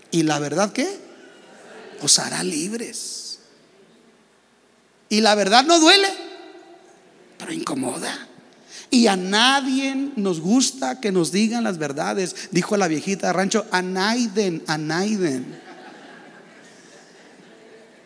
¿Y 0.10 0.24
la 0.24 0.39
verdad 0.39 0.74
qué? 0.74 0.89
Os 2.01 2.18
hará 2.18 2.41
libres. 2.43 3.38
Y 5.10 5.22
la 5.22 5.36
verdad 5.36 5.64
no 5.66 5.80
duele, 5.80 6.22
incomoda. 7.52 8.28
Y 8.89 9.08
a 9.08 9.16
nadie 9.16 10.12
nos 10.16 10.39
gusta 10.39 11.00
que 11.00 11.12
nos 11.12 11.32
digan 11.32 11.64
las 11.64 11.80
verdades, 11.80 12.50
dijo 12.52 12.78
la 12.78 12.88
viejita 12.88 13.28
de 13.28 13.34
rancho, 13.34 13.66
a 13.72 13.82
Naiden, 13.82 14.64
a. 14.68 14.78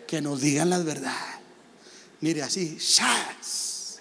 Que 0.08 0.22
nos 0.22 0.40
digan 0.40 0.70
las 0.70 0.86
verdades. 0.86 1.36
Mire 2.22 2.42
así, 2.42 2.78
¡shas! 2.80 4.00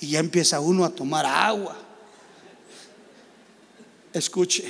Y 0.00 0.08
ya 0.08 0.18
empieza 0.18 0.58
uno 0.58 0.84
a 0.84 0.90
tomar 0.90 1.24
agua. 1.24 1.76
Escuche, 4.12 4.64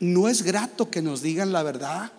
no 0.00 0.28
es 0.28 0.42
grato 0.42 0.90
que 0.90 1.00
nos 1.00 1.22
digan 1.22 1.52
la 1.52 1.62
verdad. 1.62 2.12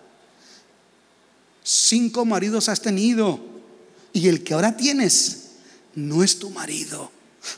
Cinco 1.62 2.24
maridos 2.24 2.68
has 2.68 2.82
tenido 2.82 3.59
y 4.12 4.28
el 4.28 4.42
que 4.42 4.54
ahora 4.54 4.76
tienes 4.76 5.50
no 5.94 6.22
es 6.22 6.38
tu 6.38 6.50
marido. 6.50 7.10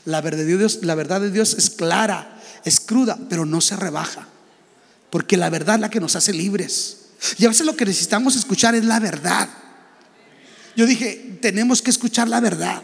La 0.05 0.21
verdad 0.21 0.45
de 0.45 0.57
Dios, 0.57 0.79
la 0.81 0.95
verdad 0.95 1.21
de 1.21 1.31
Dios 1.31 1.55
es 1.57 1.69
clara, 1.69 2.39
es 2.63 2.79
cruda, 2.79 3.17
pero 3.29 3.45
no 3.45 3.61
se 3.61 3.75
rebaja. 3.75 4.27
Porque 5.09 5.37
la 5.37 5.49
verdad 5.49 5.75
es 5.75 5.81
la 5.81 5.89
que 5.89 5.99
nos 5.99 6.15
hace 6.15 6.33
libres. 6.33 6.97
Y 7.37 7.45
a 7.45 7.49
veces 7.49 7.65
lo 7.65 7.75
que 7.75 7.85
necesitamos 7.85 8.35
escuchar 8.35 8.75
es 8.75 8.85
la 8.85 8.99
verdad. 8.99 9.49
Yo 10.75 10.85
dije, 10.85 11.37
tenemos 11.41 11.81
que 11.81 11.91
escuchar 11.91 12.27
la 12.27 12.39
verdad. 12.39 12.81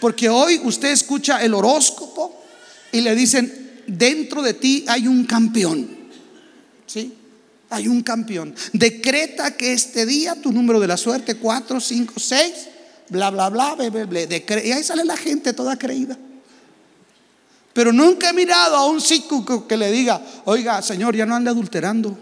Porque 0.00 0.28
hoy 0.28 0.60
usted 0.64 0.90
escucha 0.90 1.42
el 1.42 1.54
horóscopo 1.54 2.42
y 2.90 3.00
le 3.00 3.14
dicen, 3.14 3.82
dentro 3.86 4.42
de 4.42 4.54
ti 4.54 4.84
hay 4.88 5.06
un 5.06 5.24
campeón. 5.24 5.88
¿Sí? 6.86 7.14
Hay 7.72 7.88
un 7.88 8.02
campeón. 8.02 8.54
Decreta 8.74 9.56
que 9.56 9.72
este 9.72 10.04
día 10.04 10.34
tu 10.34 10.52
número 10.52 10.78
de 10.78 10.86
la 10.86 10.98
suerte, 10.98 11.36
4, 11.36 11.80
5, 11.80 12.14
6, 12.18 12.52
bla, 13.08 13.30
bla, 13.30 13.48
bla, 13.48 13.74
bla, 13.74 13.88
bla, 13.88 14.20
y 14.20 14.72
ahí 14.72 14.84
sale 14.84 15.06
la 15.06 15.16
gente 15.16 15.54
toda 15.54 15.78
creída. 15.78 16.18
Pero 17.72 17.90
nunca 17.90 18.28
he 18.28 18.32
mirado 18.34 18.76
a 18.76 18.86
un 18.86 19.00
psíquico 19.00 19.66
que 19.66 19.78
le 19.78 19.90
diga, 19.90 20.20
oiga, 20.44 20.82
Señor, 20.82 21.16
ya 21.16 21.24
no 21.24 21.34
ande 21.34 21.48
adulterando. 21.48 22.18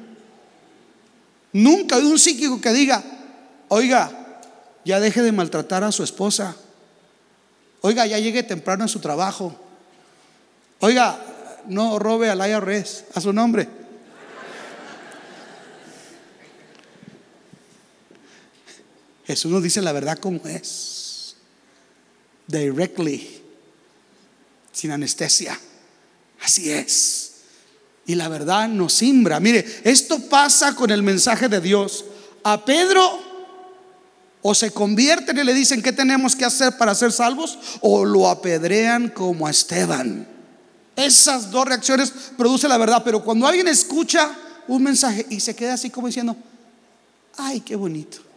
Nunca 1.52 1.96
hay 1.96 2.04
un 2.04 2.18
psíquico 2.18 2.60
que 2.60 2.72
diga, 2.72 3.02
oiga, 3.66 4.38
ya 4.84 5.00
deje 5.00 5.20
de 5.22 5.32
maltratar 5.32 5.82
a 5.82 5.90
su 5.90 6.04
esposa. 6.04 6.54
Oiga, 7.80 8.06
ya 8.06 8.20
llegue 8.20 8.44
temprano 8.44 8.84
a 8.84 8.88
su 8.88 9.00
trabajo. 9.00 9.56
Oiga, 10.78 11.18
no 11.66 11.98
robe 11.98 12.30
al 12.30 12.48
IRS 12.48 13.06
a 13.14 13.20
su 13.20 13.32
nombre. 13.32 13.79
Jesús 19.30 19.52
nos 19.52 19.62
dice 19.62 19.80
la 19.80 19.92
verdad 19.92 20.18
como 20.18 20.40
es. 20.44 21.36
Directly. 22.48 23.40
Sin 24.72 24.90
anestesia. 24.90 25.56
Así 26.42 26.72
es. 26.72 27.32
Y 28.06 28.16
la 28.16 28.28
verdad 28.28 28.68
nos 28.68 28.94
simbra. 28.94 29.38
Mire, 29.38 29.64
esto 29.84 30.18
pasa 30.28 30.74
con 30.74 30.90
el 30.90 31.04
mensaje 31.04 31.48
de 31.48 31.60
Dios. 31.60 32.04
A 32.42 32.64
Pedro 32.64 33.20
o 34.42 34.52
se 34.52 34.72
convierten 34.72 35.38
y 35.38 35.44
le 35.44 35.54
dicen 35.54 35.80
qué 35.80 35.92
tenemos 35.92 36.34
que 36.34 36.44
hacer 36.44 36.76
para 36.76 36.96
ser 36.96 37.12
salvos 37.12 37.56
o 37.82 38.04
lo 38.04 38.28
apedrean 38.28 39.10
como 39.10 39.46
a 39.46 39.50
Esteban. 39.50 40.26
Esas 40.96 41.52
dos 41.52 41.66
reacciones 41.66 42.12
producen 42.36 42.70
la 42.70 42.78
verdad, 42.78 43.02
pero 43.04 43.22
cuando 43.22 43.46
alguien 43.46 43.68
escucha 43.68 44.36
un 44.66 44.82
mensaje 44.82 45.24
y 45.30 45.38
se 45.38 45.54
queda 45.54 45.74
así 45.74 45.88
como 45.88 46.08
diciendo, 46.08 46.36
ay, 47.36 47.60
qué 47.60 47.76
bonito. 47.76 48.29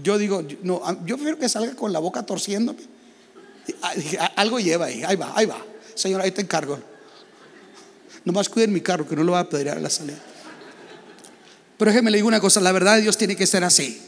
Yo 0.00 0.16
digo, 0.16 0.42
no, 0.62 0.80
yo 1.04 1.16
prefiero 1.16 1.38
que 1.38 1.50
salga 1.50 1.74
con 1.74 1.92
la 1.92 1.98
boca 1.98 2.22
torciéndome. 2.22 2.80
Algo 4.36 4.58
lleva 4.58 4.86
ahí, 4.86 5.02
ahí 5.04 5.16
va, 5.16 5.32
ahí 5.34 5.44
va. 5.44 5.58
Señor, 5.94 6.22
ahí 6.22 6.30
te 6.30 6.40
encargo. 6.40 6.78
Nomás 8.24 8.48
cuiden 8.48 8.72
mi 8.72 8.80
carro, 8.80 9.06
que 9.06 9.14
no 9.14 9.22
lo 9.22 9.32
va 9.32 9.40
a 9.40 9.48
pedir 9.48 9.68
a 9.68 9.78
la 9.78 9.90
salida. 9.90 10.18
Pero 11.76 11.90
déjeme 11.90 12.10
le 12.10 12.16
digo 12.16 12.28
una 12.28 12.40
cosa, 12.40 12.60
la 12.60 12.72
verdad 12.72 12.96
de 12.96 13.02
Dios 13.02 13.18
tiene 13.18 13.36
que 13.36 13.46
ser 13.46 13.64
así. 13.64 14.00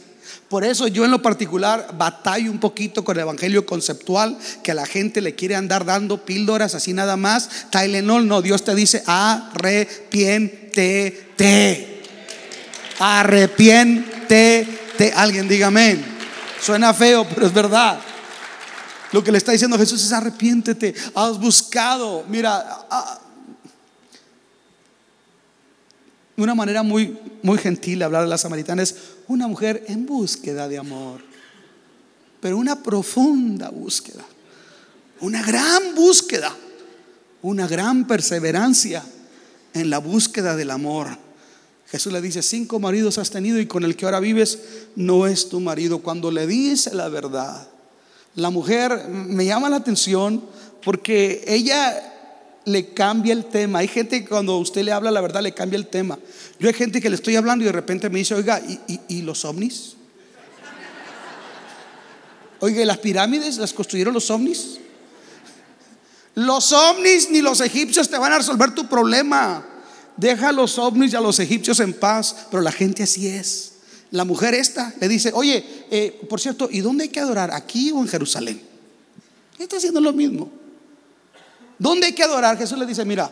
Por 0.49 0.63
eso 0.63 0.87
yo 0.87 1.05
en 1.05 1.11
lo 1.11 1.21
particular 1.21 1.93
batallo 1.97 2.49
un 2.51 2.59
poquito 2.59 3.03
con 3.03 3.15
el 3.17 3.21
evangelio 3.21 3.63
conceptual, 3.65 4.39
que 4.63 4.71
a 4.71 4.75
la 4.75 4.87
gente 4.87 5.21
le 5.21 5.35
quiere 5.35 5.55
andar 5.55 5.85
dando 5.85 6.25
píldoras 6.25 6.73
así 6.73 6.93
nada 6.93 7.15
más. 7.15 7.67
Tylenol, 7.69 8.27
no, 8.27 8.41
Dios 8.41 8.63
te 8.63 8.73
dice 8.73 9.03
arrepiéntete. 9.05 12.01
Arrepiéntete. 12.97 14.84
Alguien 15.15 15.47
diga 15.47 15.67
amén. 15.67 16.03
Suena 16.61 16.93
feo, 16.93 17.27
pero 17.27 17.47
es 17.47 17.53
verdad. 17.53 17.99
Lo 19.11 19.23
que 19.23 19.31
le 19.31 19.37
está 19.37 19.51
diciendo 19.51 19.77
Jesús 19.77 20.03
es 20.03 20.11
arrepiéntete. 20.11 20.93
Has 21.13 21.39
buscado. 21.39 22.25
Mira, 22.27 22.85
una 26.37 26.55
manera 26.55 26.83
muy, 26.83 27.17
muy 27.43 27.57
gentil 27.57 27.99
de 27.99 28.05
hablar 28.05 28.23
de 28.23 28.29
la 28.29 28.37
samaritana 28.37 28.83
es 28.83 28.95
una 29.27 29.47
mujer 29.47 29.85
en 29.87 30.05
búsqueda 30.05 30.67
de 30.67 30.77
amor, 30.77 31.21
pero 32.41 32.57
una 32.57 32.81
profunda 32.83 33.69
búsqueda, 33.69 34.23
una 35.21 35.41
gran 35.43 35.95
búsqueda, 35.95 36.53
una 37.41 37.67
gran 37.67 38.05
perseverancia 38.05 39.03
en 39.73 39.89
la 39.89 39.99
búsqueda 39.99 40.55
del 40.55 40.71
amor. 40.71 41.24
Jesús 41.87 42.11
le 42.11 42.21
dice, 42.21 42.41
cinco 42.41 42.79
maridos 42.79 43.17
has 43.17 43.29
tenido 43.29 43.59
y 43.59 43.67
con 43.67 43.83
el 43.83 43.95
que 43.95 44.05
ahora 44.05 44.19
vives 44.19 44.59
no 44.95 45.27
es 45.27 45.49
tu 45.49 45.59
marido. 45.59 45.99
Cuando 45.99 46.31
le 46.31 46.47
dice 46.47 46.93
la 46.95 47.09
verdad, 47.09 47.67
la 48.35 48.49
mujer 48.49 49.07
me 49.07 49.45
llama 49.45 49.69
la 49.69 49.77
atención 49.77 50.43
porque 50.83 51.43
ella 51.47 52.13
le 52.65 52.93
cambia 52.93 53.33
el 53.33 53.45
tema. 53.45 53.79
Hay 53.79 53.87
gente 53.87 54.21
que 54.21 54.27
cuando 54.27 54.57
usted 54.57 54.83
le 54.83 54.91
habla 54.91 55.11
la 55.11 55.21
verdad 55.21 55.41
le 55.41 55.53
cambia 55.53 55.77
el 55.77 55.87
tema. 55.87 56.17
Yo 56.59 56.67
hay 56.67 56.73
gente 56.73 56.99
que 56.99 57.09
le 57.09 57.15
estoy 57.15 57.35
hablando 57.35 57.63
y 57.63 57.67
de 57.67 57.71
repente 57.71 58.09
me 58.09 58.19
dice, 58.19 58.33
oiga, 58.33 58.61
¿y, 59.07 59.21
los 59.21 59.45
ovnis? 59.45 59.95
Oiga, 62.59 62.83
¿las 62.85 62.97
pirámides 62.97 63.57
las 63.57 63.73
construyeron 63.73 64.13
los 64.13 64.29
ovnis? 64.31 64.79
Los 66.33 66.71
ovnis 66.73 67.29
ni 67.29 67.41
los 67.41 67.61
egipcios 67.61 68.09
te 68.09 68.17
van 68.17 68.33
a 68.33 68.37
resolver 68.37 68.73
tu 68.73 68.87
problema. 68.87 69.65
Deja 70.17 70.49
a 70.49 70.51
los 70.51 70.79
ovnis 70.79 71.13
y 71.13 71.15
a 71.15 71.21
los 71.21 71.39
egipcios 71.39 71.79
en 71.79 71.93
paz, 71.93 72.47
pero 72.49 72.61
la 72.61 72.71
gente 72.71 73.03
así 73.03 73.27
es. 73.27 73.73
La 74.11 74.23
mujer 74.23 74.53
esta 74.53 74.93
le 75.01 75.07
dice, 75.07 75.31
oye, 75.33 75.65
eh, 75.91 76.21
por 76.29 76.39
cierto, 76.39 76.69
¿y 76.71 76.79
dónde 76.79 77.03
hay 77.03 77.09
que 77.09 77.19
adorar? 77.19 77.51
¿Aquí 77.51 77.91
o 77.91 77.99
en 77.99 78.07
Jerusalén? 78.07 78.61
Está 79.59 79.77
haciendo 79.77 79.99
lo 79.99 80.13
mismo. 80.13 80.49
¿Dónde 81.77 82.07
hay 82.07 82.13
que 82.13 82.23
adorar? 82.23 82.57
Jesús 82.57 82.77
le 82.77 82.85
dice, 82.85 83.03
mira, 83.03 83.29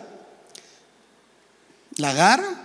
la 1.97 2.09
agarra 2.09 2.61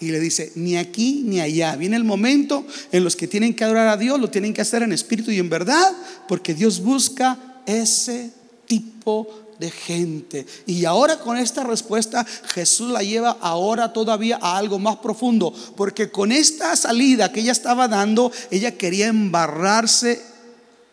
y 0.00 0.10
le 0.10 0.20
dice, 0.20 0.52
ni 0.56 0.76
aquí 0.76 1.22
ni 1.24 1.40
allá. 1.40 1.76
Viene 1.76 1.96
el 1.96 2.04
momento 2.04 2.66
en 2.92 3.04
los 3.04 3.16
que 3.16 3.26
tienen 3.26 3.54
que 3.54 3.64
adorar 3.64 3.88
a 3.88 3.96
Dios, 3.96 4.20
lo 4.20 4.30
tienen 4.30 4.52
que 4.52 4.60
hacer 4.60 4.82
en 4.82 4.92
espíritu 4.92 5.30
y 5.30 5.38
en 5.38 5.48
verdad, 5.48 5.92
porque 6.28 6.54
Dios 6.54 6.82
busca 6.82 7.38
ese 7.66 8.32
tipo 8.66 9.26
de 9.26 9.43
gente. 9.70 10.46
Y 10.66 10.84
ahora 10.84 11.18
con 11.18 11.36
esta 11.36 11.64
respuesta 11.64 12.24
Jesús 12.54 12.90
la 12.90 13.02
lleva 13.02 13.36
ahora 13.40 13.92
todavía 13.92 14.38
a 14.40 14.56
algo 14.56 14.78
más 14.78 14.96
profundo, 14.96 15.52
porque 15.76 16.10
con 16.10 16.32
esta 16.32 16.74
salida 16.76 17.32
que 17.32 17.40
ella 17.40 17.52
estaba 17.52 17.88
dando, 17.88 18.32
ella 18.50 18.76
quería 18.76 19.06
embarrarse 19.06 20.22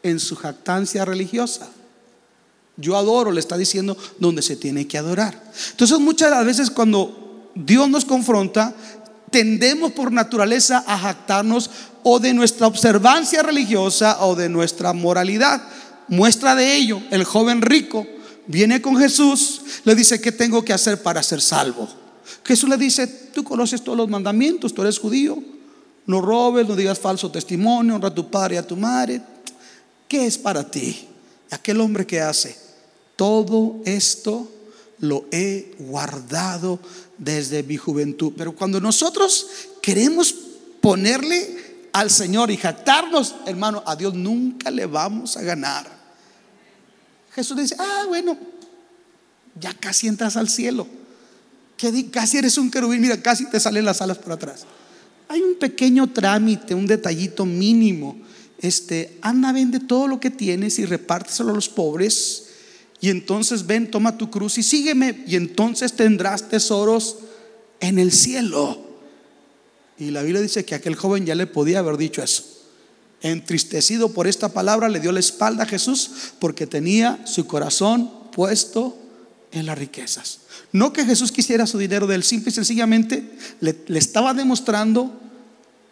en 0.03 0.19
su 0.19 0.35
jactancia 0.35 1.05
religiosa. 1.05 1.69
Yo 2.77 2.97
adoro, 2.97 3.31
le 3.31 3.39
está 3.39 3.57
diciendo 3.57 3.97
donde 4.19 4.41
se 4.41 4.55
tiene 4.55 4.87
que 4.87 4.97
adorar. 4.97 5.41
Entonces 5.71 5.99
muchas 5.99 6.45
veces 6.45 6.71
cuando 6.71 7.51
Dios 7.53 7.89
nos 7.89 8.05
confronta, 8.05 8.73
tendemos 9.29 9.91
por 9.91 10.11
naturaleza 10.11 10.83
a 10.87 10.97
jactarnos 10.97 11.69
o 12.03 12.19
de 12.19 12.33
nuestra 12.33 12.67
observancia 12.67 13.43
religiosa 13.43 14.23
o 14.25 14.35
de 14.35 14.49
nuestra 14.49 14.93
moralidad. 14.93 15.61
Muestra 16.07 16.55
de 16.55 16.75
ello, 16.75 17.01
el 17.11 17.23
joven 17.23 17.61
rico 17.61 18.05
viene 18.47 18.81
con 18.81 18.97
Jesús, 18.97 19.61
le 19.83 19.95
dice, 19.95 20.19
¿qué 20.21 20.31
tengo 20.31 20.63
que 20.63 20.73
hacer 20.73 21.01
para 21.01 21.23
ser 21.23 21.41
salvo? 21.41 21.87
Jesús 22.43 22.69
le 22.69 22.77
dice, 22.77 23.07
tú 23.07 23.43
conoces 23.43 23.83
todos 23.83 23.97
los 23.97 24.09
mandamientos, 24.09 24.73
tú 24.73 24.81
eres 24.81 24.99
judío, 24.99 25.41
no 26.05 26.21
robes, 26.21 26.67
no 26.67 26.75
digas 26.75 26.99
falso 26.99 27.31
testimonio, 27.31 27.95
honra 27.95 28.09
a 28.09 28.15
tu 28.15 28.29
padre 28.29 28.55
y 28.55 28.57
a 28.57 28.67
tu 28.67 28.75
madre. 28.75 29.21
¿Qué 30.07 30.25
es 30.25 30.37
para 30.37 30.69
ti? 30.69 31.07
Aquel 31.51 31.79
hombre 31.79 32.05
que 32.05 32.21
hace, 32.21 32.57
todo 33.15 33.81
esto 33.85 34.49
lo 34.99 35.25
he 35.31 35.75
guardado 35.79 36.79
desde 37.17 37.63
mi 37.63 37.77
juventud. 37.77 38.33
Pero 38.35 38.55
cuando 38.55 38.79
nosotros 38.79 39.47
queremos 39.81 40.33
ponerle 40.81 41.89
al 41.93 42.09
Señor 42.09 42.51
y 42.51 42.57
jactarnos, 42.57 43.35
hermano, 43.45 43.83
a 43.85 43.95
Dios 43.95 44.13
nunca 44.13 44.71
le 44.71 44.85
vamos 44.85 45.37
a 45.37 45.41
ganar. 45.41 46.00
Jesús 47.33 47.57
dice, 47.57 47.75
ah, 47.79 48.05
bueno, 48.07 48.37
ya 49.59 49.73
casi 49.73 50.07
entras 50.07 50.37
al 50.37 50.49
cielo. 50.49 50.87
Casi 52.11 52.37
eres 52.37 52.57
un 52.57 52.69
querubín, 52.69 53.01
mira, 53.01 53.21
casi 53.21 53.49
te 53.49 53.59
salen 53.59 53.85
las 53.85 54.01
alas 54.01 54.17
por 54.17 54.33
atrás. 54.33 54.65
Hay 55.27 55.41
un 55.41 55.55
pequeño 55.57 56.11
trámite, 56.11 56.75
un 56.75 56.85
detallito 56.85 57.45
mínimo 57.45 58.17
este, 58.61 59.17
anda, 59.21 59.51
vende 59.51 59.79
todo 59.79 60.07
lo 60.07 60.19
que 60.19 60.29
tienes 60.29 60.77
y 60.77 60.85
repárteselo 60.85 61.51
a 61.51 61.55
los 61.55 61.67
pobres. 61.67 62.47
Y 63.01 63.09
entonces 63.09 63.65
ven, 63.65 63.89
toma 63.89 64.17
tu 64.17 64.29
cruz 64.29 64.59
y 64.59 64.63
sígueme. 64.63 65.23
Y 65.27 65.35
entonces 65.35 65.93
tendrás 65.93 66.47
tesoros 66.47 67.17
en 67.79 67.97
el 67.97 68.11
cielo. 68.11 68.79
Y 69.97 70.11
la 70.11 70.21
Biblia 70.21 70.41
dice 70.41 70.63
que 70.63 70.75
aquel 70.75 70.95
joven 70.95 71.25
ya 71.25 71.33
le 71.33 71.47
podía 71.47 71.79
haber 71.79 71.97
dicho 71.97 72.21
eso. 72.21 72.50
Entristecido 73.21 74.09
por 74.13 74.27
esta 74.27 74.49
palabra, 74.49 74.89
le 74.89 74.99
dio 74.99 75.11
la 75.11 75.19
espalda 75.19 75.63
a 75.63 75.67
Jesús 75.67 76.11
porque 76.39 76.67
tenía 76.67 77.19
su 77.25 77.45
corazón 77.45 78.11
puesto 78.31 78.97
en 79.51 79.65
las 79.65 79.77
riquezas. 79.77 80.39
No 80.71 80.93
que 80.93 81.05
Jesús 81.05 81.31
quisiera 81.31 81.67
su 81.67 81.77
dinero 81.77 82.07
de 82.07 82.15
él, 82.15 82.23
simple 82.23 82.49
y 82.51 82.53
sencillamente 82.53 83.37
le, 83.59 83.75
le 83.87 83.99
estaba 83.99 84.33
demostrando 84.33 85.21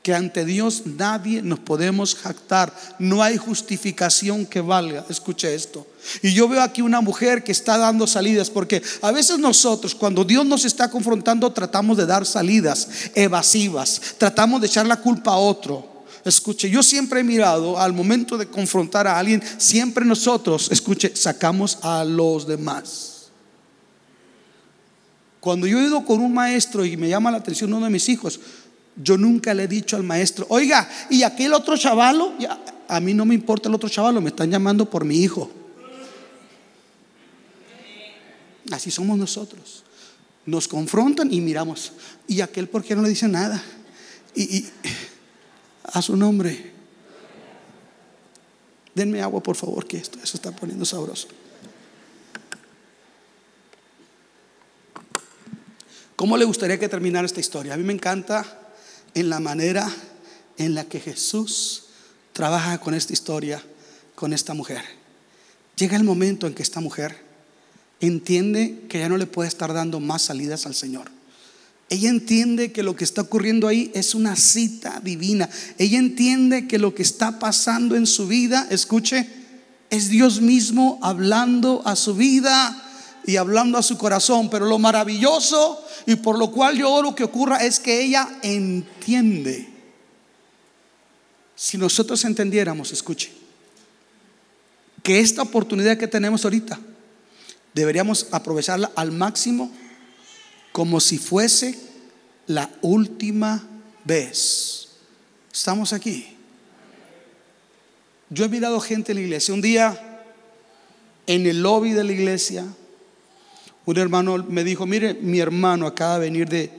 que 0.01 0.13
ante 0.13 0.45
Dios 0.45 0.84
nadie 0.86 1.41
nos 1.41 1.59
podemos 1.59 2.15
jactar. 2.15 2.73
No 2.99 3.21
hay 3.21 3.38
justificación 3.38 4.45
que 4.45 4.61
valga. 4.61 5.05
Escuche 5.09 5.53
esto. 5.53 5.86
Y 6.21 6.34
yo 6.34 6.47
veo 6.47 6.61
aquí 6.61 6.82
una 6.82 7.01
mujer 7.01 7.43
que 7.43 7.51
está 7.51 7.77
dando 7.77 8.07
salidas, 8.07 8.49
porque 8.49 8.82
a 9.01 9.11
veces 9.11 9.39
nosotros 9.39 9.93
cuando 9.93 10.23
Dios 10.23 10.45
nos 10.45 10.65
está 10.65 10.89
confrontando 10.89 11.51
tratamos 11.51 11.97
de 11.97 12.05
dar 12.05 12.25
salidas 12.25 12.88
evasivas, 13.13 14.01
tratamos 14.17 14.61
de 14.61 14.67
echar 14.67 14.88
la 14.88 15.01
culpa 15.01 15.32
a 15.32 15.38
otro. 15.38 15.99
Escuche, 16.30 16.69
yo 16.69 16.84
siempre 16.84 17.21
he 17.21 17.23
mirado 17.23 17.80
al 17.80 17.91
momento 17.91 18.38
de 18.38 18.45
confrontar 18.45 19.07
a 19.07 19.17
alguien, 19.17 19.41
siempre 19.57 20.05
nosotros, 20.05 20.69
escuche, 20.71 21.15
sacamos 21.15 21.80
a 21.82 22.05
los 22.05 22.45
demás. 22.45 23.30
Cuando 25.39 25.65
yo 25.65 25.80
he 25.80 25.86
ido 25.86 26.05
con 26.05 26.21
un 26.21 26.32
maestro 26.32 26.86
y 26.86 26.97
me 26.97 27.09
llama 27.09 27.32
la 27.32 27.38
atención 27.38 27.73
uno 27.73 27.86
de 27.86 27.91
mis 27.91 28.07
hijos, 28.09 28.39
yo 28.95 29.17
nunca 29.17 29.55
le 29.55 29.63
he 29.63 29.67
dicho 29.67 29.95
al 29.95 30.03
maestro, 30.03 30.45
oiga, 30.49 30.88
y 31.09 31.23
aquel 31.23 31.51
otro 31.51 31.75
chavalo, 31.75 32.34
a 32.88 32.99
mí 32.99 33.15
no 33.15 33.25
me 33.25 33.34
importa 33.34 33.67
el 33.67 33.73
otro 33.73 33.89
chavalo, 33.89 34.21
me 34.21 34.30
están 34.30 34.51
llamando 34.51 34.88
por 34.88 35.05
mi 35.05 35.23
hijo. 35.23 35.49
Así 38.69 38.91
somos 38.91 39.17
nosotros. 39.17 39.84
Nos 40.45 40.67
confrontan 40.67 41.34
y 41.34 41.41
miramos. 41.41 41.91
¿Y 42.27 42.41
aquel 42.41 42.69
por 42.69 42.84
qué 42.84 42.95
no 42.95 43.01
le 43.01 43.09
dice 43.09 43.27
nada? 43.27 43.63
Y, 44.36 44.67
a 45.93 46.01
su 46.01 46.15
nombre. 46.15 46.73
Denme 48.95 49.21
agua, 49.21 49.41
por 49.41 49.55
favor, 49.55 49.87
que 49.87 49.97
esto 49.97 50.19
eso 50.23 50.37
está 50.37 50.51
poniendo 50.51 50.85
sabroso. 50.85 51.27
¿Cómo 56.15 56.35
le 56.35 56.45
gustaría 56.45 56.77
que 56.77 56.89
terminara 56.89 57.25
esta 57.25 57.39
historia? 57.39 57.73
A 57.73 57.77
mí 57.77 57.83
me 57.83 57.93
encanta 57.93 58.45
en 59.13 59.29
la 59.29 59.39
manera 59.39 59.89
en 60.57 60.75
la 60.75 60.83
que 60.83 60.99
Jesús 60.99 61.85
trabaja 62.33 62.77
con 62.79 62.93
esta 62.93 63.13
historia, 63.13 63.63
con 64.15 64.33
esta 64.33 64.53
mujer. 64.53 64.83
Llega 65.77 65.95
el 65.95 66.03
momento 66.03 66.45
en 66.45 66.53
que 66.53 66.63
esta 66.63 66.81
mujer 66.81 67.15
entiende 68.01 68.81
que 68.89 68.99
ya 68.99 69.07
no 69.07 69.17
le 69.17 69.27
puede 69.27 69.47
estar 69.47 69.73
dando 69.73 70.01
más 70.01 70.23
salidas 70.23 70.65
al 70.65 70.75
Señor. 70.75 71.18
Ella 71.89 72.09
entiende 72.09 72.71
que 72.71 72.83
lo 72.83 72.95
que 72.95 73.03
está 73.03 73.21
ocurriendo 73.21 73.67
ahí 73.67 73.91
es 73.95 74.13
una 74.13 74.35
cita 74.35 75.01
divina. 75.03 75.49
Ella 75.79 75.97
entiende 75.97 76.67
que 76.67 76.77
lo 76.77 76.93
que 76.93 77.01
está 77.01 77.39
pasando 77.39 77.95
en 77.95 78.05
su 78.05 78.27
vida, 78.27 78.67
escuche, 78.69 79.27
es 79.89 80.09
Dios 80.09 80.39
mismo 80.39 80.99
hablando 81.01 81.81
a 81.85 81.95
su 81.95 82.13
vida 82.13 82.85
y 83.25 83.37
hablando 83.37 83.79
a 83.79 83.83
su 83.83 83.97
corazón. 83.97 84.51
Pero 84.51 84.67
lo 84.67 84.77
maravilloso 84.77 85.83
y 86.05 86.15
por 86.15 86.37
lo 86.37 86.51
cual 86.51 86.77
yo 86.77 86.91
oro 86.91 87.15
que 87.15 87.23
ocurra 87.23 87.57
es 87.57 87.79
que 87.79 88.03
ella 88.03 88.37
entiende. 88.43 89.67
Si 91.55 91.75
nosotros 91.77 92.23
entendiéramos, 92.23 92.91
escuche, 92.91 93.31
que 95.01 95.19
esta 95.19 95.41
oportunidad 95.41 95.97
que 95.97 96.07
tenemos 96.07 96.45
ahorita 96.45 96.79
deberíamos 97.73 98.27
aprovecharla 98.31 98.91
al 98.95 99.11
máximo 99.11 99.71
como 100.80 101.01
si 101.01 101.17
fuese 101.17 101.77
la 102.47 102.71
última 102.82 103.67
vez. 104.05 104.88
Estamos 105.51 105.91
aquí. 105.91 106.25
Yo 108.30 108.45
he 108.45 108.47
mirado 108.47 108.80
gente 108.80 109.11
en 109.11 109.17
la 109.17 109.23
iglesia. 109.25 109.53
Un 109.53 109.59
día, 109.59 110.23
en 111.27 111.45
el 111.47 111.61
lobby 111.61 111.91
de 111.91 112.05
la 112.05 112.13
iglesia, 112.13 112.65
un 113.86 113.97
hermano 113.97 114.38
me 114.38 114.63
dijo, 114.63 114.86
mire, 114.86 115.15
mi 115.15 115.39
hermano 115.39 115.86
acaba 115.86 116.13
de 116.13 116.19
venir 116.21 116.47
de, 116.47 116.71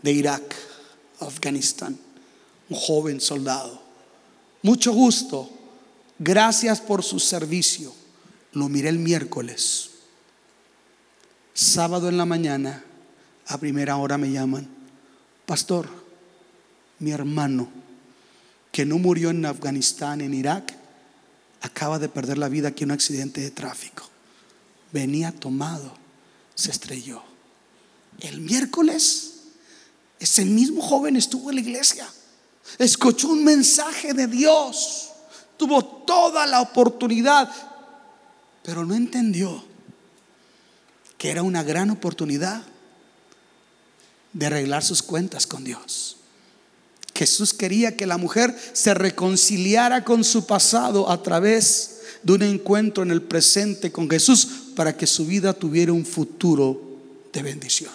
de 0.00 0.12
Irak, 0.12 0.54
Afganistán, 1.18 1.98
un 2.68 2.76
joven 2.76 3.20
soldado. 3.20 3.82
Mucho 4.62 4.92
gusto. 4.92 5.50
Gracias 6.20 6.80
por 6.80 7.02
su 7.02 7.18
servicio. 7.18 7.92
Lo 8.52 8.68
miré 8.68 8.90
el 8.90 9.00
miércoles. 9.00 9.90
Sábado 11.52 12.08
en 12.08 12.16
la 12.16 12.26
mañana 12.26 12.84
a 13.50 13.58
primera 13.58 13.96
hora 13.96 14.16
me 14.16 14.30
llaman, 14.30 14.68
pastor, 15.44 15.88
mi 17.00 17.10
hermano, 17.10 17.68
que 18.70 18.86
no 18.86 18.96
murió 18.98 19.30
en 19.30 19.44
Afganistán, 19.44 20.20
en 20.20 20.34
Irak, 20.34 20.72
acaba 21.60 21.98
de 21.98 22.08
perder 22.08 22.38
la 22.38 22.48
vida 22.48 22.68
aquí 22.68 22.84
en 22.84 22.90
un 22.90 22.94
accidente 22.94 23.40
de 23.40 23.50
tráfico. 23.50 24.04
Venía 24.92 25.32
tomado, 25.32 25.92
se 26.54 26.70
estrelló. 26.70 27.24
El 28.20 28.40
miércoles, 28.40 29.32
ese 30.20 30.44
mismo 30.44 30.80
joven 30.80 31.16
estuvo 31.16 31.50
en 31.50 31.56
la 31.56 31.62
iglesia, 31.62 32.08
escuchó 32.78 33.30
un 33.30 33.42
mensaje 33.42 34.14
de 34.14 34.28
Dios, 34.28 35.10
tuvo 35.56 35.84
toda 35.84 36.46
la 36.46 36.60
oportunidad, 36.60 37.50
pero 38.62 38.84
no 38.84 38.94
entendió 38.94 39.64
que 41.18 41.32
era 41.32 41.42
una 41.42 41.64
gran 41.64 41.90
oportunidad 41.90 42.62
de 44.32 44.46
arreglar 44.46 44.84
sus 44.84 45.02
cuentas 45.02 45.46
con 45.46 45.64
Dios. 45.64 46.16
Jesús 47.14 47.52
quería 47.52 47.96
que 47.96 48.06
la 48.06 48.16
mujer 48.16 48.56
se 48.72 48.94
reconciliara 48.94 50.04
con 50.04 50.24
su 50.24 50.46
pasado 50.46 51.10
a 51.10 51.22
través 51.22 52.00
de 52.22 52.32
un 52.32 52.42
encuentro 52.42 53.02
en 53.02 53.10
el 53.10 53.22
presente 53.22 53.92
con 53.92 54.08
Jesús 54.08 54.48
para 54.74 54.96
que 54.96 55.06
su 55.06 55.26
vida 55.26 55.52
tuviera 55.52 55.92
un 55.92 56.06
futuro 56.06 56.80
de 57.32 57.42
bendición. 57.42 57.92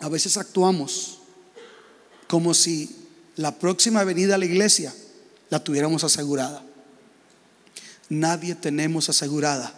A 0.00 0.08
veces 0.08 0.36
actuamos 0.36 1.18
como 2.28 2.54
si 2.54 2.94
la 3.36 3.58
próxima 3.58 4.04
venida 4.04 4.34
a 4.36 4.38
la 4.38 4.44
iglesia 4.44 4.94
la 5.50 5.62
tuviéramos 5.62 6.04
asegurada. 6.04 6.62
Nadie 8.08 8.54
tenemos 8.54 9.08
asegurada 9.08 9.74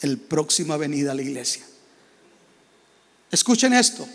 el 0.00 0.18
próxima 0.18 0.76
venida 0.76 1.12
a 1.12 1.14
la 1.14 1.22
iglesia. 1.22 1.64
Escuchen 3.30 3.72
esto. 3.72 4.06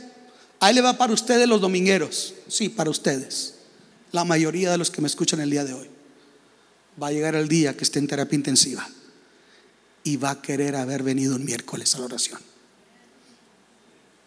Ahí 0.59 0.73
le 0.73 0.81
va 0.81 0.97
para 0.97 1.13
ustedes 1.13 1.47
los 1.47 1.61
domingueros. 1.61 2.33
Sí, 2.47 2.69
para 2.69 2.89
ustedes. 2.89 3.55
La 4.11 4.23
mayoría 4.23 4.71
de 4.71 4.77
los 4.77 4.91
que 4.91 5.01
me 5.01 5.07
escuchan 5.07 5.41
el 5.41 5.49
día 5.49 5.65
de 5.65 5.73
hoy. 5.73 5.89
Va 7.01 7.07
a 7.07 7.11
llegar 7.11 7.35
el 7.35 7.47
día 7.47 7.75
que 7.75 7.83
esté 7.83 7.99
en 7.99 8.07
terapia 8.07 8.35
intensiva. 8.35 8.87
Y 10.03 10.17
va 10.17 10.31
a 10.31 10.41
querer 10.41 10.75
haber 10.75 11.03
venido 11.03 11.35
un 11.35 11.45
miércoles 11.45 11.95
a 11.95 11.99
la 11.99 12.05
oración. 12.05 12.39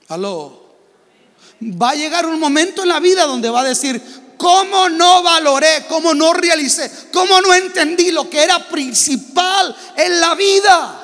Aló. 0.09 0.65
Va 1.63 1.91
a 1.91 1.95
llegar 1.95 2.27
un 2.27 2.41
momento 2.41 2.83
en 2.83 2.89
la 2.89 3.01
vida 3.01 3.27
donde 3.27 3.49
va 3.49 3.61
a 3.61 3.69
decir, 3.69 4.03
¿cómo 4.37 4.89
no 4.89 5.23
valoré? 5.23 5.87
¿Cómo 5.89 6.15
no 6.15 6.33
realicé? 6.33 6.91
¿Cómo 7.13 7.41
no 7.41 7.55
entendí 7.55 8.11
lo 8.11 8.29
que 8.29 8.43
era 8.43 8.69
principal 8.69 9.75
en 9.97 10.21
la 10.21 10.35
vida? 10.35 11.01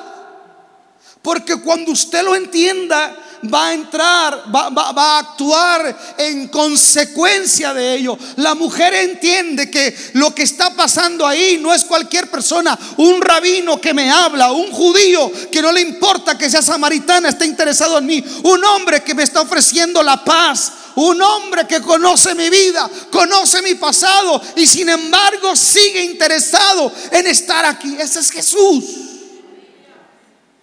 Porque 1.21 1.61
cuando 1.61 1.91
usted 1.91 2.23
lo 2.23 2.35
entienda, 2.35 3.17
va 3.51 3.67
a 3.67 3.73
entrar, 3.73 4.43
va, 4.53 4.69
a 4.69 5.19
actuar 5.19 6.15
en 6.17 6.47
consecuencia 6.47 7.73
de 7.73 7.95
ello. 7.95 8.17
La 8.37 8.55
mujer 8.55 8.93
entiende 8.93 9.69
que 9.69 9.95
lo 10.13 10.33
que 10.33 10.43
está 10.43 10.71
pasando 10.75 11.25
ahí 11.25 11.57
no 11.59 11.73
es 11.73 11.85
cualquier 11.85 12.29
persona, 12.29 12.77
un 12.97 13.21
rabino 13.21 13.79
que 13.79 13.93
me 13.93 14.11
habla, 14.11 14.51
un 14.51 14.71
judío 14.71 15.31
que 15.51 15.61
no 15.61 15.71
le 15.71 15.81
importa 15.81 16.37
que 16.37 16.49
sea 16.49 16.61
samaritana, 16.61 17.29
está 17.29 17.45
interesado 17.45 17.97
en 17.97 18.05
mí, 18.05 18.23
un 18.43 18.63
hombre 18.63 19.03
que 19.03 19.15
me 19.15 19.23
está 19.23 19.41
ofreciendo 19.41 20.03
la 20.03 20.23
paz, 20.23 20.73
un 20.95 21.21
hombre 21.21 21.65
que 21.67 21.81
conoce 21.81 22.35
mi 22.35 22.49
vida, 22.49 22.89
conoce 23.11 23.61
mi 23.61 23.75
pasado 23.75 24.41
y 24.55 24.67
sin 24.67 24.89
embargo 24.89 25.55
sigue 25.55 26.03
interesado 26.03 26.91
en 27.11 27.27
estar 27.27 27.65
aquí. 27.65 27.95
Ese 27.97 28.19
es 28.19 28.29
Jesús. 28.29 28.83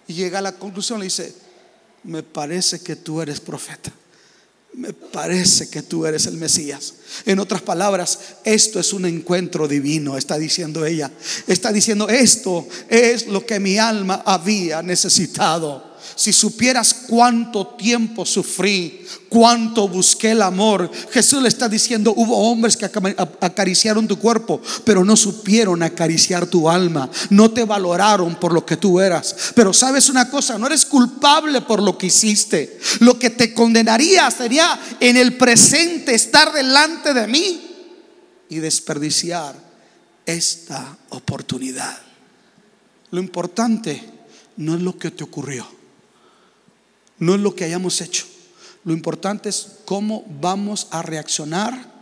Y 0.07 0.13
llega 0.13 0.39
a 0.39 0.41
la 0.41 0.53
conclusión, 0.53 0.99
le 0.99 1.05
dice, 1.05 1.48
me 2.03 2.23
parece 2.23 2.79
que 2.81 2.95
tú 2.95 3.21
eres 3.21 3.39
profeta. 3.39 3.91
Me 4.73 4.93
parece 4.93 5.69
que 5.69 5.81
tú 5.81 6.05
eres 6.05 6.27
el 6.27 6.37
Mesías. 6.37 6.93
En 7.25 7.39
otras 7.39 7.61
palabras, 7.61 8.19
esto 8.43 8.79
es 8.79 8.93
un 8.93 9.05
encuentro 9.05 9.67
divino, 9.67 10.15
está 10.15 10.37
diciendo 10.37 10.85
ella. 10.85 11.11
Está 11.47 11.71
diciendo, 11.71 12.07
esto 12.07 12.67
es 12.87 13.27
lo 13.27 13.45
que 13.45 13.59
mi 13.59 13.77
alma 13.77 14.21
había 14.25 14.83
necesitado. 14.83 15.88
Si 16.15 16.33
supieras 16.33 16.93
cuánto 17.07 17.67
tiempo 17.67 18.25
sufrí, 18.25 19.05
cuánto 19.29 19.87
busqué 19.87 20.31
el 20.31 20.41
amor, 20.41 20.91
Jesús 21.11 21.41
le 21.41 21.47
está 21.47 21.69
diciendo, 21.69 22.13
hubo 22.15 22.49
hombres 22.49 22.75
que 22.75 22.85
acariciaron 22.85 24.07
tu 24.07 24.19
cuerpo, 24.19 24.61
pero 24.83 25.05
no 25.05 25.15
supieron 25.15 25.83
acariciar 25.83 26.47
tu 26.47 26.69
alma, 26.69 27.09
no 27.29 27.51
te 27.51 27.63
valoraron 27.63 28.35
por 28.35 28.53
lo 28.53 28.65
que 28.65 28.77
tú 28.77 28.99
eras. 28.99 29.53
Pero 29.55 29.73
sabes 29.73 30.09
una 30.09 30.29
cosa, 30.29 30.57
no 30.57 30.67
eres 30.67 30.85
culpable 30.85 31.61
por 31.61 31.81
lo 31.81 31.97
que 31.97 32.07
hiciste. 32.07 32.79
Lo 32.99 33.17
que 33.17 33.29
te 33.29 33.53
condenaría 33.53 34.29
sería 34.31 34.79
en 34.99 35.17
el 35.17 35.37
presente 35.37 36.15
estar 36.15 36.51
delante 36.51 37.13
de 37.13 37.27
mí 37.27 37.61
y 38.49 38.57
desperdiciar 38.57 39.55
esta 40.25 40.97
oportunidad. 41.09 41.97
Lo 43.11 43.19
importante 43.19 44.03
no 44.57 44.75
es 44.75 44.81
lo 44.81 44.97
que 44.97 45.11
te 45.11 45.23
ocurrió 45.23 45.78
no 47.19 47.35
es 47.35 47.41
lo 47.41 47.55
que 47.55 47.65
hayamos 47.65 48.01
hecho. 48.01 48.25
Lo 48.83 48.93
importante 48.93 49.49
es 49.49 49.67
cómo 49.85 50.25
vamos 50.41 50.87
a 50.91 51.01
reaccionar 51.01 51.93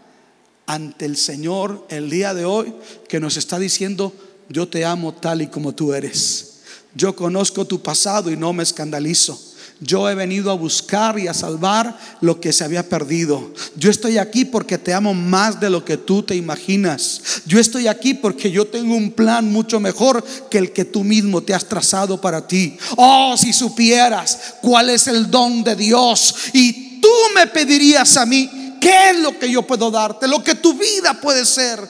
ante 0.68 1.06
el 1.06 1.18
Señor 1.18 1.86
el 1.90 2.10
día 2.10 2.34
de 2.34 2.46
hoy 2.46 2.74
que 3.10 3.20
nos 3.20 3.38
está 3.38 3.58
diciendo, 3.58 4.14
yo 4.50 4.68
te 4.68 4.86
amo 4.86 5.14
tal 5.14 5.42
y 5.42 5.48
como 5.48 5.74
tú 5.74 5.94
eres. 5.94 6.60
Yo 6.94 7.16
conozco 7.16 7.66
tu 7.66 7.82
pasado 7.82 8.32
y 8.32 8.38
no 8.38 8.54
me 8.54 8.64
escandalizo. 8.64 9.40
Yo 9.80 10.10
he 10.10 10.16
venido 10.16 10.50
a 10.50 10.56
buscar 10.56 11.20
y 11.20 11.28
a 11.28 11.36
salvar 11.36 11.98
lo 12.22 12.42
que 12.42 12.52
se 12.52 12.64
había 12.64 12.90
perdido. 12.90 13.54
Yo 13.76 13.92
estoy 13.92 14.18
aquí 14.18 14.44
porque 14.44 14.80
te 14.80 14.94
amo 14.94 15.14
más 15.14 15.60
de 15.60 15.70
lo 15.70 15.86
que 15.86 15.98
tú 15.98 16.24
te 16.24 16.36
imaginas. 16.36 17.22
Yo 17.46 17.60
estoy 17.60 17.88
aquí 17.88 18.16
porque 18.16 18.50
yo 18.50 18.66
tengo 18.66 18.96
un 18.96 19.12
plan 19.12 19.52
mucho 19.52 19.80
mejor 19.80 20.24
que 20.50 20.58
el 20.58 20.74
que 20.74 20.84
tú 20.84 21.04
mismo 21.04 21.44
te 21.44 21.54
has 21.54 21.66
trazado 21.66 22.20
para 22.20 22.48
ti. 22.48 22.76
Oh, 22.96 23.36
si 23.38 23.54
supieras 23.54 24.56
cuál 24.62 24.90
es 24.90 25.08
el 25.08 25.30
don 25.30 25.64
de 25.64 25.76
Dios 25.76 26.36
y 26.54 27.00
tú 27.00 27.14
me 27.36 27.46
pedirías 27.46 28.18
a 28.18 28.26
mí, 28.26 28.78
¿qué 28.82 29.12
es 29.12 29.20
lo 29.20 29.38
que 29.38 29.52
yo 29.52 29.62
puedo 29.62 29.92
darte? 29.92 30.28
Lo 30.28 30.44
que 30.44 30.56
tu 30.56 30.74
vida 30.74 31.20
puede 31.22 31.46
ser. 31.46 31.88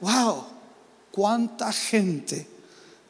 Wow, 0.00 0.46
cuánta 1.10 1.70
gente 1.74 2.46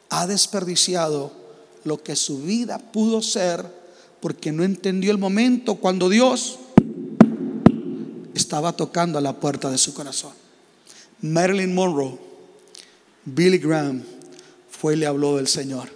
ha 0.09 0.27
desperdiciado 0.27 1.46
lo 1.87 2.03
que 2.03 2.15
su 2.15 2.41
vida 2.41 2.77
pudo 2.77 3.21
ser 3.21 3.65
porque 4.19 4.51
no 4.51 4.63
entendió 4.63 5.11
el 5.11 5.17
momento 5.17 5.75
cuando 5.75 6.09
Dios 6.09 6.59
estaba 8.33 8.73
tocando 8.73 9.17
a 9.17 9.21
la 9.21 9.39
puerta 9.39 9.71
de 9.71 9.77
su 9.77 9.93
corazón. 9.93 10.33
Marilyn 11.21 11.73
Monroe, 11.73 12.17
Billy 13.25 13.57
Graham 13.57 14.03
fue 14.69 14.93
y 14.93 14.97
le 14.97 15.07
habló 15.07 15.37
del 15.37 15.47
Señor. 15.47 15.89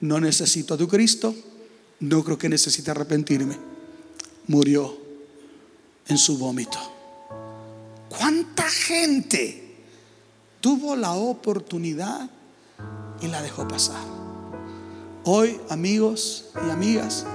No 0.00 0.20
necesito 0.20 0.74
a 0.74 0.76
tu 0.76 0.88
Cristo, 0.88 1.34
no 2.00 2.24
creo 2.24 2.36
que 2.36 2.48
necesite 2.48 2.90
arrepentirme. 2.90 3.56
Murió 4.48 4.98
en 6.08 6.18
su 6.18 6.36
vómito. 6.36 6.78
¿Cuánta 8.08 8.68
gente 8.68 9.76
tuvo 10.60 10.96
la 10.96 11.12
oportunidad 11.12 12.28
y 13.20 13.28
la 13.28 13.40
dejó 13.40 13.68
pasar? 13.68 14.29
Hoy, 15.24 15.60
amigos 15.68 16.46
y 16.66 16.70
amigas, 16.70 17.26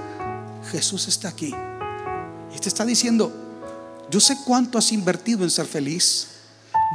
Jesús 0.72 1.06
está 1.06 1.28
aquí. 1.28 1.54
Y 2.54 2.58
te 2.58 2.68
está 2.68 2.84
diciendo, 2.84 3.32
yo 4.10 4.18
sé 4.18 4.36
cuánto 4.44 4.76
has 4.78 4.90
invertido 4.92 5.44
en 5.44 5.50
ser 5.50 5.66
feliz. 5.66 6.28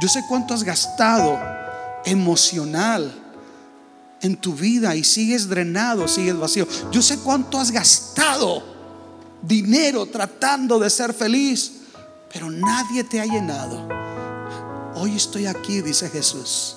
Yo 0.00 0.08
sé 0.08 0.22
cuánto 0.28 0.52
has 0.52 0.62
gastado 0.62 1.38
emocional 2.04 3.12
en 4.20 4.36
tu 4.36 4.54
vida 4.54 4.94
y 4.94 5.02
sigues 5.02 5.48
drenado, 5.48 6.06
sigues 6.08 6.36
vacío. 6.36 6.66
Yo 6.90 7.00
sé 7.00 7.18
cuánto 7.18 7.58
has 7.58 7.70
gastado 7.70 8.62
dinero 9.42 10.06
tratando 10.06 10.78
de 10.78 10.90
ser 10.90 11.14
feliz, 11.14 11.72
pero 12.32 12.50
nadie 12.50 13.02
te 13.04 13.20
ha 13.20 13.24
llenado. 13.24 13.88
Hoy 14.94 15.16
estoy 15.16 15.46
aquí, 15.46 15.80
dice 15.80 16.08
Jesús. 16.10 16.76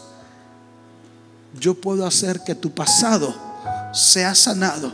Yo 1.60 1.74
puedo 1.74 2.06
hacer 2.06 2.44
que 2.44 2.56
tu 2.56 2.72
pasado 2.72 3.45
sea 3.96 4.36
sanado, 4.36 4.92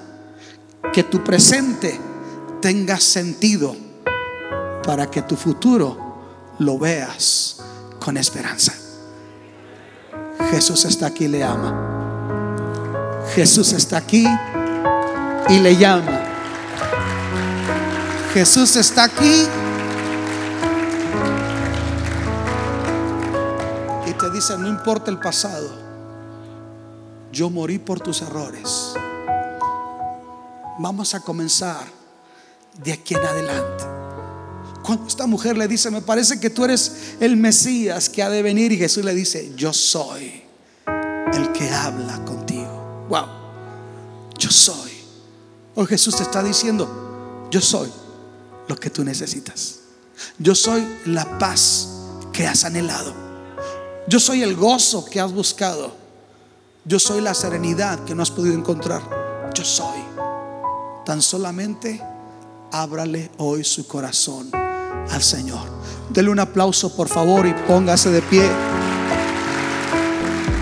que 0.94 1.04
tu 1.04 1.24
presente 1.24 2.00
tenga 2.62 3.00
sentido 3.00 3.76
para 4.84 5.10
que 5.10 5.24
tu 5.24 5.36
futuro 5.36 5.98
lo 6.60 6.78
veas 6.78 7.58
con 8.00 8.16
esperanza. 8.18 8.74
Jesús 10.52 10.86
está 10.86 11.08
aquí 11.08 11.26
y 11.26 11.30
le 11.30 11.44
ama. 11.44 11.88
Jesús 13.34 13.74
está 13.74 13.98
aquí 13.98 14.28
y 15.50 15.60
le 15.60 15.76
llama. 15.78 16.20
Jesús 18.34 18.76
está 18.76 19.06
aquí 19.06 19.46
y 24.08 24.14
te 24.14 24.30
dice, 24.32 24.58
no 24.58 24.68
importa 24.68 25.10
el 25.10 25.18
pasado, 25.18 25.81
yo 27.42 27.50
morí 27.50 27.80
por 27.80 28.00
tus 28.00 28.22
errores. 28.22 28.94
Vamos 30.78 31.16
a 31.16 31.22
comenzar 31.22 31.88
de 32.84 32.94
aquí 32.94 33.16
en 33.16 33.26
adelante. 33.26 33.84
Cuando 34.84 35.08
esta 35.08 35.26
mujer 35.26 35.58
le 35.58 35.68
dice, 35.68 35.90
me 35.90 36.04
parece 36.04 36.40
que 36.40 36.52
tú 36.52 36.66
eres 36.66 37.16
el 37.20 37.36
Mesías 37.38 38.10
que 38.10 38.22
ha 38.22 38.30
de 38.30 38.44
venir, 38.44 38.72
y 38.72 38.78
Jesús 38.78 39.04
le 39.04 39.16
dice, 39.16 39.54
yo 39.56 39.74
soy 39.74 40.44
el 41.34 41.52
que 41.52 41.68
habla 41.72 42.24
contigo. 42.26 43.08
Wow, 43.10 43.26
yo 44.38 44.52
soy. 44.52 44.92
Hoy 45.74 45.88
Jesús 45.88 46.18
te 46.18 46.22
está 46.22 46.44
diciendo, 46.44 47.48
yo 47.50 47.60
soy 47.60 47.90
lo 48.68 48.76
que 48.76 48.92
tú 48.92 49.04
necesitas. 49.04 49.80
Yo 50.38 50.54
soy 50.54 50.88
la 51.08 51.40
paz 51.40 51.90
que 52.32 52.46
has 52.46 52.66
anhelado. 52.66 53.16
Yo 54.08 54.20
soy 54.20 54.44
el 54.44 54.56
gozo 54.56 55.06
que 55.06 55.20
has 55.20 55.32
buscado. 55.32 56.01
Yo 56.84 56.98
soy 56.98 57.22
la 57.22 57.36
serenidad 57.36 58.00
que 58.06 58.16
no 58.16 58.24
has 58.24 58.32
podido 58.32 58.56
encontrar. 58.56 59.02
Yo 59.54 59.64
soy. 59.64 60.00
Tan 61.06 61.22
solamente 61.22 62.02
ábrale 62.72 63.30
hoy 63.38 63.64
su 63.64 63.88
corazón 63.88 64.50
al 64.54 65.22
Señor. 65.22 65.62
Dele 66.10 66.32
un 66.32 66.40
aplauso 66.40 66.96
por 66.96 67.08
favor 67.08 67.46
y 67.46 67.54
póngase 67.68 68.10
de 68.10 68.24
pie. 68.24 68.50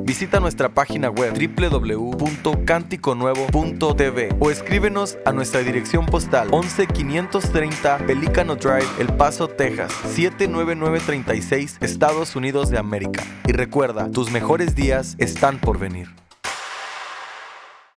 Visita 0.00 0.40
nuestra 0.40 0.68
página 0.68 1.08
web 1.08 1.32
www.canticonuevo.tv 1.32 4.28
o 4.38 4.50
escríbenos 4.50 5.16
a 5.24 5.32
nuestra 5.32 5.60
dirección 5.60 6.04
postal 6.04 6.50
11530 6.52 7.96
Pelicano 8.06 8.56
Drive, 8.56 8.84
El 8.98 9.08
Paso, 9.08 9.48
Texas 9.48 9.90
79936, 10.14 11.78
Estados 12.10 12.34
Unidos 12.34 12.70
de 12.70 12.76
América. 12.76 13.22
Y 13.46 13.52
recuerda, 13.52 14.10
tus 14.10 14.32
mejores 14.32 14.74
días 14.74 15.14
están 15.18 15.60
por 15.60 15.78
venir. 15.78 16.08